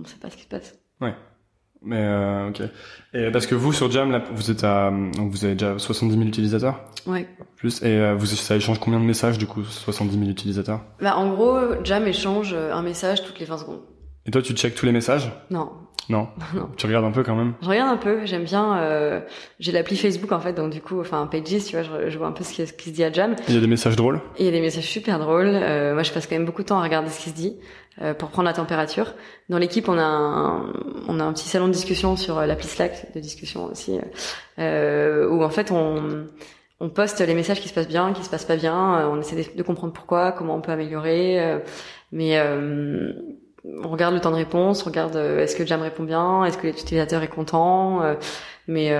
on 0.00 0.04
sait 0.04 0.16
pas 0.16 0.30
ce 0.30 0.36
qui 0.36 0.42
se 0.44 0.48
passe. 0.48 0.74
Mais 1.84 1.96
euh, 1.98 2.48
ok. 2.50 2.62
Et 3.12 3.32
parce 3.32 3.46
que 3.48 3.56
vous 3.56 3.72
sur 3.72 3.90
Jam, 3.90 4.12
là, 4.12 4.22
vous 4.32 4.52
êtes 4.52 4.62
à, 4.62 4.92
donc 4.92 5.32
vous 5.32 5.44
avez 5.44 5.54
déjà 5.56 5.76
70 5.80 6.14
000 6.16 6.28
utilisateurs? 6.28 6.80
Ouais. 7.08 7.26
plus, 7.56 7.82
et 7.82 7.86
euh, 7.98 8.14
vous 8.14 8.26
ça 8.26 8.54
échange 8.54 8.78
combien 8.78 9.00
de 9.00 9.04
messages 9.04 9.36
du 9.36 9.46
coup 9.46 9.64
70 9.64 10.16
000 10.16 10.30
utilisateurs? 10.30 10.82
Bah, 11.00 11.16
en 11.16 11.32
gros, 11.34 11.58
Jam 11.82 12.06
échange 12.06 12.54
un 12.54 12.82
message 12.82 13.24
toutes 13.24 13.40
les 13.40 13.46
20 13.46 13.58
secondes. 13.58 13.80
Et 14.26 14.30
toi, 14.30 14.40
tu 14.42 14.52
checkes 14.54 14.74
tous 14.74 14.86
les 14.86 14.92
messages 14.92 15.32
Non, 15.50 15.70
Non. 16.08 16.28
Non. 16.54 16.68
Tu 16.76 16.86
regardes 16.86 17.04
un 17.04 17.10
peu 17.10 17.22
quand 17.22 17.34
même. 17.34 17.54
Je 17.62 17.68
regarde 17.68 17.90
un 17.90 17.96
peu, 17.96 18.24
j'aime 18.24 18.44
bien. 18.44 18.78
Euh, 18.78 19.20
j'ai 19.58 19.72
l'appli 19.72 19.96
Facebook 19.96 20.30
en 20.32 20.40
fait, 20.40 20.52
donc 20.52 20.70
du 20.72 20.80
coup, 20.80 21.00
enfin 21.00 21.26
Pages, 21.26 21.42
tu 21.64 21.76
vois, 21.76 21.82
je, 21.82 22.08
je 22.10 22.18
vois 22.18 22.28
un 22.28 22.32
peu 22.32 22.44
ce 22.44 22.52
qui, 22.52 22.66
ce 22.66 22.72
qui 22.72 22.90
se 22.90 22.94
dit 22.94 23.04
à 23.04 23.12
Jam. 23.12 23.34
Il 23.48 23.54
y 23.54 23.58
a 23.58 23.60
des 23.60 23.66
messages 23.66 23.96
drôles. 23.96 24.20
Il 24.38 24.44
y 24.44 24.48
a 24.48 24.52
des 24.52 24.60
messages 24.60 24.84
super 24.86 25.18
drôles. 25.18 25.50
Euh, 25.52 25.94
moi, 25.94 26.02
je 26.02 26.12
passe 26.12 26.26
quand 26.26 26.36
même 26.36 26.44
beaucoup 26.46 26.62
de 26.62 26.68
temps 26.68 26.78
à 26.78 26.82
regarder 26.82 27.08
ce 27.10 27.20
qui 27.20 27.30
se 27.30 27.34
dit 27.34 27.58
euh, 28.00 28.14
pour 28.14 28.28
prendre 28.30 28.46
la 28.46 28.52
température. 28.54 29.14
Dans 29.48 29.58
l'équipe, 29.58 29.88
on 29.88 29.98
a 29.98 30.02
un, 30.04 30.72
on 31.08 31.18
a 31.20 31.24
un 31.24 31.32
petit 31.32 31.48
salon 31.48 31.66
de 31.66 31.72
discussion 31.72 32.14
sur 32.16 32.38
euh, 32.38 32.46
l'appli 32.46 32.68
Slack 32.68 33.12
de 33.14 33.20
discussion 33.20 33.64
aussi, 33.66 33.98
euh, 34.58 35.28
où 35.28 35.42
en 35.42 35.50
fait 35.50 35.70
on 35.72 36.26
on 36.80 36.88
poste 36.88 37.20
les 37.20 37.34
messages 37.34 37.60
qui 37.60 37.68
se 37.68 37.74
passent 37.74 37.86
bien, 37.88 38.12
qui 38.12 38.24
se 38.24 38.30
passent 38.30 38.44
pas 38.44 38.56
bien. 38.56 38.98
euh, 39.00 39.06
on 39.08 39.20
essaie 39.20 39.36
de, 39.56 39.62
comprendre 39.62 39.92
pourquoi, 39.92 40.32
comment 40.32 40.56
on 40.56 40.60
peut 40.60 40.72
améliorer. 40.72 41.40
euh, 41.40 41.58
mais 42.10 42.38
euh, 42.38 43.12
on 43.64 43.88
regarde 43.88 44.14
le 44.14 44.20
temps 44.20 44.30
de 44.30 44.36
réponse, 44.36 44.82
on 44.82 44.90
regarde 44.90 45.16
est-ce 45.16 45.56
que 45.56 45.64
Jam 45.64 45.80
répond 45.82 46.02
bien, 46.02 46.44
est-ce 46.44 46.58
que 46.58 46.66
l'utilisateur 46.66 47.22
est 47.22 47.28
content, 47.28 48.02
mais 48.66 48.92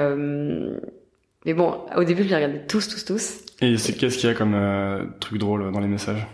mais 1.44 1.55
bon, 1.55 1.81
au 1.96 2.05
début, 2.05 2.22
je 2.22 2.29
les 2.29 2.37
regardais 2.37 2.64
tous, 2.66 2.88
tous, 2.88 3.05
tous. 3.05 3.40
Et 3.61 3.77
c'est 3.77 3.94
qu'est-ce 3.94 4.16
qu'il 4.16 4.29
y 4.29 4.33
a 4.33 4.37
comme 4.37 5.14
truc 5.18 5.38
drôle 5.38 5.72
dans 5.72 5.81
les 5.81 5.88
messages? 5.88 6.25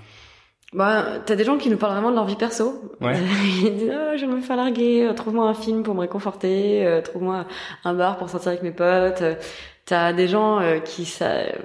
Bah, 0.75 1.21
t'as 1.25 1.35
des 1.35 1.45
gens 1.45 1.57
qui 1.57 1.71
nous 1.71 1.79
parlent 1.79 1.95
vraiment 1.95 2.11
de 2.11 2.17
leur 2.17 2.27
vie 2.27 2.37
perso. 2.37 2.83
Ouais. 3.01 3.15
Ils 3.63 3.75
disent, 3.75 3.93
oh, 3.93 4.17
je 4.19 4.27
me 4.27 4.41
fais 4.41 4.55
larguer, 4.55 5.11
trouve-moi 5.17 5.49
un 5.49 5.55
film 5.55 5.83
pour 5.83 5.95
me 5.95 6.01
réconforter, 6.01 6.87
euh, 6.87 7.01
trouve-moi 7.01 7.47
un 7.85 7.95
bar 7.95 8.19
pour 8.19 8.29
sortir 8.29 8.49
avec 8.49 8.63
mes 8.63 8.73
potes. 8.73 9.23
T'as 9.87 10.13
des 10.13 10.29
gens 10.29 10.61
euh, 10.61 10.81
qui 10.81 11.11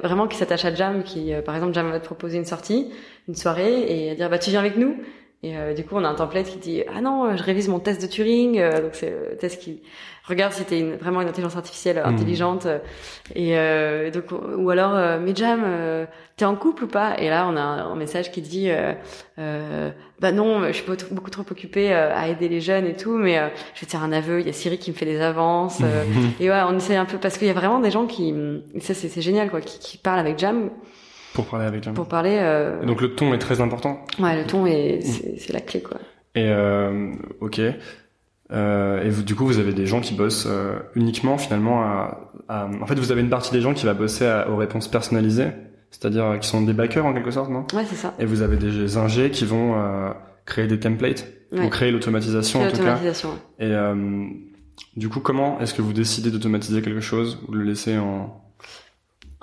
vraiment 0.01 0.27
qui 0.27 0.37
s'attachent 0.37 0.63
à 0.63 0.73
Jam, 0.73 1.03
qui, 1.03 1.33
euh, 1.33 1.41
par 1.41 1.55
exemple, 1.55 1.73
Jam 1.73 1.91
va 1.91 1.99
te 1.99 2.05
proposer 2.05 2.37
une 2.37 2.45
sortie, 2.45 2.93
une 3.27 3.35
soirée, 3.35 4.11
et 4.11 4.15
dire, 4.15 4.29
bah, 4.29 4.39
tu 4.39 4.51
viens 4.51 4.61
avec 4.61 4.77
nous? 4.77 4.95
Et 5.43 5.73
du 5.75 5.83
coup, 5.83 5.95
on 5.95 6.03
a 6.05 6.07
un 6.07 6.15
template 6.15 6.47
qui 6.47 6.57
dit, 6.57 6.83
ah 6.95 7.01
non, 7.01 7.35
je 7.35 7.43
révise 7.43 7.67
mon 7.67 7.79
test 7.79 8.01
de 8.01 8.07
Turing. 8.07 8.61
donc 8.81 8.91
c'est 8.93 9.09
le 9.09 9.35
test 9.35 9.61
qui 9.61 9.81
regarde 10.25 10.53
si 10.53 10.63
t'es 10.63 10.79
une, 10.79 10.95
vraiment 10.95 11.19
une 11.19 11.27
intelligence 11.27 11.57
artificielle 11.57 11.97
hmm. 11.97 12.07
intelligente. 12.07 12.67
Et 13.35 13.55
donc, 14.13 14.25
ou 14.57 14.69
alors, 14.69 15.19
mais 15.19 15.35
Jam 15.35 16.07
t'es 16.35 16.45
en 16.45 16.55
couple 16.55 16.85
ou 16.85 16.87
pas? 16.87 17.15
Et 17.19 17.29
là, 17.29 17.47
on 17.47 17.55
a 17.55 17.61
un, 17.61 17.95
message 17.95 18.31
qui 18.31 18.41
dit, 18.41 18.69
euh, 18.69 18.93
euh, 19.37 19.91
bah 20.19 20.31
non, 20.31 20.67
je 20.67 20.73
suis 20.73 20.85
beaucoup 21.11 21.29
trop 21.29 21.43
occupée 21.49 21.93
euh, 21.93 22.15
à 22.15 22.27
aider 22.27 22.49
les 22.49 22.59
jeunes 22.59 22.85
et 22.85 22.95
tout, 22.95 23.17
mais 23.17 23.37
euh, 23.37 23.47
je 23.75 23.81
vais 23.81 23.85
te 23.85 23.91
faire 23.91 24.03
un 24.03 24.11
aveu, 24.11 24.39
il 24.39 24.47
y 24.47 24.49
a 24.49 24.53
Siri 24.53 24.77
qui 24.77 24.91
me 24.91 24.95
fait 24.95 25.05
des 25.05 25.21
avances. 25.21 25.81
et 26.39 26.49
ouais, 26.49 26.61
on 26.67 26.75
essaie 26.75 26.95
un 26.95 27.05
peu 27.05 27.17
parce 27.17 27.37
qu'il 27.37 27.47
y 27.47 27.51
a 27.51 27.53
vraiment 27.53 27.79
des 27.79 27.91
gens 27.91 28.07
qui, 28.07 28.33
ça 28.79 28.93
c'est 28.93 29.21
génial 29.21 29.49
quoi, 29.49 29.61
qui, 29.61 29.79
qui 29.79 29.97
parlent 29.97 30.19
avec 30.19 30.39
Jam. 30.39 30.69
Pour 31.33 31.45
parler 31.45 31.65
avec 31.65 31.83
Jam. 31.83 31.93
Pour 31.93 32.07
parler. 32.07 32.35
Et 32.81 32.85
donc 32.85 33.01
le 33.01 33.15
ton 33.15 33.33
est 33.33 33.39
très 33.39 33.61
important. 33.61 34.05
Ouais, 34.19 34.35
le 34.35 34.45
ton 34.45 34.65
est, 34.65 35.01
c'est 35.01 35.53
la 35.53 35.61
clé 35.61 35.81
quoi. 35.81 35.97
Et 36.35 36.51
ok. 37.41 37.61
Euh, 38.51 39.01
et 39.01 39.09
vous, 39.09 39.23
du 39.23 39.33
coup, 39.33 39.45
vous 39.45 39.57
avez 39.57 39.73
des 39.73 39.87
gens 39.87 39.99
qui 39.99 40.13
bossent 40.13 40.47
uniquement 40.95 41.37
finalement 41.37 41.81
à, 41.81 42.31
à, 42.49 42.69
En 42.81 42.85
fait, 42.85 42.95
vous 42.95 43.11
avez 43.11 43.21
une 43.21 43.29
partie 43.29 43.51
des 43.51 43.61
gens 43.61 43.73
qui 43.73 43.85
va 43.85 43.95
bosser 43.95 44.43
aux 44.47 44.57
réponses 44.57 44.87
personnalisées 44.87 45.49
c'est-à-dire 45.93 46.25
euh, 46.25 46.37
qui 46.37 46.47
sont 46.47 46.61
des 46.61 46.73
backers 46.73 47.05
en 47.05 47.13
quelque 47.13 47.31
sorte, 47.31 47.49
non? 47.49 47.65
Ouais, 47.73 47.85
c'est 47.87 47.95
ça. 47.95 48.13
Et 48.19 48.25
vous 48.25 48.41
avez 48.41 48.57
des 48.57 48.97
ingés 48.97 49.29
qui 49.29 49.45
vont 49.45 49.75
euh, 49.75 50.11
créer 50.45 50.67
des 50.67 50.79
templates, 50.79 51.27
ouais. 51.51 51.65
ou 51.65 51.69
créer 51.69 51.91
l'automatisation 51.91 52.61
en 52.61 52.71
tout 52.71 52.81
cas. 52.81 52.99
Et 53.59 53.65
euh, 53.65 54.25
du 54.97 55.07
coup, 55.07 55.19
comment 55.19 55.59
est-ce 55.59 55.73
que 55.73 55.83
vous 55.83 55.93
décidez 55.93 56.31
d'automatiser 56.31 56.81
quelque 56.81 56.99
chose 56.99 57.39
ou 57.47 57.51
de 57.51 57.57
le 57.59 57.63
laisser 57.63 57.97
en 57.97 58.42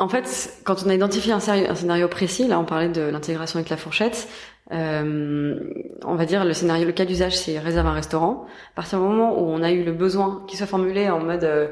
en 0.01 0.09
fait, 0.09 0.59
quand 0.65 0.83
on 0.85 0.89
a 0.89 0.95
identifié 0.95 1.33
un, 1.33 1.41
scénario 1.41 2.09
précis, 2.09 2.49
là 2.49 2.59
on 2.59 2.65
parlait 2.65 2.89
de 2.89 3.03
l'intégration 3.03 3.59
avec 3.59 3.69
la 3.69 3.77
fourchette, 3.77 4.29
euh, 4.73 5.61
on 6.05 6.15
va 6.15 6.25
dire 6.25 6.45
le 6.45 6.55
scénario, 6.55 6.87
le 6.87 6.93
cas 6.93 7.05
d'usage 7.05 7.37
c'est 7.37 7.59
réserve 7.59 7.87
un 7.87 7.93
restaurant. 7.93 8.47
À 8.73 8.77
partir 8.77 8.99
du 8.99 9.05
moment 9.05 9.39
où 9.39 9.45
on 9.45 9.63
a 9.63 9.71
eu 9.71 9.85
le 9.85 9.93
besoin 9.93 10.43
qui 10.49 10.57
soit 10.57 10.67
formulé 10.67 11.11
en 11.11 11.21
mode 11.21 11.45
euh, 11.45 11.69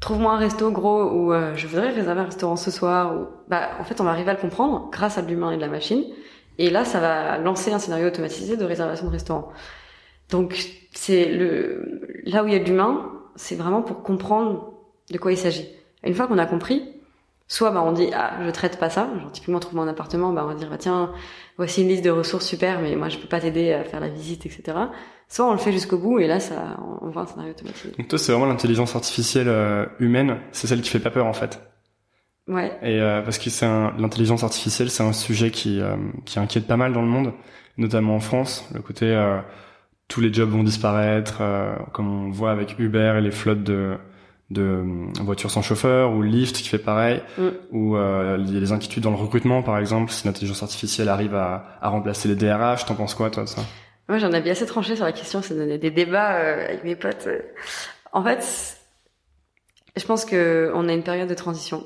trouve-moi 0.00 0.34
un 0.34 0.36
resto 0.36 0.70
gros 0.70 1.04
où 1.10 1.32
euh, 1.32 1.54
je 1.54 1.66
voudrais 1.66 1.88
réserver 1.88 2.20
un 2.20 2.26
restaurant 2.26 2.56
ce 2.56 2.70
soir. 2.70 3.16
Ou... 3.16 3.26
Bah, 3.48 3.70
en 3.80 3.84
fait, 3.84 3.98
on 3.98 4.04
va 4.04 4.10
arriver 4.10 4.30
à 4.30 4.34
le 4.34 4.40
comprendre 4.40 4.90
grâce 4.92 5.16
à 5.16 5.22
l'humain 5.22 5.50
et 5.52 5.56
de 5.56 5.62
la 5.62 5.68
machine. 5.68 6.04
Et 6.58 6.68
là, 6.68 6.84
ça 6.84 7.00
va 7.00 7.38
lancer 7.38 7.72
un 7.72 7.78
scénario 7.78 8.08
automatisé 8.08 8.58
de 8.58 8.64
réservation 8.64 9.06
de 9.06 9.12
restaurant. 9.12 9.48
Donc, 10.30 10.54
c'est 10.92 11.24
le 11.26 12.02
là 12.26 12.44
où 12.44 12.46
il 12.46 12.52
y 12.52 12.56
a 12.56 12.58
de 12.58 12.64
l'humain, 12.64 13.10
c'est 13.36 13.54
vraiment 13.54 13.80
pour 13.80 14.02
comprendre 14.02 14.74
de 15.10 15.16
quoi 15.16 15.32
il 15.32 15.38
s'agit. 15.38 15.68
Une 16.02 16.14
fois 16.14 16.26
qu'on 16.26 16.38
a 16.38 16.46
compris, 16.46 16.93
soit 17.46 17.70
bah 17.70 17.82
on 17.84 17.92
dit 17.92 18.10
ah 18.14 18.32
je 18.44 18.50
traite 18.50 18.78
pas 18.78 18.90
ça, 18.90 19.08
genre 19.20 19.32
typiquement 19.32 19.60
trouve-moi 19.60 19.84
un 19.84 19.88
appartement, 19.88 20.32
bah 20.32 20.42
on 20.44 20.48
va 20.48 20.54
dire 20.54 20.70
bah, 20.70 20.78
tiens 20.78 21.12
voici 21.56 21.82
une 21.82 21.88
liste 21.88 22.04
de 22.04 22.10
ressources 22.10 22.46
super, 22.46 22.80
mais 22.80 22.96
moi 22.96 23.08
je 23.08 23.18
peux 23.18 23.28
pas 23.28 23.40
t'aider 23.40 23.72
à 23.72 23.84
faire 23.84 24.00
la 24.00 24.08
visite, 24.08 24.46
etc 24.46 24.74
soit 25.28 25.48
on 25.48 25.52
le 25.52 25.58
fait 25.58 25.72
jusqu'au 25.72 25.98
bout 25.98 26.18
et 26.20 26.26
là 26.26 26.40
ça 26.40 26.76
on 27.02 27.10
voit 27.10 27.22
un 27.22 27.26
scénario 27.26 27.52
automatique. 27.52 27.96
Donc 27.98 28.08
toi 28.08 28.18
c'est 28.18 28.32
vraiment 28.32 28.46
l'intelligence 28.46 28.94
artificielle 28.94 29.48
euh, 29.48 29.86
humaine, 29.98 30.38
c'est 30.52 30.66
celle 30.66 30.80
qui 30.80 30.90
fait 30.90 31.00
pas 31.00 31.10
peur 31.10 31.26
en 31.26 31.32
fait. 31.32 31.60
Ouais. 32.46 32.78
Et 32.82 33.00
euh, 33.00 33.22
parce 33.22 33.38
que 33.38 33.48
c'est 33.50 33.66
l'intelligence 33.66 34.44
artificielle, 34.44 34.90
c'est 34.90 35.02
un 35.02 35.12
sujet 35.12 35.50
qui 35.50 35.80
euh, 35.80 35.96
qui 36.24 36.38
inquiète 36.38 36.66
pas 36.66 36.76
mal 36.76 36.92
dans 36.92 37.02
le 37.02 37.08
monde, 37.08 37.32
notamment 37.78 38.16
en 38.16 38.20
France, 38.20 38.68
le 38.74 38.80
côté 38.80 39.12
tous 40.06 40.20
les 40.20 40.32
jobs 40.32 40.50
vont 40.50 40.62
disparaître, 40.62 41.42
comme 41.92 42.26
on 42.26 42.30
voit 42.30 42.50
avec 42.50 42.78
Uber 42.78 43.14
et 43.18 43.20
les 43.22 43.30
flottes 43.30 43.64
de 43.64 43.96
de 44.50 44.84
voitures 45.22 45.50
sans 45.50 45.62
chauffeur 45.62 46.12
ou 46.12 46.22
Lyft 46.22 46.56
qui 46.56 46.68
fait 46.68 46.78
pareil 46.78 47.22
mm. 47.38 47.48
ou 47.72 47.96
il 47.96 48.54
y 48.54 48.56
a 48.56 48.60
des 48.60 48.72
inquiétudes 48.72 49.02
dans 49.02 49.10
le 49.10 49.16
recrutement 49.16 49.62
par 49.62 49.78
exemple 49.78 50.12
si 50.12 50.26
l'intelligence 50.26 50.62
artificielle 50.62 51.08
arrive 51.08 51.34
à, 51.34 51.78
à 51.80 51.88
remplacer 51.88 52.28
les 52.28 52.36
DRH 52.36 52.84
t'en 52.84 52.94
penses 52.94 53.14
quoi 53.14 53.30
toi 53.30 53.44
de 53.44 53.48
ça? 53.48 53.62
Moi, 54.08 54.18
j'en 54.18 54.32
avais 54.32 54.50
assez 54.50 54.66
tranché 54.66 54.96
sur 54.96 55.04
la 55.04 55.12
question. 55.12 55.42
Ça 55.42 55.54
donnait 55.54 55.78
des 55.78 55.90
débats 55.90 56.36
euh, 56.36 56.64
avec 56.64 56.84
mes 56.84 56.96
potes. 56.96 57.28
En 58.12 58.22
fait, 58.22 58.78
je 59.96 60.04
pense 60.04 60.24
que 60.24 60.70
on 60.74 60.88
a 60.88 60.92
une 60.92 61.02
période 61.02 61.28
de 61.28 61.34
transition. 61.34 61.84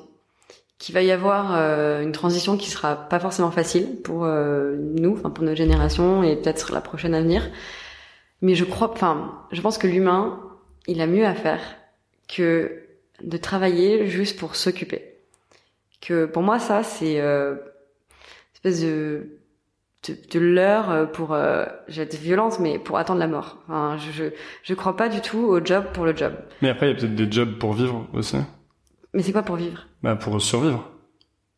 Qu'il 0.79 0.95
va 0.95 1.03
y 1.03 1.11
avoir 1.11 1.57
euh, 1.57 2.03
une 2.03 2.13
transition 2.13 2.57
qui 2.57 2.71
sera 2.71 2.95
pas 2.95 3.19
forcément 3.19 3.51
facile 3.51 4.01
pour 4.03 4.25
euh, 4.25 4.77
nous, 4.79 5.15
enfin 5.15 5.31
pour 5.31 5.45
notre 5.45 5.57
génération 5.57 6.23
et 6.23 6.37
peut-être 6.37 6.73
la 6.73 6.81
prochaine 6.81 7.15
avenir. 7.15 7.51
Mais 8.43 8.55
je 8.55 8.65
crois, 8.65 8.93
enfin, 8.93 9.45
je 9.51 9.61
pense 9.61 9.79
que 9.79 9.89
l'humain, 9.89 10.41
il 10.87 11.01
a 11.01 11.09
mieux 11.09 11.27
à 11.27 11.35
faire 11.35 11.61
que 12.29 12.83
de 13.23 13.37
travailler 13.37 14.07
juste 14.07 14.39
pour 14.39 14.55
s'occuper. 14.55 15.17
Que 16.01 16.27
pour 16.27 16.43
moi, 16.43 16.59
ça, 16.59 16.83
c'est 16.83 17.21
euh, 17.21 17.57
espèce 18.55 18.83
de 18.83 19.39
de, 20.07 20.17
de 20.31 20.39
l'heure 20.39 21.11
pour 21.11 21.33
euh, 21.33 21.67
j'ai 21.89 22.03
être 22.03 22.15
violente 22.15 22.61
mais 22.61 22.79
pour 22.79 22.99
attendre 22.99 23.19
la 23.19 23.27
mort. 23.27 23.59
Enfin, 23.65 23.97
je, 23.99 24.13
je 24.13 24.25
je 24.63 24.75
crois 24.75 24.97
pas 24.97 25.09
du 25.09 25.21
tout 25.21 25.39
au 25.39 25.65
job 25.65 25.87
pour 25.93 26.05
le 26.05 26.17
job. 26.17 26.35
Mais 26.63 26.69
après 26.69 26.87
il 26.87 26.93
y 26.93 26.97
a 26.97 27.01
peut-être 27.01 27.15
des 27.15 27.31
jobs 27.31 27.59
pour 27.59 27.73
vivre 27.73 28.07
aussi. 28.13 28.37
Mais 29.13 29.23
c'est 29.23 29.33
quoi 29.33 29.43
pour 29.43 29.57
vivre? 29.57 29.87
Bah 30.03 30.15
pour 30.15 30.41
survivre 30.41 30.89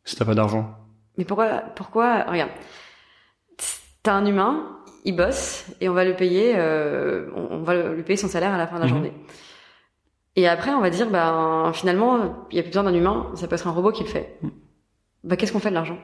si 0.03 0.15
t'as 0.15 0.25
pas 0.25 0.33
d'argent. 0.33 0.75
Mais 1.17 1.25
pourquoi 1.25 1.63
pourquoi 1.75 2.23
regarde. 2.23 2.51
T'as 4.03 4.13
un 4.13 4.25
humain 4.25 4.77
il 5.03 5.15
bosse 5.15 5.65
et 5.79 5.89
on 5.89 5.93
va 5.93 6.05
le 6.05 6.15
payer 6.15 6.53
euh, 6.55 7.29
on, 7.35 7.63
va 7.63 7.89
lui 7.89 8.03
payer 8.03 8.17
son 8.17 8.27
salaire 8.27 8.53
à 8.53 8.57
la 8.57 8.67
fin 8.67 8.75
de 8.75 8.81
la 8.81 8.87
mhm. 8.87 8.93
journée 8.93 9.13
et 10.35 10.47
après 10.47 10.71
on 10.71 10.81
va 10.81 10.89
dire 10.89 11.09
bah 11.09 11.71
finalement 11.73 12.45
il 12.51 12.57
y 12.57 12.59
a 12.59 12.63
plus 12.63 12.69
besoin 12.69 12.83
d'un 12.83 12.93
humain 12.93 13.31
ça 13.35 13.47
peut 13.47 13.55
être 13.55 13.67
un 13.67 13.71
robot 13.71 13.91
qui 13.91 14.03
le 14.03 14.09
fait. 14.09 14.39
Bah 15.23 15.35
qu'est-ce 15.35 15.51
qu'on 15.51 15.59
fait 15.59 15.69
de 15.69 15.75
l'argent? 15.75 15.97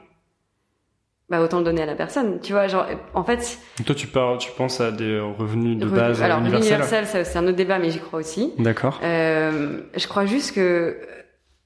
Bah 1.30 1.42
autant 1.42 1.60
le 1.60 1.66
donner 1.66 1.82
à 1.82 1.86
la 1.86 1.96
personne 1.96 2.40
tu 2.40 2.54
vois 2.54 2.68
genre 2.68 2.86
en 3.14 3.24
fait 3.24 3.60
toi 3.86 3.96
tu 3.96 4.08
parles 4.08 4.38
tu 4.38 4.52
penses 4.52 4.80
à 4.80 4.92
des 4.92 5.20
revenus 5.20 5.78
de 5.78 5.86
base 5.86 6.22
alors 6.22 6.40
universels? 6.40 6.80
universel 6.80 7.26
c'est 7.26 7.38
un 7.38 7.46
autre 7.48 7.58
débat 7.58 7.80
mais 7.80 7.90
j'y 7.90 8.00
crois 8.00 8.20
aussi. 8.20 8.54
D'accord. 8.60 9.00
Euh, 9.04 9.82
je 9.96 10.08
crois 10.08 10.26
juste 10.26 10.56
que 10.56 10.98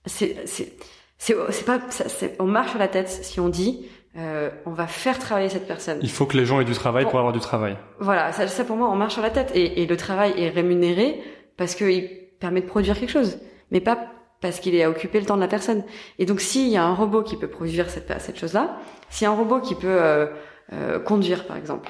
c'est 0.06 0.38
c'est 0.46 0.74
c'est 1.18 1.36
c'est 1.50 1.66
pas 1.66 1.80
c'est 1.90 2.36
on 2.40 2.46
marche 2.46 2.72
sur 2.72 2.80
la 2.80 2.88
tête 2.88 3.10
si 3.10 3.40
on 3.40 3.50
dit 3.50 3.86
euh, 4.18 4.50
on 4.66 4.72
va 4.72 4.88
faire 4.88 5.20
travailler 5.20 5.48
cette 5.48 5.68
personne. 5.68 6.00
Il 6.02 6.10
faut 6.10 6.26
que 6.26 6.36
les 6.36 6.46
gens 6.46 6.60
aient 6.60 6.66
du 6.66 6.74
travail 6.74 7.06
pour 7.06 7.18
avoir 7.18 7.32
du 7.32 7.40
travail. 7.40 7.78
Voilà, 8.00 8.34
ça, 8.34 8.46
ça 8.48 8.66
pour 8.66 8.76
moi, 8.76 8.90
on 8.90 8.96
marche 8.96 9.14
sur 9.14 9.22
la 9.22 9.30
tête. 9.30 9.52
Et, 9.56 9.82
et 9.82 9.86
le 9.86 9.96
travail 9.96 10.34
est 10.38 10.50
rémunéré 10.50 11.22
parce 11.56 11.76
qu'il 11.76 12.10
permet 12.42 12.60
de 12.60 12.66
produire 12.66 13.00
quelque 13.00 13.12
chose, 13.12 13.40
mais 13.72 13.80
pas 13.80 13.98
parce 14.42 14.60
qu'il 14.60 14.76
est 14.76 14.84
à 14.84 14.90
occuper 14.90 15.20
le 15.20 15.26
temps 15.26 15.36
de 15.36 15.42
la 15.42 15.48
personne. 15.48 15.84
Et 16.20 16.26
donc, 16.26 16.42
s'il 16.42 16.68
y 16.68 16.76
a 16.76 16.84
un 16.84 16.96
robot 16.96 17.22
qui 17.22 17.38
peut 17.38 17.48
produire 17.48 17.90
cette, 17.90 18.12
cette 18.20 18.38
chose-là, 18.38 18.78
s'il 19.10 19.26
y 19.26 19.28
a 19.28 19.32
un 19.32 19.36
robot 19.36 19.62
qui 19.62 19.76
peut 19.76 19.88
euh, 19.88 20.26
euh, 20.74 21.00
conduire, 21.00 21.46
par 21.46 21.58
exemple, 21.58 21.90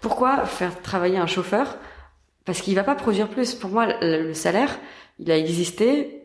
pourquoi 0.00 0.46
faire 0.46 0.80
travailler 0.80 1.18
un 1.18 1.26
chauffeur? 1.26 1.76
Parce 2.44 2.60
qu'il 2.60 2.74
va 2.74 2.84
pas 2.84 2.94
produire 2.94 3.28
plus. 3.28 3.54
Pour 3.54 3.70
moi, 3.70 3.86
le, 4.00 4.32
salaire, 4.32 4.78
il 5.18 5.30
a 5.30 5.36
existé 5.36 6.21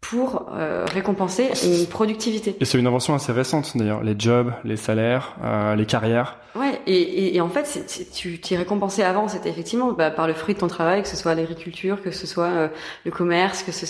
pour 0.00 0.48
euh, 0.52 0.84
récompenser 0.92 1.48
une 1.64 1.86
productivité. 1.86 2.56
Et 2.60 2.64
c'est 2.64 2.78
une 2.78 2.86
invention 2.86 3.14
assez 3.14 3.32
récente 3.32 3.76
d'ailleurs, 3.76 4.04
les 4.04 4.14
jobs, 4.18 4.52
les 4.64 4.76
salaires, 4.76 5.36
euh, 5.42 5.74
les 5.74 5.86
carrières. 5.86 6.38
Ouais, 6.54 6.80
et, 6.86 6.94
et, 6.94 7.36
et 7.36 7.40
en 7.40 7.48
fait, 7.48 7.66
c'est, 7.66 8.10
tu 8.12 8.40
t'es 8.40 8.56
récompensé 8.56 9.02
avant, 9.02 9.26
c'était 9.28 9.48
effectivement 9.48 9.92
bah, 9.92 10.10
par 10.10 10.26
le 10.26 10.34
fruit 10.34 10.54
de 10.54 10.60
ton 10.60 10.68
travail, 10.68 11.02
que 11.02 11.08
ce 11.08 11.16
soit 11.16 11.34
l'agriculture, 11.34 12.02
que 12.02 12.10
ce 12.10 12.26
soit 12.26 12.46
euh, 12.46 12.68
le 13.04 13.10
commerce, 13.10 13.62
que 13.62 13.72
ce 13.72 13.86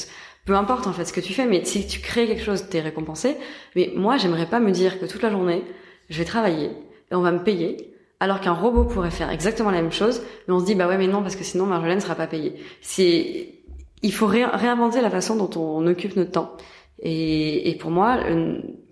peu 0.46 0.54
importe 0.54 0.86
en 0.86 0.92
fait 0.92 1.04
ce 1.04 1.12
que 1.12 1.20
tu 1.20 1.34
fais, 1.34 1.44
mais 1.44 1.64
si 1.64 1.86
tu 1.86 2.00
crées 2.00 2.26
quelque 2.26 2.44
chose, 2.44 2.68
t'es 2.70 2.80
récompensé. 2.80 3.36
Mais 3.74 3.92
moi, 3.96 4.16
j'aimerais 4.16 4.46
pas 4.46 4.60
me 4.60 4.70
dire 4.70 4.98
que 4.98 5.04
toute 5.04 5.22
la 5.22 5.30
journée, 5.30 5.64
je 6.08 6.18
vais 6.18 6.24
travailler 6.24 6.70
et 7.10 7.14
on 7.14 7.20
va 7.20 7.32
me 7.32 7.42
payer, 7.42 7.92
alors 8.20 8.40
qu'un 8.40 8.52
robot 8.52 8.84
pourrait 8.84 9.10
faire 9.10 9.30
exactement 9.30 9.70
la 9.70 9.82
même 9.82 9.92
chose, 9.92 10.22
mais 10.46 10.54
on 10.54 10.60
se 10.60 10.64
dit 10.64 10.74
bah 10.74 10.86
ouais 10.88 10.96
mais 10.96 11.08
non 11.08 11.20
parce 11.20 11.36
que 11.36 11.44
sinon 11.44 11.66
Marjolaine 11.66 12.00
sera 12.00 12.14
pas 12.14 12.26
payée. 12.26 12.54
C'est 12.80 13.55
il 14.02 14.12
faut 14.12 14.26
réinventer 14.26 15.00
la 15.00 15.10
façon 15.10 15.36
dont 15.36 15.60
on 15.60 15.86
occupe 15.86 16.16
notre 16.16 16.32
temps. 16.32 16.56
Et, 17.00 17.70
et 17.70 17.74
pour 17.76 17.90
moi, 17.90 18.18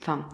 enfin, 0.01 0.27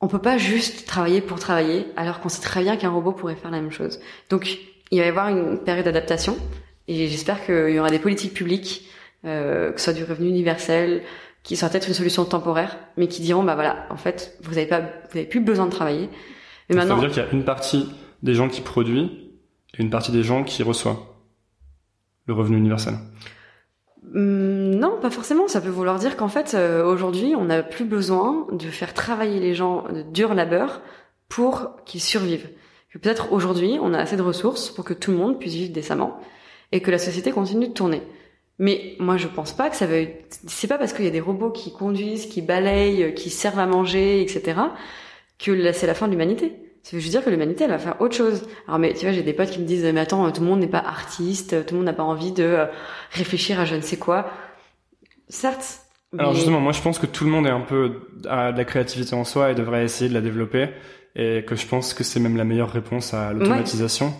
on 0.00 0.08
peut 0.08 0.20
pas 0.20 0.38
juste 0.38 0.86
travailler 0.86 1.20
pour 1.20 1.38
travailler, 1.38 1.86
alors 1.96 2.20
qu'on 2.20 2.28
sait 2.28 2.42
très 2.42 2.62
bien 2.62 2.76
qu'un 2.76 2.90
robot 2.90 3.12
pourrait 3.12 3.36
faire 3.36 3.50
la 3.50 3.60
même 3.60 3.70
chose. 3.70 4.00
Donc 4.30 4.58
il 4.90 4.98
va 4.98 5.06
y 5.06 5.08
avoir 5.08 5.28
une 5.28 5.58
période 5.58 5.84
d'adaptation, 5.84 6.36
et 6.88 7.06
j'espère 7.08 7.44
qu'il 7.44 7.70
y 7.70 7.78
aura 7.78 7.90
des 7.90 7.98
politiques 7.98 8.34
publiques 8.34 8.88
euh, 9.24 9.70
que 9.70 9.78
ce 9.78 9.84
soit 9.84 9.92
du 9.92 10.02
revenu 10.02 10.28
universel, 10.28 11.02
qui 11.44 11.56
soit 11.56 11.68
peut-être 11.68 11.86
une 11.86 11.94
solution 11.94 12.24
temporaire, 12.24 12.76
mais 12.96 13.06
qui 13.06 13.22
diront 13.22 13.44
bah 13.44 13.54
voilà, 13.54 13.86
en 13.90 13.96
fait, 13.96 14.36
vous 14.42 14.54
n'avez 14.54 14.66
pas, 14.66 14.80
vous 14.80 15.18
avez 15.18 15.24
plus 15.24 15.40
besoin 15.40 15.66
de 15.66 15.70
travailler. 15.70 16.08
Mais 16.68 16.76
maintenant, 16.76 16.96
ça 16.96 17.02
veut 17.02 17.08
dire 17.08 17.14
qu'il 17.14 17.22
y 17.22 17.26
a 17.26 17.38
une 17.38 17.44
partie 17.44 17.88
des 18.22 18.34
gens 18.34 18.48
qui 18.48 18.60
produisent 18.60 19.10
et 19.74 19.82
une 19.82 19.90
partie 19.90 20.10
des 20.10 20.24
gens 20.24 20.42
qui 20.42 20.64
reçoit 20.64 21.16
le 22.26 22.34
revenu 22.34 22.56
universel. 22.56 22.94
Hum, 24.14 24.74
non, 24.74 24.98
pas 25.00 25.10
forcément. 25.10 25.48
Ça 25.48 25.60
peut 25.60 25.68
vouloir 25.68 25.98
dire 25.98 26.16
qu'en 26.16 26.28
fait, 26.28 26.54
euh, 26.54 26.84
aujourd'hui, 26.84 27.34
on 27.36 27.44
n'a 27.44 27.62
plus 27.62 27.84
besoin 27.84 28.46
de 28.52 28.66
faire 28.66 28.94
travailler 28.94 29.40
les 29.40 29.54
gens 29.54 29.84
de 29.88 30.02
dur 30.02 30.34
labeur 30.34 30.82
pour 31.28 31.76
qu'ils 31.84 32.00
survivent. 32.02 32.50
Peut-être 32.92 33.32
aujourd'hui, 33.32 33.78
on 33.80 33.94
a 33.94 33.98
assez 33.98 34.16
de 34.16 34.22
ressources 34.22 34.70
pour 34.70 34.84
que 34.84 34.92
tout 34.92 35.12
le 35.12 35.16
monde 35.16 35.38
puisse 35.38 35.54
vivre 35.54 35.72
décemment 35.72 36.20
et 36.72 36.80
que 36.82 36.90
la 36.90 36.98
société 36.98 37.30
continue 37.30 37.68
de 37.68 37.72
tourner. 37.72 38.02
Mais 38.58 38.96
moi, 38.98 39.16
je 39.16 39.28
pense 39.28 39.52
pas 39.52 39.70
que 39.70 39.76
ça 39.76 39.86
veut. 39.86 40.08
C'est 40.46 40.66
pas 40.66 40.78
parce 40.78 40.92
qu'il 40.92 41.04
y 41.04 41.08
a 41.08 41.12
des 41.12 41.20
robots 41.20 41.50
qui 41.50 41.72
conduisent, 41.72 42.26
qui 42.26 42.42
balayent, 42.42 43.14
qui 43.14 43.30
servent 43.30 43.58
à 43.58 43.66
manger, 43.66 44.20
etc., 44.20 44.60
que 45.38 45.72
c'est 45.72 45.86
la 45.86 45.94
fin 45.94 46.06
de 46.06 46.12
l'humanité. 46.12 46.71
Ça 46.82 46.96
veut 46.96 47.00
juste 47.00 47.12
dire 47.12 47.24
que 47.24 47.30
l'humanité, 47.30 47.64
elle 47.64 47.70
va 47.70 47.78
faire 47.78 48.00
autre 48.00 48.16
chose. 48.16 48.42
Alors, 48.66 48.78
mais 48.78 48.92
tu 48.92 49.06
vois, 49.06 49.12
j'ai 49.12 49.22
des 49.22 49.32
potes 49.32 49.50
qui 49.50 49.60
me 49.60 49.64
disent, 49.64 49.84
mais 49.84 50.00
attends, 50.00 50.30
tout 50.32 50.40
le 50.40 50.48
monde 50.48 50.60
n'est 50.60 50.66
pas 50.66 50.78
artiste, 50.78 51.64
tout 51.64 51.74
le 51.74 51.78
monde 51.78 51.86
n'a 51.86 51.92
pas 51.92 52.02
envie 52.02 52.32
de 52.32 52.42
euh, 52.42 52.66
réfléchir 53.12 53.60
à 53.60 53.64
je 53.64 53.76
ne 53.76 53.80
sais 53.80 53.98
quoi. 53.98 54.26
Certes. 55.28 55.80
Alors 56.18 56.34
justement, 56.34 56.60
moi, 56.60 56.72
je 56.72 56.82
pense 56.82 56.98
que 56.98 57.06
tout 57.06 57.24
le 57.24 57.30
monde 57.30 57.46
est 57.46 57.50
un 57.50 57.60
peu 57.60 58.00
à 58.28 58.52
de 58.52 58.58
la 58.58 58.64
créativité 58.64 59.14
en 59.14 59.24
soi 59.24 59.50
et 59.50 59.54
devrait 59.54 59.84
essayer 59.84 60.10
de 60.10 60.14
la 60.14 60.20
développer, 60.20 60.68
et 61.16 61.44
que 61.46 61.56
je 61.56 61.66
pense 61.66 61.94
que 61.94 62.04
c'est 62.04 62.20
même 62.20 62.36
la 62.36 62.44
meilleure 62.44 62.70
réponse 62.70 63.14
à 63.14 63.32
l'automatisation. 63.32 64.12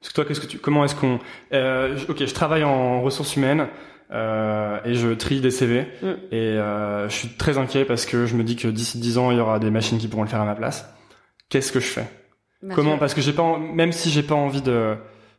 Parce 0.00 0.10
que 0.10 0.14
toi, 0.14 0.24
qu'est-ce 0.24 0.40
que 0.40 0.46
tu, 0.46 0.58
comment 0.58 0.84
est-ce 0.84 0.94
qu'on, 0.94 1.20
euh, 1.52 1.98
ok, 2.08 2.24
je 2.24 2.34
travaille 2.34 2.64
en 2.64 3.00
ressources 3.00 3.36
humaines. 3.36 3.68
Euh, 4.10 4.78
et 4.86 4.94
je 4.94 5.08
trie 5.08 5.42
des 5.42 5.50
CV 5.50 5.82
mm. 6.00 6.06
et 6.32 6.36
euh, 6.36 7.10
je 7.10 7.14
suis 7.14 7.28
très 7.28 7.58
inquiet 7.58 7.84
parce 7.84 8.06
que 8.06 8.24
je 8.24 8.36
me 8.36 8.42
dis 8.42 8.56
que 8.56 8.68
d'ici 8.68 8.98
10 8.98 9.18
ans 9.18 9.30
il 9.30 9.36
y 9.36 9.40
aura 9.40 9.58
des 9.58 9.70
machines 9.70 9.98
qui 9.98 10.08
pourront 10.08 10.22
le 10.22 10.30
faire 10.30 10.40
à 10.40 10.46
ma 10.46 10.54
place 10.54 10.90
qu'est-ce 11.48 11.72
que 11.72 11.80
je 11.80 11.86
fais 11.86 12.06
Comment 12.74 12.98
Parce 12.98 13.14
que 13.14 13.20
j'ai 13.20 13.32
pas, 13.32 13.58
même 13.58 13.92
si 13.92 14.10
j'ai 14.10 14.22
pas 14.22 14.34
envie 14.34 14.62
de, 14.62 14.96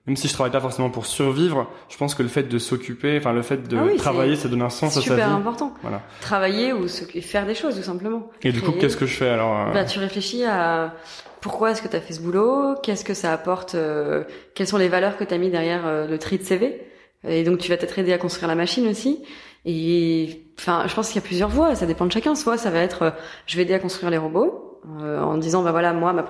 même 0.10 0.16
si 0.16 0.28
je 0.28 0.34
travaille 0.34 0.52
pas 0.52 0.62
forcément 0.62 0.90
pour 0.90 1.06
survivre, 1.06 1.68
je 1.90 1.98
pense 1.98 2.16
que 2.16 2.24
le 2.24 2.30
fait 2.30 2.44
de 2.44 2.58
s'occuper, 2.58 3.18
enfin 3.18 3.34
le 3.34 3.42
fait 3.42 3.68
de 3.68 3.78
ah 3.78 3.98
travailler, 3.98 4.36
ça 4.36 4.48
donne 4.48 4.62
un 4.62 4.70
sens 4.70 4.98
à 4.98 5.02
sa 5.02 5.02
vie. 5.02 5.22
Super 5.22 5.30
important. 5.30 5.74
Voilà. 5.82 6.02
Travailler 6.22 6.74
ou 6.74 6.88
faire 6.88 7.46
des 7.46 7.56
choses 7.56 7.76
tout 7.76 7.84
simplement. 7.84 8.30
Et 8.42 8.52
du 8.52 8.62
coup, 8.62 8.72
qu'est-ce 8.72 8.98
que 8.98 9.06
je 9.06 9.16
fais 9.16 9.30
alors 9.30 9.68
euh 9.68 9.72
Bah, 9.74 9.86
tu 9.86 10.00
réfléchis 10.00 10.44
à 10.46 10.96
pourquoi 11.42 11.72
est-ce 11.72 11.82
que 11.82 11.88
tu 11.88 11.96
as 11.96 12.02
fait 12.02 12.14
ce 12.14 12.22
boulot, 12.22 12.76
qu'est-ce 12.82 13.06
que 13.06 13.14
ça 13.14 13.32
apporte, 13.32 13.76
euh, 13.76 14.24
quelles 14.56 14.68
sont 14.68 14.78
les 14.78 14.90
valeurs 14.90 15.16
que 15.16 15.24
tu 15.24 15.34
as 15.34 15.38
mis 15.38 15.50
derrière 15.50 15.86
euh, 15.86 16.08
le 16.08 16.18
tri 16.18 16.38
de 16.38 16.44
CV. 16.44 16.82
Et 17.28 17.44
donc 17.44 17.60
tu 17.60 17.70
vas 17.70 17.78
t'être 17.78 18.00
aidé 18.00 18.14
à 18.14 18.18
construire 18.18 18.48
la 18.48 18.56
machine 18.56 18.88
aussi. 18.88 19.24
Et 19.66 20.46
enfin, 20.58 20.86
je 20.88 20.96
pense 20.96 21.08
qu'il 21.08 21.18
y 21.18 21.24
a 21.24 21.28
plusieurs 21.28 21.50
voies. 21.50 21.76
Ça 21.76 21.86
dépend 21.86 22.06
de 22.06 22.12
chacun. 22.12 22.34
Soit 22.34 22.58
ça 22.58 22.72
va 22.72 22.80
être, 22.80 23.14
je 23.46 23.58
vais 23.58 23.64
aider 23.64 23.74
à 23.74 23.80
construire 23.80 24.10
les 24.10 24.18
robots 24.18 24.69
euh, 25.02 25.22
en 25.22 25.38
disant 25.38 25.62
bah 25.62 25.72
voilà 25.72 25.92
moi 25.94 26.14
ma, 26.14 26.24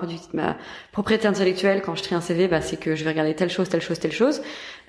propriété 0.92 1.28
intellectuelle 1.28 1.82
quand 1.82 1.94
je 1.94 2.02
trie 2.02 2.14
un 2.14 2.20
CV 2.20 2.48
bah 2.48 2.60
c'est 2.60 2.76
que 2.76 2.96
je 2.96 3.04
vais 3.04 3.10
regarder 3.10 3.34
telle 3.34 3.50
chose 3.50 3.68
telle 3.68 3.80
chose 3.80 3.98
telle 3.98 4.12
chose. 4.12 4.42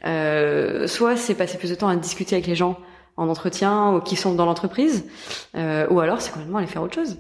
Euh, 0.06 0.88
soit 0.88 1.16
c'est 1.16 1.36
passer 1.36 1.58
plus 1.58 1.70
de 1.70 1.76
temps 1.76 1.88
à 1.88 1.96
discuter 1.96 2.36
avec 2.36 2.48
les 2.48 2.56
gens 2.56 2.78
en 3.18 3.30
entretien 3.30 3.94
ou 3.94 4.02
qui 4.02 4.16
sont 4.16 4.34
dans 4.34 4.46
l'entreprise 4.46 5.06
euh, 5.56 5.86
ou 5.90 6.00
alors 6.00 6.22
c'est 6.22 6.32
complètement 6.32 6.58
aller 6.58 6.68
faire 6.68 6.82
autre 6.82 6.96
chose. 6.96 7.18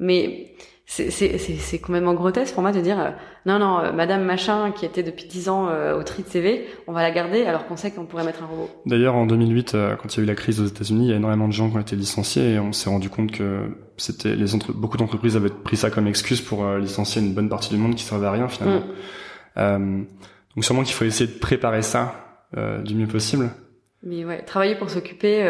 Mais 0.00 0.54
c'est 0.86 1.78
complètement 1.78 2.12
grotesque 2.12 2.52
pour 2.52 2.62
moi 2.62 2.70
de 2.70 2.80
dire 2.80 3.00
euh, 3.00 3.10
non 3.46 3.58
non 3.58 3.78
euh, 3.78 3.92
Madame 3.92 4.22
machin 4.22 4.70
qui 4.70 4.84
était 4.84 5.02
depuis 5.02 5.26
10 5.26 5.48
ans 5.48 5.68
euh, 5.68 5.98
au 5.98 6.02
tri 6.02 6.22
de 6.22 6.28
CV 6.28 6.66
on 6.86 6.92
va 6.92 7.02
la 7.02 7.10
garder 7.10 7.44
alors 7.44 7.66
qu'on 7.66 7.76
sait 7.76 7.90
qu'on 7.90 8.04
pourrait 8.04 8.24
mettre 8.24 8.42
un 8.42 8.46
robot. 8.46 8.68
D'ailleurs 8.84 9.14
en 9.14 9.24
2008 9.24 9.76
quand 10.00 10.14
il 10.14 10.18
y 10.18 10.20
a 10.20 10.22
eu 10.24 10.26
la 10.26 10.34
crise 10.34 10.60
aux 10.60 10.66
États-Unis 10.66 11.06
il 11.06 11.10
y 11.10 11.12
a 11.14 11.16
énormément 11.16 11.48
de 11.48 11.54
gens 11.54 11.70
qui 11.70 11.76
ont 11.76 11.80
été 11.80 11.96
licenciés 11.96 12.52
et 12.52 12.58
on 12.58 12.72
s'est 12.72 12.90
rendu 12.90 13.08
compte 13.08 13.32
que 13.32 13.62
c'était 13.96 14.36
les 14.36 14.46
beaucoup 14.74 14.98
d'entreprises 14.98 15.36
avaient 15.36 15.48
pris 15.48 15.76
ça 15.76 15.90
comme 15.90 16.06
excuse 16.06 16.42
pour 16.42 16.66
licencier 16.76 17.22
une 17.22 17.32
bonne 17.32 17.48
partie 17.48 17.70
du 17.70 17.80
monde 17.80 17.94
qui 17.94 18.04
servait 18.04 18.26
à 18.26 18.32
rien 18.32 18.48
finalement. 18.48 18.82
Mm. 19.56 20.04
donc 20.54 20.64
sûrement 20.64 20.82
qu'il 20.82 20.94
faut 20.94 21.06
essayer 21.06 21.32
de 21.32 21.38
préparer 21.38 21.82
ça 21.82 22.14
du 22.84 22.94
mieux 22.94 23.08
possible. 23.08 23.50
Mais 24.02 24.24
ouais, 24.26 24.42
travailler 24.42 24.74
pour 24.74 24.90
s'occuper, 24.90 25.42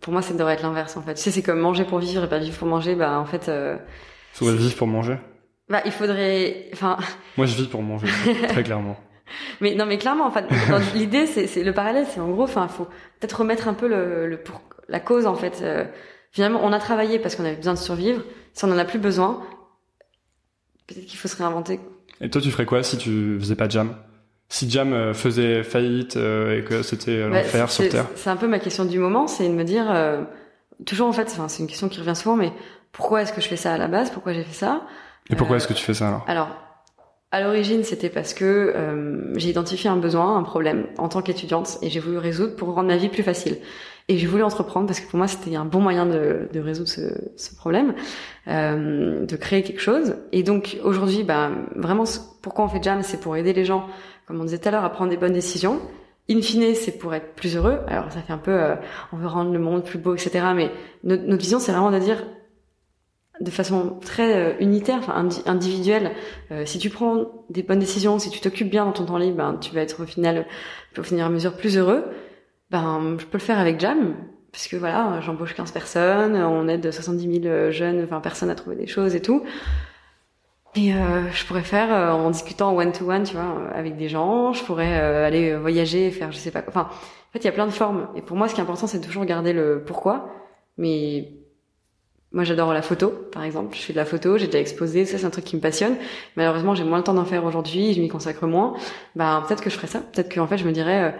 pour 0.00 0.12
moi, 0.12 0.22
ça 0.22 0.34
devrait 0.34 0.54
être 0.54 0.62
l'inverse 0.62 0.96
en 0.96 1.02
fait. 1.02 1.14
Tu 1.14 1.22
sais, 1.22 1.30
c'est 1.30 1.42
comme 1.42 1.58
manger 1.58 1.84
pour 1.84 1.98
vivre 1.98 2.22
et 2.22 2.28
pas 2.28 2.38
vivre 2.38 2.56
pour 2.56 2.68
manger. 2.68 2.94
Bah 2.94 3.18
en 3.18 3.24
fait, 3.24 3.50
Faudrait 4.36 4.56
vivre 4.56 4.76
pour 4.76 4.86
manger 4.86 5.16
Bah, 5.70 5.80
il 5.86 5.92
faudrait. 5.92 6.68
Enfin. 6.74 6.98
Moi, 7.38 7.46
je 7.46 7.56
vis 7.56 7.68
pour 7.68 7.82
manger, 7.82 8.06
très 8.48 8.62
clairement. 8.62 8.98
Mais 9.62 9.74
non, 9.74 9.86
mais 9.86 9.96
clairement, 9.96 10.26
en 10.26 10.30
fait, 10.30 10.44
l'idée, 10.94 11.26
c'est 11.26 11.62
le 11.64 11.72
parallèle, 11.72 12.04
c'est 12.10 12.20
en 12.20 12.28
gros, 12.28 12.42
enfin, 12.42 12.68
faut 12.68 12.84
peut-être 13.18 13.40
remettre 13.40 13.66
un 13.66 13.72
peu 13.72 13.88
le, 13.88 14.26
le 14.26 14.36
pour 14.36 14.60
la 14.88 15.00
cause 15.00 15.24
en 15.24 15.36
fait. 15.36 15.60
Euh, 15.62 15.86
finalement, 16.32 16.60
on 16.62 16.72
a 16.74 16.78
travaillé 16.78 17.18
parce 17.18 17.34
qu'on 17.34 17.46
avait 17.46 17.56
besoin 17.56 17.72
de 17.72 17.78
survivre. 17.78 18.22
Si 18.52 18.62
on 18.66 18.70
en 18.70 18.76
a 18.76 18.84
plus 18.84 18.98
besoin, 18.98 19.42
peut-être 20.86 21.06
qu'il 21.06 21.18
faut 21.18 21.28
se 21.28 21.36
réinventer. 21.36 21.80
Et 22.20 22.28
toi, 22.28 22.42
tu 22.42 22.50
ferais 22.50 22.66
quoi 22.66 22.82
si 22.82 22.98
tu 22.98 23.38
faisais 23.40 23.56
pas 23.56 23.70
Jam? 23.70 23.96
Si 24.50 24.68
Jam 24.68 24.92
euh, 24.92 25.14
faisait 25.14 25.62
faillite 25.62 26.18
euh, 26.18 26.58
et 26.58 26.62
que 26.62 26.82
c'était 26.82 27.22
bah, 27.22 27.38
l'enfer 27.38 27.70
sur 27.70 27.88
Terre? 27.88 28.06
C'est 28.16 28.30
un 28.30 28.36
peu 28.36 28.48
ma 28.48 28.58
question 28.58 28.84
du 28.84 28.98
moment, 28.98 29.28
c'est 29.28 29.48
de 29.48 29.54
me 29.54 29.64
dire 29.64 29.86
toujours 30.84 31.08
en 31.08 31.12
fait, 31.12 31.28
enfin, 31.32 31.48
c'est 31.48 31.62
une 31.62 31.68
question 31.68 31.88
qui 31.88 32.00
revient 32.00 32.14
souvent, 32.14 32.36
mais 32.36 32.52
pourquoi 32.96 33.22
est-ce 33.22 33.32
que 33.32 33.42
je 33.42 33.48
fais 33.48 33.56
ça 33.56 33.74
à 33.74 33.78
la 33.78 33.88
base 33.88 34.10
Pourquoi 34.10 34.32
j'ai 34.32 34.42
fait 34.42 34.54
ça 34.54 34.82
Et 35.28 35.36
pourquoi 35.36 35.58
est-ce 35.58 35.68
que 35.68 35.74
tu 35.74 35.84
fais 35.84 35.92
ça 35.94 36.08
alors? 36.08 36.24
Alors, 36.26 36.48
à 37.30 37.42
l'origine, 37.42 37.84
c'était 37.84 38.08
parce 38.08 38.32
que 38.32 38.72
euh, 38.74 39.36
j'ai 39.36 39.50
identifié 39.50 39.90
un 39.90 39.96
besoin, 39.96 40.38
un 40.38 40.42
problème 40.42 40.86
en 40.96 41.08
tant 41.08 41.20
qu'étudiante, 41.20 41.76
et 41.82 41.90
j'ai 41.90 42.00
voulu 42.00 42.16
résoudre 42.16 42.56
pour 42.56 42.72
rendre 42.72 42.88
ma 42.88 42.96
vie 42.96 43.10
plus 43.10 43.22
facile. 43.22 43.58
Et 44.08 44.16
j'ai 44.16 44.26
voulu 44.26 44.42
entreprendre 44.42 44.86
parce 44.86 45.00
que 45.00 45.10
pour 45.10 45.18
moi, 45.18 45.28
c'était 45.28 45.56
un 45.56 45.66
bon 45.66 45.80
moyen 45.80 46.06
de, 46.06 46.48
de 46.50 46.60
résoudre 46.60 46.88
ce, 46.88 47.02
ce 47.36 47.54
problème, 47.54 47.94
euh, 48.48 49.26
de 49.26 49.36
créer 49.36 49.62
quelque 49.62 49.80
chose. 49.80 50.16
Et 50.32 50.42
donc 50.42 50.78
aujourd'hui, 50.82 51.22
bah, 51.22 51.50
vraiment, 51.74 52.04
pourquoi 52.40 52.64
on 52.64 52.68
fait 52.68 52.82
Jam, 52.82 53.02
c'est 53.02 53.20
pour 53.20 53.36
aider 53.36 53.52
les 53.52 53.66
gens, 53.66 53.86
comme 54.26 54.40
on 54.40 54.44
disait 54.44 54.58
tout 54.58 54.68
à 54.68 54.70
l'heure, 54.70 54.84
à 54.84 54.90
prendre 54.90 55.10
des 55.10 55.18
bonnes 55.18 55.34
décisions. 55.34 55.82
In 56.30 56.40
fine, 56.40 56.74
c'est 56.74 56.98
pour 56.98 57.14
être 57.14 57.34
plus 57.34 57.56
heureux. 57.56 57.80
Alors 57.88 58.10
ça 58.10 58.20
fait 58.20 58.32
un 58.32 58.38
peu, 58.38 58.52
euh, 58.52 58.76
on 59.12 59.16
veut 59.16 59.26
rendre 59.28 59.52
le 59.52 59.58
monde 59.58 59.84
plus 59.84 59.98
beau, 59.98 60.14
etc. 60.14 60.46
Mais 60.54 60.70
notre, 61.04 61.24
notre 61.24 61.42
vision, 61.42 61.58
c'est 61.58 61.72
vraiment 61.72 61.90
de 61.90 61.98
dire, 61.98 62.24
de 63.40 63.50
façon 63.50 63.98
très 64.00 64.34
euh, 64.34 64.52
unitaire, 64.60 64.98
enfin 64.98 65.28
individuelle. 65.46 66.12
Euh, 66.50 66.64
si 66.64 66.78
tu 66.78 66.90
prends 66.90 67.44
des 67.50 67.62
bonnes 67.62 67.78
décisions, 67.78 68.18
si 68.18 68.30
tu 68.30 68.40
t'occupes 68.40 68.70
bien 68.70 68.84
dans 68.86 68.92
ton 68.92 69.04
temps 69.04 69.18
libre, 69.18 69.36
ben, 69.36 69.58
tu 69.60 69.74
vas 69.74 69.82
être 69.82 70.02
au 70.02 70.06
final, 70.06 70.46
au 70.96 71.02
finir 71.02 71.26
à 71.26 71.28
mesure 71.28 71.56
plus 71.56 71.76
heureux. 71.76 72.04
Ben, 72.70 73.16
je 73.18 73.26
peux 73.26 73.38
le 73.38 73.42
faire 73.42 73.58
avec 73.58 73.78
Jam, 73.78 74.14
puisque 74.52 74.74
voilà, 74.74 75.20
j'embauche 75.20 75.54
15 75.54 75.70
personnes, 75.70 76.36
on 76.36 76.66
aide 76.68 76.90
70 76.90 77.42
000 77.42 77.70
jeunes, 77.70 78.04
20 78.04 78.20
personnes 78.20 78.50
à 78.50 78.54
trouver 78.54 78.76
des 78.76 78.86
choses 78.86 79.14
et 79.14 79.22
tout. 79.22 79.44
Et 80.74 80.92
euh, 80.94 81.30
je 81.30 81.44
pourrais 81.46 81.62
faire 81.62 81.90
en 82.14 82.30
discutant 82.30 82.74
one 82.76 82.92
to 82.92 83.10
one, 83.10 83.22
tu 83.22 83.34
vois, 83.34 83.70
avec 83.74 83.96
des 83.96 84.08
gens. 84.08 84.52
Je 84.52 84.62
pourrais 84.64 84.94
aller 84.94 85.56
voyager, 85.56 86.10
faire 86.10 86.32
je 86.32 86.38
sais 86.38 86.50
pas 86.50 86.62
quoi. 86.62 86.70
Enfin, 86.70 86.88
en 86.90 87.32
fait, 87.32 87.38
il 87.40 87.44
y 87.44 87.48
a 87.48 87.52
plein 87.52 87.66
de 87.66 87.70
formes. 87.70 88.08
Et 88.14 88.22
pour 88.22 88.36
moi, 88.36 88.48
ce 88.48 88.54
qui 88.54 88.60
est 88.60 88.62
important, 88.62 88.86
c'est 88.86 89.00
toujours 89.00 89.24
garder 89.24 89.52
le 89.52 89.82
pourquoi, 89.86 90.28
mais 90.76 91.45
moi, 92.36 92.44
j'adore 92.44 92.74
la 92.74 92.82
photo, 92.82 93.08
par 93.32 93.44
exemple. 93.44 93.74
Je 93.74 93.80
fais 93.80 93.94
de 93.94 93.98
la 93.98 94.04
photo, 94.04 94.36
j'ai 94.36 94.44
déjà 94.44 94.60
exposé, 94.60 95.06
ça 95.06 95.16
c'est 95.16 95.24
un 95.24 95.30
truc 95.30 95.46
qui 95.46 95.56
me 95.56 95.62
passionne. 95.62 95.96
Malheureusement, 96.36 96.74
j'ai 96.74 96.84
moins 96.84 96.98
le 96.98 97.02
temps 97.02 97.14
d'en 97.14 97.24
faire 97.24 97.46
aujourd'hui, 97.46 97.94
je 97.94 98.00
m'y 98.02 98.08
consacre 98.08 98.46
moins. 98.46 98.74
Bah, 99.14 99.42
peut-être 99.48 99.62
que 99.62 99.70
je 99.70 99.74
ferais 99.74 99.86
ça. 99.86 100.00
Peut-être 100.00 100.34
qu'en 100.34 100.46
fait, 100.46 100.58
je 100.58 100.66
me 100.66 100.72
dirais, 100.72 101.04
euh, 101.04 101.10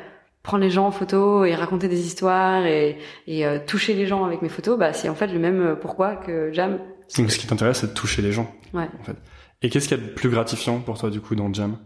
prendre 0.43 0.63
les 0.63 0.69
gens 0.69 0.87
en 0.87 0.91
photo 0.91 1.47
et 1.47 1.55
raconter 1.55 1.89
des 1.89 2.05
histoires 2.05 2.67
et, 2.67 2.99
et 3.27 3.47
euh, 3.47 3.59
toucher 3.67 3.95
les 3.95 4.07
gens 4.07 4.27
avec 4.27 4.43
mes 4.43 4.51
photos, 4.51 4.79
bah, 4.79 4.93
c'est 4.93 5.09
en 5.09 5.15
fait 5.15 5.29
le 5.29 5.39
même 5.39 5.63
euh, 5.63 5.75
pourquoi 5.75 6.17
que 6.17 6.53
Jam. 6.53 6.81
Donc, 7.17 7.31
ce 7.31 7.39
qui 7.39 7.47
t'intéresse, 7.47 7.79
c'est 7.79 7.87
de 7.87 7.95
toucher 7.95 8.21
les 8.21 8.33
gens. 8.33 8.55
Ouais. 8.75 8.89
En 9.01 9.03
fait. 9.03 9.17
Et 9.63 9.71
qu'est-ce 9.71 9.89
qu'il 9.89 9.97
y 9.97 10.01
a 10.03 10.05
de 10.05 10.11
plus 10.11 10.29
gratifiant 10.29 10.81
pour 10.81 10.99
toi, 10.99 11.09
du 11.09 11.23
coup, 11.23 11.35
dans 11.35 11.51
Jam? 11.51 11.79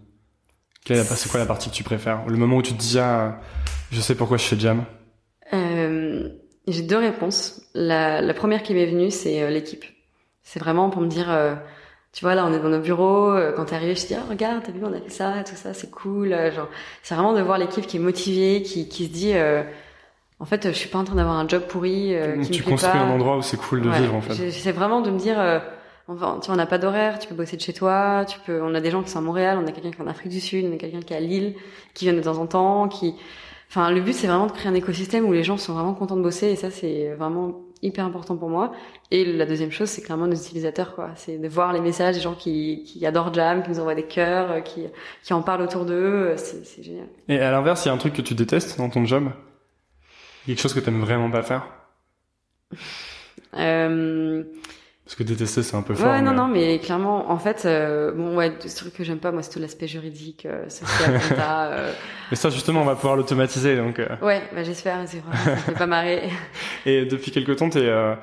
C'est 0.85 1.31
quoi 1.31 1.39
la 1.39 1.47
partie 1.47 1.71
que 1.71 1.75
tu 1.77 1.85
préfères? 1.85 2.27
Le 2.27 2.37
moment 2.37 2.57
où 2.57 2.63
tu 2.63 2.73
te 2.73 2.81
dis, 2.81 2.99
ah, 2.99 3.39
je 3.93 4.01
sais 4.01 4.17
pourquoi 4.17 4.39
je 4.39 4.45
fais 4.45 4.59
Jam? 4.59 4.83
Euh 5.53 6.31
j'ai 6.69 6.83
deux 6.83 6.99
réponses. 6.99 7.63
La, 7.75 8.21
la 8.21 8.35
première 8.35 8.63
qui 8.63 8.75
m'est 8.75 8.87
venue, 8.87 9.11
c'est 9.11 9.43
euh, 9.43 9.51
l'équipe. 9.51 9.85
C'est 10.43 10.61
vraiment 10.61 10.91
pour 10.91 11.03
me 11.03 11.09
dire, 11.09 11.31
euh, 11.31 11.55
tu 12.13 12.25
vois, 12.25 12.35
là, 12.35 12.45
on 12.47 12.53
est 12.53 12.59
dans 12.59 12.69
nos 12.69 12.81
bureaux. 12.81 13.33
Euh, 13.33 13.53
quand 13.53 13.67
t'es 13.67 13.77
arrivé, 13.77 13.95
je 13.95 14.03
te 14.03 14.09
dis, 14.09 14.17
oh, 14.19 14.29
regarde, 14.29 14.63
t'as 14.65 14.73
vu, 14.73 14.81
on 14.85 14.93
a 14.93 15.01
fait 15.01 15.11
ça, 15.11 15.43
tout 15.45 15.55
ça, 15.55 15.75
c'est 15.75 15.91
cool. 15.91 16.31
genre, 16.55 16.69
c'est 17.03 17.15
vraiment 17.15 17.33
de 17.33 17.43
voir 17.43 17.59
l'équipe 17.59 17.87
qui 17.87 17.97
est 17.97 18.01
motivée, 18.01 18.63
qui, 18.63 18.89
qui 18.89 19.07
se 19.07 19.11
dit, 19.11 19.35
en 20.39 20.45
fait, 20.45 20.69
je 20.69 20.73
suis 20.73 20.89
pas 20.89 20.99
en 20.99 21.05
train 21.05 21.17
d'avoir 21.17 21.37
un 21.37 21.49
job 21.49 21.63
pourri. 21.69 22.15
qui 22.45 22.51
tu 22.51 22.63
me 22.63 22.71
construis 22.71 22.99
un 22.99 23.11
endroit 23.11 23.37
où 23.37 23.43
c'est 23.43 23.59
cool 23.59 23.83
de 23.83 23.91
vivre, 23.91 24.15
en 24.15 24.21
fait. 24.21 24.51
C'est 24.51 24.73
vraiment 24.73 25.01
de 25.01 25.11
me 25.11 25.19
dire, 25.19 25.39
enfin, 26.09 26.39
tu 26.41 26.47
vois, 26.47 26.55
on 26.55 26.57
n'a 26.57 26.67
pas 26.67 26.79
d'horaire, 26.79 27.19
tu 27.19 27.29
peux 27.29 27.35
bosser 27.35 27.57
de 27.57 27.63
chez 27.63 27.73
toi, 27.73 28.25
tu 28.27 28.39
peux. 28.41 28.61
On 28.63 28.75
a 28.75 28.81
des 28.81 28.91
gens 28.91 29.03
qui 29.03 29.11
sont 29.11 29.19
à 29.19 29.23
Montréal, 29.23 29.59
on 29.63 29.67
a 29.67 29.73
quelqu'un 29.73 29.91
qui 29.91 29.99
est 29.99 30.05
en 30.05 30.09
Afrique 30.09 30.33
du 30.33 30.41
Sud, 30.41 30.67
on 30.69 30.75
a 30.75 30.79
quelqu'un 30.79 31.01
qui 31.01 31.13
est 31.13 31.17
à 31.17 31.21
Lille, 31.21 31.55
qui 31.95 32.07
vient 32.07 32.15
de 32.15 32.23
temps 32.23 32.39
en 32.39 32.47
temps, 32.47 32.89
qui 32.89 33.15
Enfin, 33.71 33.93
le 33.93 34.01
but, 34.01 34.13
c'est 34.13 34.27
vraiment 34.27 34.49
de 34.49 34.53
créer 34.53 34.69
un 34.69 34.75
écosystème 34.75 35.25
où 35.27 35.33
les 35.33 35.45
gens 35.45 35.57
sont 35.57 35.75
vraiment 35.75 35.95
contents 35.95 36.17
de 36.17 36.23
bosser, 36.23 36.49
et 36.49 36.57
ça, 36.57 36.73
c'est 36.73 37.15
vraiment 37.15 37.63
hyper 37.83 38.05
important 38.05 38.37
pour 38.37 38.51
moi. 38.51 38.73
Et 39.13 39.25
la 39.25 39.47
deuxième 39.47 39.71
chose, 39.71 39.89
c'est 39.89 40.03
clairement 40.03 40.27
nos 40.27 40.35
utilisateurs, 40.35 40.97
quoi. 40.97 41.11
C'est 41.15 41.39
de 41.39 41.49
voir 41.49 41.73
les 41.73 41.81
messages 41.81 42.17
des 42.17 42.21
gens 42.21 42.35
qui, 42.35 42.83
qui 42.85 43.07
adorent 43.07 43.33
Jam, 43.33 43.63
qui 43.63 43.71
nous 43.71 43.79
envoient 43.79 43.95
des 43.95 44.09
cœurs, 44.09 44.51
euh, 44.51 44.61
qui, 44.61 44.87
qui 45.23 45.33
en 45.33 45.43
parlent 45.43 45.63
autour 45.63 45.85
d'eux. 45.85 46.35
C'est 46.37 46.83
génial. 46.83 47.07
Et 47.29 47.39
à 47.39 47.53
l'inverse, 47.53 47.85
il 47.85 47.89
y 47.89 47.91
a 47.93 47.95
un 47.95 47.99
truc 47.99 48.13
que 48.13 48.23
tu 48.23 48.35
détestes 48.35 48.77
dans 48.77 48.91
ton 48.91 49.05
job? 49.05 49.31
Quelque 50.47 50.61
chose 50.61 50.75
que 50.75 50.81
tu 50.81 50.89
aimes 50.89 51.01
vraiment 51.01 51.31
pas 51.31 51.43
faire? 51.43 51.69
Euh... 53.55 54.43
Parce 55.11 55.17
que 55.19 55.25
détester, 55.25 55.65
c'est 55.65 55.75
un 55.75 55.83
peu 55.83 55.97
fort. 55.97 56.07
Ouais, 56.13 56.23
non, 56.23 56.31
mais- 56.31 56.37
non, 56.37 56.47
mais 56.47 56.79
clairement, 56.79 57.33
en 57.33 57.39
fait, 57.39 57.65
euh, 57.65 58.13
bon, 58.13 58.37
ouais, 58.37 58.53
ce 58.65 58.77
truc 58.77 58.95
que 58.95 59.03
j'aime 59.03 59.19
pas, 59.19 59.33
moi, 59.33 59.43
c'est 59.43 59.51
tout 59.51 59.59
l'aspect 59.59 59.89
juridique, 59.89 60.47
euh, 60.47 60.69
social, 60.69 61.21
compta, 61.29 61.65
euh, 61.73 61.93
Mais 62.31 62.37
ça, 62.37 62.49
justement, 62.49 62.83
on 62.83 62.85
va 62.85 62.95
pouvoir 62.95 63.17
l'automatiser. 63.17 63.77
Donc, 63.77 63.99
euh. 63.99 64.07
Ouais, 64.23 64.41
bah, 64.55 64.63
j'espère, 64.63 64.99
c'est 65.07 65.21
ça 65.45 65.57
fait 65.57 65.73
pas 65.73 65.89
marrer. 65.89 66.31
Et 66.87 67.07
depuis 67.07 67.33
quelque 67.33 67.51
temps, 67.51 67.69
t'es, 67.69 67.81
euh, 67.81 68.15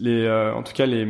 les, 0.00 0.24
euh, 0.24 0.52
en 0.52 0.64
tout 0.64 0.72
cas, 0.72 0.84
les, 0.86 1.06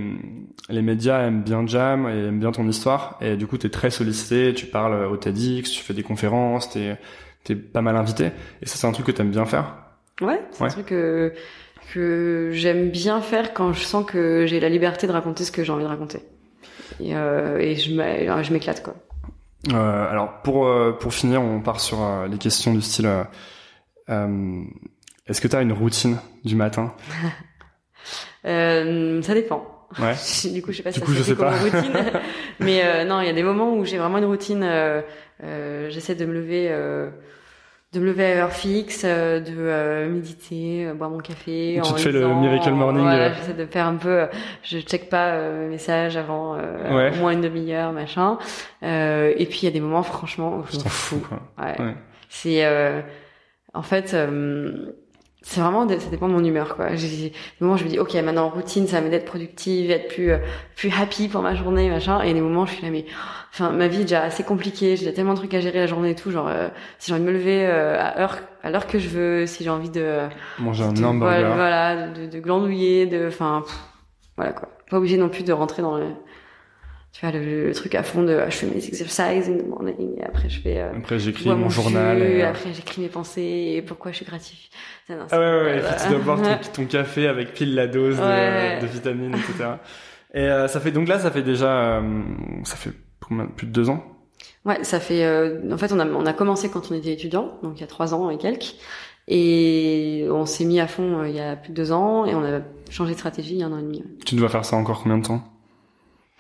les 0.69 0.83
médias 0.83 1.23
aiment 1.27 1.43
bien 1.43 1.67
Jam 1.67 2.07
et 2.11 2.27
aiment 2.29 2.39
bien 2.39 2.53
ton 2.53 2.69
histoire. 2.69 3.17
Et 3.23 3.37
du 3.39 3.47
coup, 3.47 3.57
t'es 3.57 3.71
très 3.71 3.89
sollicité. 3.89 4.53
Tu 4.53 4.67
parles 4.67 5.07
au 5.07 5.17
TEDx, 5.17 5.71
tu 5.71 5.83
fais 5.83 5.95
des 5.95 6.03
conférences, 6.03 6.69
t'es, 6.69 6.99
t'es 7.43 7.57
pas 7.57 7.81
mal 7.81 7.97
invité. 7.97 8.33
Et 8.61 8.67
ça, 8.67 8.77
c'est 8.77 8.87
un 8.87 8.93
truc 8.93 9.07
que 9.07 9.13
t'aimes 9.13 9.31
bien 9.31 9.47
faire? 9.47 9.77
Ouais, 10.21 10.43
c'est 10.51 10.61
Ouais. 10.63 10.69
un 10.69 10.73
truc 10.73 10.87
que, 10.87 11.33
que 11.93 12.51
j'aime 12.53 12.91
bien 12.91 13.21
faire 13.21 13.55
quand 13.55 13.73
je 13.73 13.81
sens 13.85 14.05
que 14.07 14.47
j'ai 14.47 14.61
la 14.61 14.69
liberté 14.69 15.07
de 15.07 15.13
raconter 15.13 15.45
ce 15.45 15.53
que 15.53 15.65
j'ai 15.65 15.73
envie 15.73 15.85
de 15.85 15.89
raconter. 15.89 16.21
Et, 17.01 17.15
euh, 17.17 17.59
et 17.59 17.75
je 17.77 17.91
je 17.91 18.53
m'éclate, 18.53 18.83
quoi. 18.83 18.95
Euh, 19.73 20.11
alors, 20.11 20.43
pour, 20.43 20.67
euh, 20.67 20.93
pour 20.93 21.13
finir, 21.13 21.43
on 21.43 21.61
part 21.61 21.81
sur 21.81 21.99
les 22.31 22.39
questions 22.39 22.73
du 22.75 22.81
style. 22.83 23.09
euh, 24.09 24.63
est-ce 25.27 25.41
que 25.41 25.49
t'as 25.49 25.63
une 25.63 25.73
routine 25.73 26.19
du 26.45 26.55
matin? 26.57 26.95
Ça 28.45 29.35
dépend. 29.35 29.67
Ouais. 29.99 30.15
du 30.53 30.63
coup, 30.63 30.73
je 30.73 30.77
sais 30.79 30.83
pas 30.83 30.91
Du 30.93 31.01
si 31.01 31.05
coup, 31.05 31.13
ça 31.13 31.19
je 31.19 31.23
se 31.23 31.29
sais 31.31 31.37
pas. 31.37 31.51
routine. 31.51 31.93
Mais 32.61 33.05
non, 33.05 33.21
il 33.21 33.27
y 33.27 33.31
a 33.31 33.33
des 33.33 33.43
moments 33.43 33.75
où 33.75 33.85
j'ai 33.85 33.99
vraiment 33.99 34.19
une 34.19 34.25
routine. 34.27 34.65
J'essaie 35.41 36.15
de 36.15 36.25
me 36.27 36.33
lever, 36.35 36.69
de 37.97 38.01
me 38.01 38.07
lever 38.07 38.33
à 38.33 38.43
heure 38.45 38.53
fixe, 38.53 39.03
euh, 39.05 39.41
de 39.41 39.53
euh, 39.57 40.09
méditer, 40.11 40.87
euh, 40.87 40.95
boire 40.95 41.11
mon 41.11 41.19
café. 41.19 41.81
Tu 41.83 41.89
en 41.89 41.93
te 41.95 42.01
fais 42.01 42.13
le 42.13 42.27
miracle 42.35 42.71
morning, 42.73 43.03
Voilà, 43.03 43.33
j'essaie 43.33 43.55
de 43.55 43.65
faire 43.67 43.87
un 43.87 43.97
peu. 43.97 44.27
Je 44.63 44.79
check 44.81 45.09
pas 45.09 45.31
euh, 45.33 45.65
mes 45.65 45.71
messages 45.71 46.17
avant 46.17 46.55
euh, 46.57 46.95
Ouais. 46.95 47.13
au 47.17 47.21
moins 47.21 47.33
une 47.33 47.41
demi-heure, 47.41 47.93
machin. 47.93 48.39
Euh, 48.83 49.33
et 49.37 49.47
puis 49.47 49.61
il 49.63 49.65
y 49.65 49.69
a 49.69 49.71
des 49.71 49.81
moments, 49.81 50.03
franchement, 50.03 50.59
où 50.59 50.65
je 50.71 50.77
m'en 50.77 50.85
fous. 50.85 51.27
Ouais. 51.59 51.81
Ouais. 51.81 51.95
C'est 52.29 52.65
euh, 52.67 53.01
en 53.73 53.83
fait 53.83 54.13
euh, 54.15 54.93
c'est 55.49 55.61
vraiment 55.61 55.89
ça 55.89 56.11
dépend 56.11 56.27
de 56.27 56.33
mon 56.33 56.45
humeur 56.45 56.75
quoi. 56.75 56.97
J'ai 56.97 57.31
des 57.31 57.33
moments 57.61 57.75
où 57.75 57.77
je 57.79 57.85
me 57.85 57.89
dis 57.89 58.01
OK, 58.01 58.15
maintenant 58.15 58.49
routine, 58.49 58.89
ça 58.89 58.97
va 58.97 59.03
m'aider 59.03 59.15
à 59.15 59.19
être 59.21 59.27
productive, 59.27 59.93
être 59.93 60.09
plus 60.09 60.33
euh, 60.33 60.39
plus 60.75 60.91
happy 60.91 61.29
pour 61.29 61.41
ma 61.41 61.55
journée, 61.55 61.89
machin 61.89 62.21
et 62.23 62.35
des 62.35 62.41
moments 62.41 62.63
où 62.63 62.67
je 62.67 62.73
suis 62.73 62.83
là 62.83 62.91
mais 62.91 63.05
enfin 63.53 63.71
ma 63.71 63.87
vie 63.87 64.01
est 64.01 64.03
déjà 64.03 64.25
assez 64.25 64.43
compliquée, 64.43 64.97
j'ai 64.97 65.15
tellement 65.15 65.35
de 65.35 65.39
trucs 65.39 65.55
à 65.55 65.61
gérer 65.61 65.79
la 65.79 65.87
journée 65.87 66.11
et 66.11 66.15
tout, 66.17 66.33
genre 66.33 66.49
euh, 66.49 66.67
si 66.99 67.09
j'ai 67.09 67.15
envie 67.15 67.23
de 67.23 67.29
me 67.29 67.33
lever 67.33 67.65
euh, 67.65 67.97
à 67.97 68.19
heure 68.21 68.39
à 68.65 68.71
l'heure 68.71 68.89
que 68.89 68.99
je 68.99 69.09
veux, 69.09 69.47
si 69.47 69.63
j'ai 69.63 69.71
envie 69.71 69.89
de, 69.89 70.27
Manger 70.59 70.83
un 70.83 70.89
hamburger. 70.89 71.19
voilà, 71.21 71.55
voilà, 71.55 72.09
de, 72.09 72.27
de 72.27 72.41
glandouiller, 72.41 73.07
de 73.07 73.29
enfin 73.29 73.63
voilà 74.37 74.53
quoi. 74.53 74.69
Pas 74.91 74.99
obligé 74.99 75.17
non 75.17 75.29
plus 75.29 75.45
de 75.45 75.53
rentrer 75.53 75.81
dans 75.81 75.97
le 75.97 76.07
tu 77.19 77.25
vois 77.25 77.33
le, 77.35 77.69
le 77.69 77.73
truc 77.75 77.95
à 77.95 78.03
fond 78.03 78.23
de 78.23 78.39
je 78.51 78.55
fais 78.57 78.67
mes 78.67 78.87
exercises 78.87 79.49
in 79.49 79.57
the 79.57 79.67
morning 79.67 80.19
et 80.19 80.23
après 80.25 80.51
je 80.51 80.61
fais 80.61 80.81
euh, 80.83 80.93
Après, 80.99 81.19
j'écris 81.19 81.49
mon 81.49 81.57
mon 81.57 81.71
journal. 81.71 82.19
jus, 82.19 82.25
et, 82.25 82.43
euh, 82.45 82.49
après 82.51 82.75
j'écris 82.75 83.01
mes 83.01 83.09
pensées 83.09 83.73
et 83.77 83.81
pourquoi 83.83 84.13
je 84.13 84.17
suis 84.19 84.27
non, 85.09 85.17
Ah 85.31 85.39
ouais, 85.39 85.45
ouais, 85.47 85.63
ouais. 85.65 85.79
Et 85.79 85.81
puis 85.81 85.95
tu 86.03 86.09
dois 86.11 86.19
boire 86.19 86.43
ton, 86.43 86.73
ton 86.75 86.85
café 86.85 87.27
avec 87.27 87.55
pile 87.55 87.75
la 87.75 87.87
dose 87.87 88.19
de, 88.19 88.23
Ouais. 88.23 88.81
de 88.83 88.87
vitamines, 88.87 89.35
etc. 89.35 89.77
Et 90.35 90.41
euh, 90.41 90.69
ça 90.69 90.79
fait 90.79 90.91
donc 90.91 91.09
là, 91.09 91.19
ça 91.19 91.31
fait 91.31 91.43
déjà, 91.43 92.01
euh, 92.01 92.21
ça 92.65 92.77
fait 92.77 92.91
plus 93.57 93.67
de 93.67 93.73
deux 93.73 93.89
ans? 93.89 94.05
Ouais, 94.67 94.85
ça 94.85 95.01
fait. 95.01 95.25
en 95.73 95.79
fait, 95.79 95.93
on 95.93 95.99
a 96.01 96.05
on 96.07 96.27
a 96.27 96.35
commencé 96.35 96.69
quand 96.69 96.91
on 96.91 96.95
était 96.95 97.13
étudiant, 97.15 97.59
donc 97.63 97.79
il 97.79 97.81
y 97.81 97.85
a 97.85 97.87
trois 97.87 98.13
ans 98.13 98.29
et 98.29 98.37
quelques, 98.37 98.75
et 99.27 100.27
on 100.31 100.45
s'est 100.45 100.67
mis 100.67 100.81
à 100.81 100.87
fond 100.87 101.25
il 101.25 101.35
y 101.35 101.41
a 101.41 101.57
plus 101.57 101.71
de 101.71 101.75
deux 101.77 101.93
ans 101.93 102.27
et 102.27 102.35
on 102.35 102.45
a 102.45 102.61
changé 102.91 103.15
de 103.15 103.19
stratégie 103.19 103.55
il 103.55 103.61
y 103.61 103.63
a 103.63 103.67
un 103.67 103.73
an 103.73 103.79
et 103.79 103.83
demi. 103.83 104.05
Tu 104.27 104.35
dois 104.35 104.51
faire 104.51 104.67
ça 104.67 104.77
encore 104.77 105.03
combien 105.03 105.17
de 105.19 105.27
temps? 105.27 105.43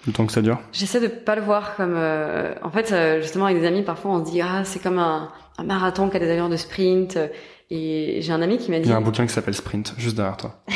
Le 0.06 0.12
temps 0.12 0.26
que 0.26 0.32
ça 0.32 0.42
dure 0.42 0.58
J'essaie 0.72 1.00
de 1.00 1.08
pas 1.08 1.34
le 1.36 1.42
voir 1.42 1.74
comme. 1.76 1.94
euh, 1.96 2.54
en 2.62 2.70
fait, 2.70 2.92
euh, 2.92 3.20
justement 3.20 3.46
avec 3.46 3.60
des 3.60 3.66
amis, 3.66 3.82
parfois 3.82 4.12
on 4.12 4.24
se 4.24 4.30
dit 4.30 4.40
ah 4.40 4.62
c'est 4.64 4.78
comme 4.80 4.98
un, 4.98 5.30
un 5.58 5.64
marathon 5.64 6.08
qui 6.10 6.16
a 6.16 6.20
des 6.20 6.30
allures 6.30 6.48
de 6.48 6.56
sprint. 6.56 7.16
euh, 7.16 7.28
Et 7.70 8.18
j'ai 8.22 8.32
un 8.32 8.42
ami 8.42 8.58
qui 8.58 8.70
m'a 8.70 8.76
Il 8.76 8.82
dit. 8.82 8.90
y 8.90 8.92
a 8.92 8.96
un 8.96 9.00
bouquin 9.00 9.26
qui 9.26 9.32
s'appelle 9.32 9.54
Sprint, 9.54 9.94
juste 9.98 10.16
derrière 10.16 10.36
toi. 10.36 10.62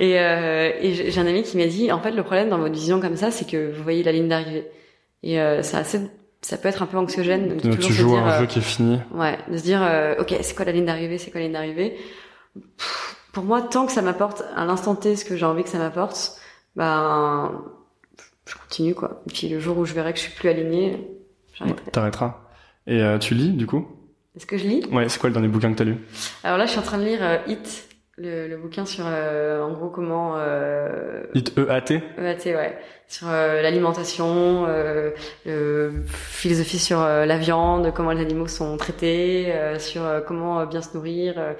Et, 0.00 0.18
euh, 0.18 0.72
et 0.80 0.92
j'ai 1.10 1.20
un 1.20 1.26
ami 1.26 1.42
qui 1.44 1.56
m'a 1.56 1.66
dit, 1.66 1.92
en 1.92 2.00
fait, 2.00 2.10
le 2.10 2.22
problème 2.24 2.48
dans 2.48 2.58
votre 2.58 2.74
vision 2.74 3.00
comme 3.00 3.16
ça, 3.16 3.30
c'est 3.30 3.46
que 3.48 3.70
vous 3.72 3.82
voyez 3.82 4.02
la 4.02 4.10
ligne 4.10 4.28
d'arrivée. 4.28 4.66
Et 5.22 5.40
euh, 5.40 5.62
c'est 5.62 5.76
assez, 5.76 6.00
ça 6.42 6.56
peut 6.58 6.68
être 6.68 6.82
un 6.82 6.86
peu 6.86 6.96
anxiogène. 6.98 7.56
de 7.56 7.74
tu 7.76 7.92
joues 7.92 8.16
à 8.16 8.20
un 8.20 8.30
euh, 8.32 8.40
jeu 8.40 8.46
qui 8.46 8.58
est 8.58 8.62
fini. 8.62 8.98
Ouais, 9.12 9.38
de 9.48 9.56
se 9.56 9.62
dire, 9.62 9.80
euh, 9.82 10.16
ok, 10.18 10.34
c'est 10.40 10.56
quoi 10.56 10.64
la 10.64 10.72
ligne 10.72 10.84
d'arrivée, 10.86 11.18
c'est 11.18 11.30
quoi 11.30 11.38
la 11.40 11.46
ligne 11.46 11.52
d'arrivée? 11.54 11.96
Pour 13.32 13.44
moi, 13.44 13.62
tant 13.62 13.86
que 13.86 13.92
ça 13.92 14.02
m'apporte 14.02 14.42
à 14.56 14.64
l'instant 14.64 14.96
T 14.96 15.14
ce 15.16 15.24
que 15.24 15.36
j'ai 15.36 15.46
envie 15.46 15.62
que 15.62 15.68
ça 15.70 15.78
m'apporte, 15.78 16.38
ben, 16.76 17.62
je 18.46 18.54
continue 18.56 18.94
quoi. 18.94 19.22
Et 19.26 19.32
puis 19.32 19.48
le 19.48 19.60
jour 19.60 19.78
où 19.78 19.84
je 19.84 19.94
verrai 19.94 20.12
que 20.12 20.18
je 20.18 20.24
suis 20.24 20.34
plus 20.34 20.48
alignée, 20.48 21.06
j'arrêterai. 21.54 21.90
T'arrêteras. 21.90 22.40
Et 22.86 23.00
euh, 23.00 23.18
tu 23.18 23.34
lis, 23.34 23.50
du 23.50 23.66
coup? 23.66 23.86
Est-ce 24.36 24.46
que 24.46 24.58
je 24.58 24.66
lis? 24.66 24.84
Ouais, 24.90 25.08
c'est 25.08 25.18
quoi 25.18 25.30
le 25.30 25.34
dernier 25.34 25.48
bouquin 25.48 25.72
que 25.72 25.78
t'as 25.78 25.84
lu? 25.84 25.96
Alors 26.42 26.58
là, 26.58 26.66
je 26.66 26.72
suis 26.72 26.80
en 26.80 26.82
train 26.82 26.98
de 26.98 27.04
lire 27.04 27.20
euh, 27.22 27.38
Hit, 27.46 27.88
le, 28.16 28.48
le 28.48 28.56
bouquin 28.56 28.84
sur, 28.84 29.04
euh, 29.06 29.62
en 29.62 29.72
gros, 29.72 29.88
comment 29.88 30.34
euh, 30.36 31.24
EAT 31.34 31.92
EAT, 32.18 32.44
ouais. 32.46 32.78
Sur 33.08 33.28
euh, 33.28 33.60
l'alimentation, 33.60 34.64
euh, 34.66 35.10
le 35.44 36.04
philosophie 36.06 36.78
sur 36.78 37.00
euh, 37.00 37.26
la 37.26 37.36
viande, 37.36 37.92
comment 37.94 38.12
les 38.12 38.22
animaux 38.22 38.46
sont 38.46 38.76
traités, 38.76 39.52
euh, 39.52 39.78
sur 39.78 40.04
euh, 40.04 40.20
comment 40.20 40.64
bien 40.66 40.80
se 40.80 40.96
nourrir, 40.96 41.34
euh, 41.36 41.52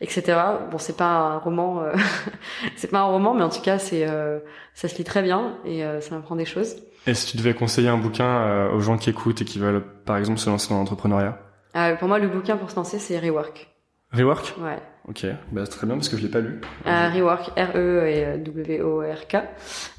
etc. 0.00 0.38
Bon, 0.70 0.78
c'est 0.78 0.96
pas 0.96 1.06
un 1.06 1.38
roman, 1.38 1.82
euh, 1.82 1.92
c'est 2.76 2.90
pas 2.90 3.00
un 3.00 3.04
roman, 3.04 3.34
mais 3.34 3.42
en 3.42 3.48
tout 3.48 3.62
cas, 3.62 3.78
c'est 3.78 4.06
euh, 4.08 4.40
ça 4.74 4.88
se 4.88 4.96
lit 4.98 5.04
très 5.04 5.22
bien 5.22 5.56
et 5.64 5.84
euh, 5.84 6.00
ça 6.00 6.14
m'apprend 6.14 6.36
des 6.36 6.44
choses. 6.44 6.76
Et 7.06 7.14
si 7.14 7.30
tu 7.30 7.38
devais 7.38 7.54
conseiller 7.54 7.88
un 7.88 7.96
bouquin 7.96 8.26
euh, 8.26 8.72
aux 8.72 8.80
gens 8.80 8.98
qui 8.98 9.08
écoutent 9.10 9.40
et 9.40 9.44
qui 9.44 9.58
veulent, 9.58 9.82
par 10.04 10.18
exemple, 10.18 10.38
se 10.38 10.50
lancer 10.50 10.68
dans 10.68 10.78
l'entrepreneuriat? 10.78 11.38
Euh, 11.76 11.94
pour 11.96 12.08
moi, 12.08 12.18
le 12.18 12.28
bouquin 12.28 12.56
pour 12.56 12.70
se 12.70 12.76
lancer, 12.76 12.98
c'est 12.98 13.18
Rework. 13.18 13.68
Rework? 14.12 14.54
Ouais. 14.60 14.78
Ok, 15.10 15.26
bah, 15.50 15.62
c'est 15.64 15.72
très 15.72 15.86
bien 15.88 15.96
parce 15.96 16.08
que 16.08 16.16
je 16.16 16.22
l'ai 16.22 16.28
pas 16.28 16.38
lu. 16.38 16.60
Rework, 16.86 17.48
R-E 17.56 18.06
et 18.06 18.24
euh, 18.24 18.36
W-O-R-K. 18.36 19.38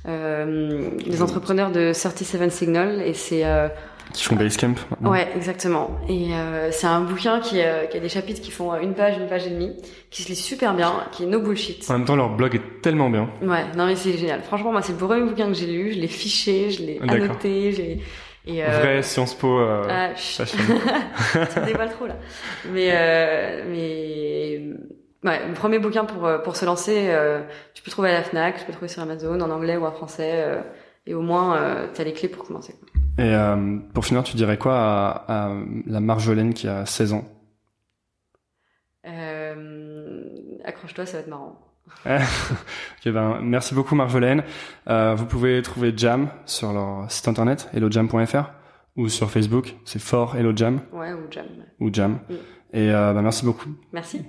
Les 0.08 1.22
entrepreneurs 1.22 1.70
de 1.70 1.92
37 1.94 2.50
Signal 2.50 3.02
et 3.02 3.14
c'est 3.14 3.46
euh, 3.46 3.68
Qui 4.14 4.24
font 4.24 4.38
Basecamp 4.38 4.76
maintenant. 4.90 5.12
Ouais, 5.12 5.28
exactement. 5.36 6.00
Et 6.08 6.34
euh, 6.34 6.72
c'est 6.72 6.88
un 6.88 7.02
bouquin 7.02 7.42
qui, 7.42 7.62
euh, 7.62 7.88
qui 7.88 7.98
a 7.98 8.00
des 8.00 8.08
chapitres 8.08 8.40
qui 8.40 8.52
font 8.52 8.72
euh, 8.72 8.80
une 8.80 8.94
page, 8.94 9.18
une 9.18 9.28
page 9.28 9.48
et 9.48 9.50
demie, 9.50 9.76
qui 10.12 10.24
se 10.24 10.30
lit 10.30 10.36
super 10.38 10.74
bien, 10.76 10.94
qui 11.12 11.24
est 11.24 11.28
no 11.28 11.42
bullshit. 11.42 11.86
En 11.90 11.98
même 11.98 12.06
temps, 12.06 12.16
leur 12.16 12.30
blog 12.30 12.56
est 12.56 12.82
tellement 12.82 13.10
bien. 13.10 13.30
Ouais, 13.42 13.66
non 13.76 13.88
mais 13.88 13.98
c'est 13.98 14.18
génial. 14.18 14.42
Franchement, 14.44 14.72
moi 14.72 14.82
c'est 14.82 14.94
le 14.94 14.98
premier 14.98 15.30
bouquin 15.30 15.48
que 15.48 15.56
j'ai 15.56 15.68
lu, 15.68 15.92
je 15.92 16.00
l'ai 16.00 16.08
fiché, 16.08 16.72
je 16.72 16.84
l'ai 16.84 17.02
annoté, 17.02 17.74
j'ai 17.74 18.00
et 18.46 18.64
euh, 18.64 18.80
Vrai 18.80 19.04
Sciences 19.04 19.36
Po. 19.36 19.60
Euh, 19.60 19.84
ah, 19.88 20.16
chut, 20.16 20.46
fashion. 20.46 20.80
ça 21.50 21.62
dévoile 21.62 21.92
trop 21.92 22.08
là. 22.08 22.16
Mais 22.72 22.90
euh, 22.92 23.64
mais 23.70 24.62
ouais, 25.24 25.48
le 25.48 25.54
premier 25.54 25.80
bouquin 25.80 26.06
pour 26.06 26.26
euh, 26.26 26.38
pour 26.40 26.56
se 26.56 26.66
lancer, 26.66 27.08
euh, 27.10 27.42
tu 27.74 27.82
peux 27.84 27.88
le 27.90 27.92
trouver 27.92 28.10
à 28.10 28.14
la 28.14 28.24
Fnac, 28.24 28.58
tu 28.58 28.62
peux 28.66 28.72
le 28.72 28.76
trouver 28.76 28.88
sur 28.90 29.02
Amazon 29.02 29.40
en 29.42 29.50
anglais 29.50 29.78
ou 29.78 29.86
en 29.86 29.92
français, 29.92 30.32
euh, 30.46 30.62
et 31.06 31.14
au 31.14 31.22
moins 31.22 31.56
euh, 31.58 31.88
t'as 31.94 32.04
les 32.04 32.14
clés 32.14 32.30
pour 32.30 32.46
commencer. 32.46 32.74
quoi. 32.80 32.88
Et 33.24 33.34
pour 33.94 34.06
finir, 34.06 34.24
tu 34.24 34.36
dirais 34.38 34.58
quoi 34.58 34.76
à, 34.78 35.46
à 35.48 35.52
la 35.86 36.00
Marjolaine 36.00 36.54
qui 36.54 36.68
a 36.68 36.86
16 36.86 37.14
ans? 37.14 37.26
Accroche-toi, 40.64 41.06
ça 41.06 41.14
va 41.18 41.20
être 41.20 41.28
marrant. 41.28 41.60
Ok, 42.06 43.12
ben, 43.12 43.40
merci 43.42 43.74
beaucoup 43.76 43.96
Marjolaine. 43.96 44.44
Vous 44.88 45.26
pouvez 45.26 45.62
trouver 45.62 45.94
Jam 45.96 46.30
sur 46.46 46.72
leur 46.72 47.12
site 47.12 47.28
internet 47.28 47.70
hellojam.fr 47.74 48.52
ou 48.96 49.10
sur 49.10 49.30
Facebook, 49.32 49.76
c'est 49.86 50.02
fort 50.02 50.36
Hello 50.36 50.52
Jam 50.56 50.82
Ouais, 50.94 51.14
ou 51.14 51.30
jam. 51.32 51.46
ou 51.80 51.90
Jam. 51.94 52.20
Mm. 52.30 52.34
Et 52.74 52.88
ben, 52.92 53.22
merci 53.22 53.46
beaucoup. 53.46 53.70
Merci. 53.92 54.22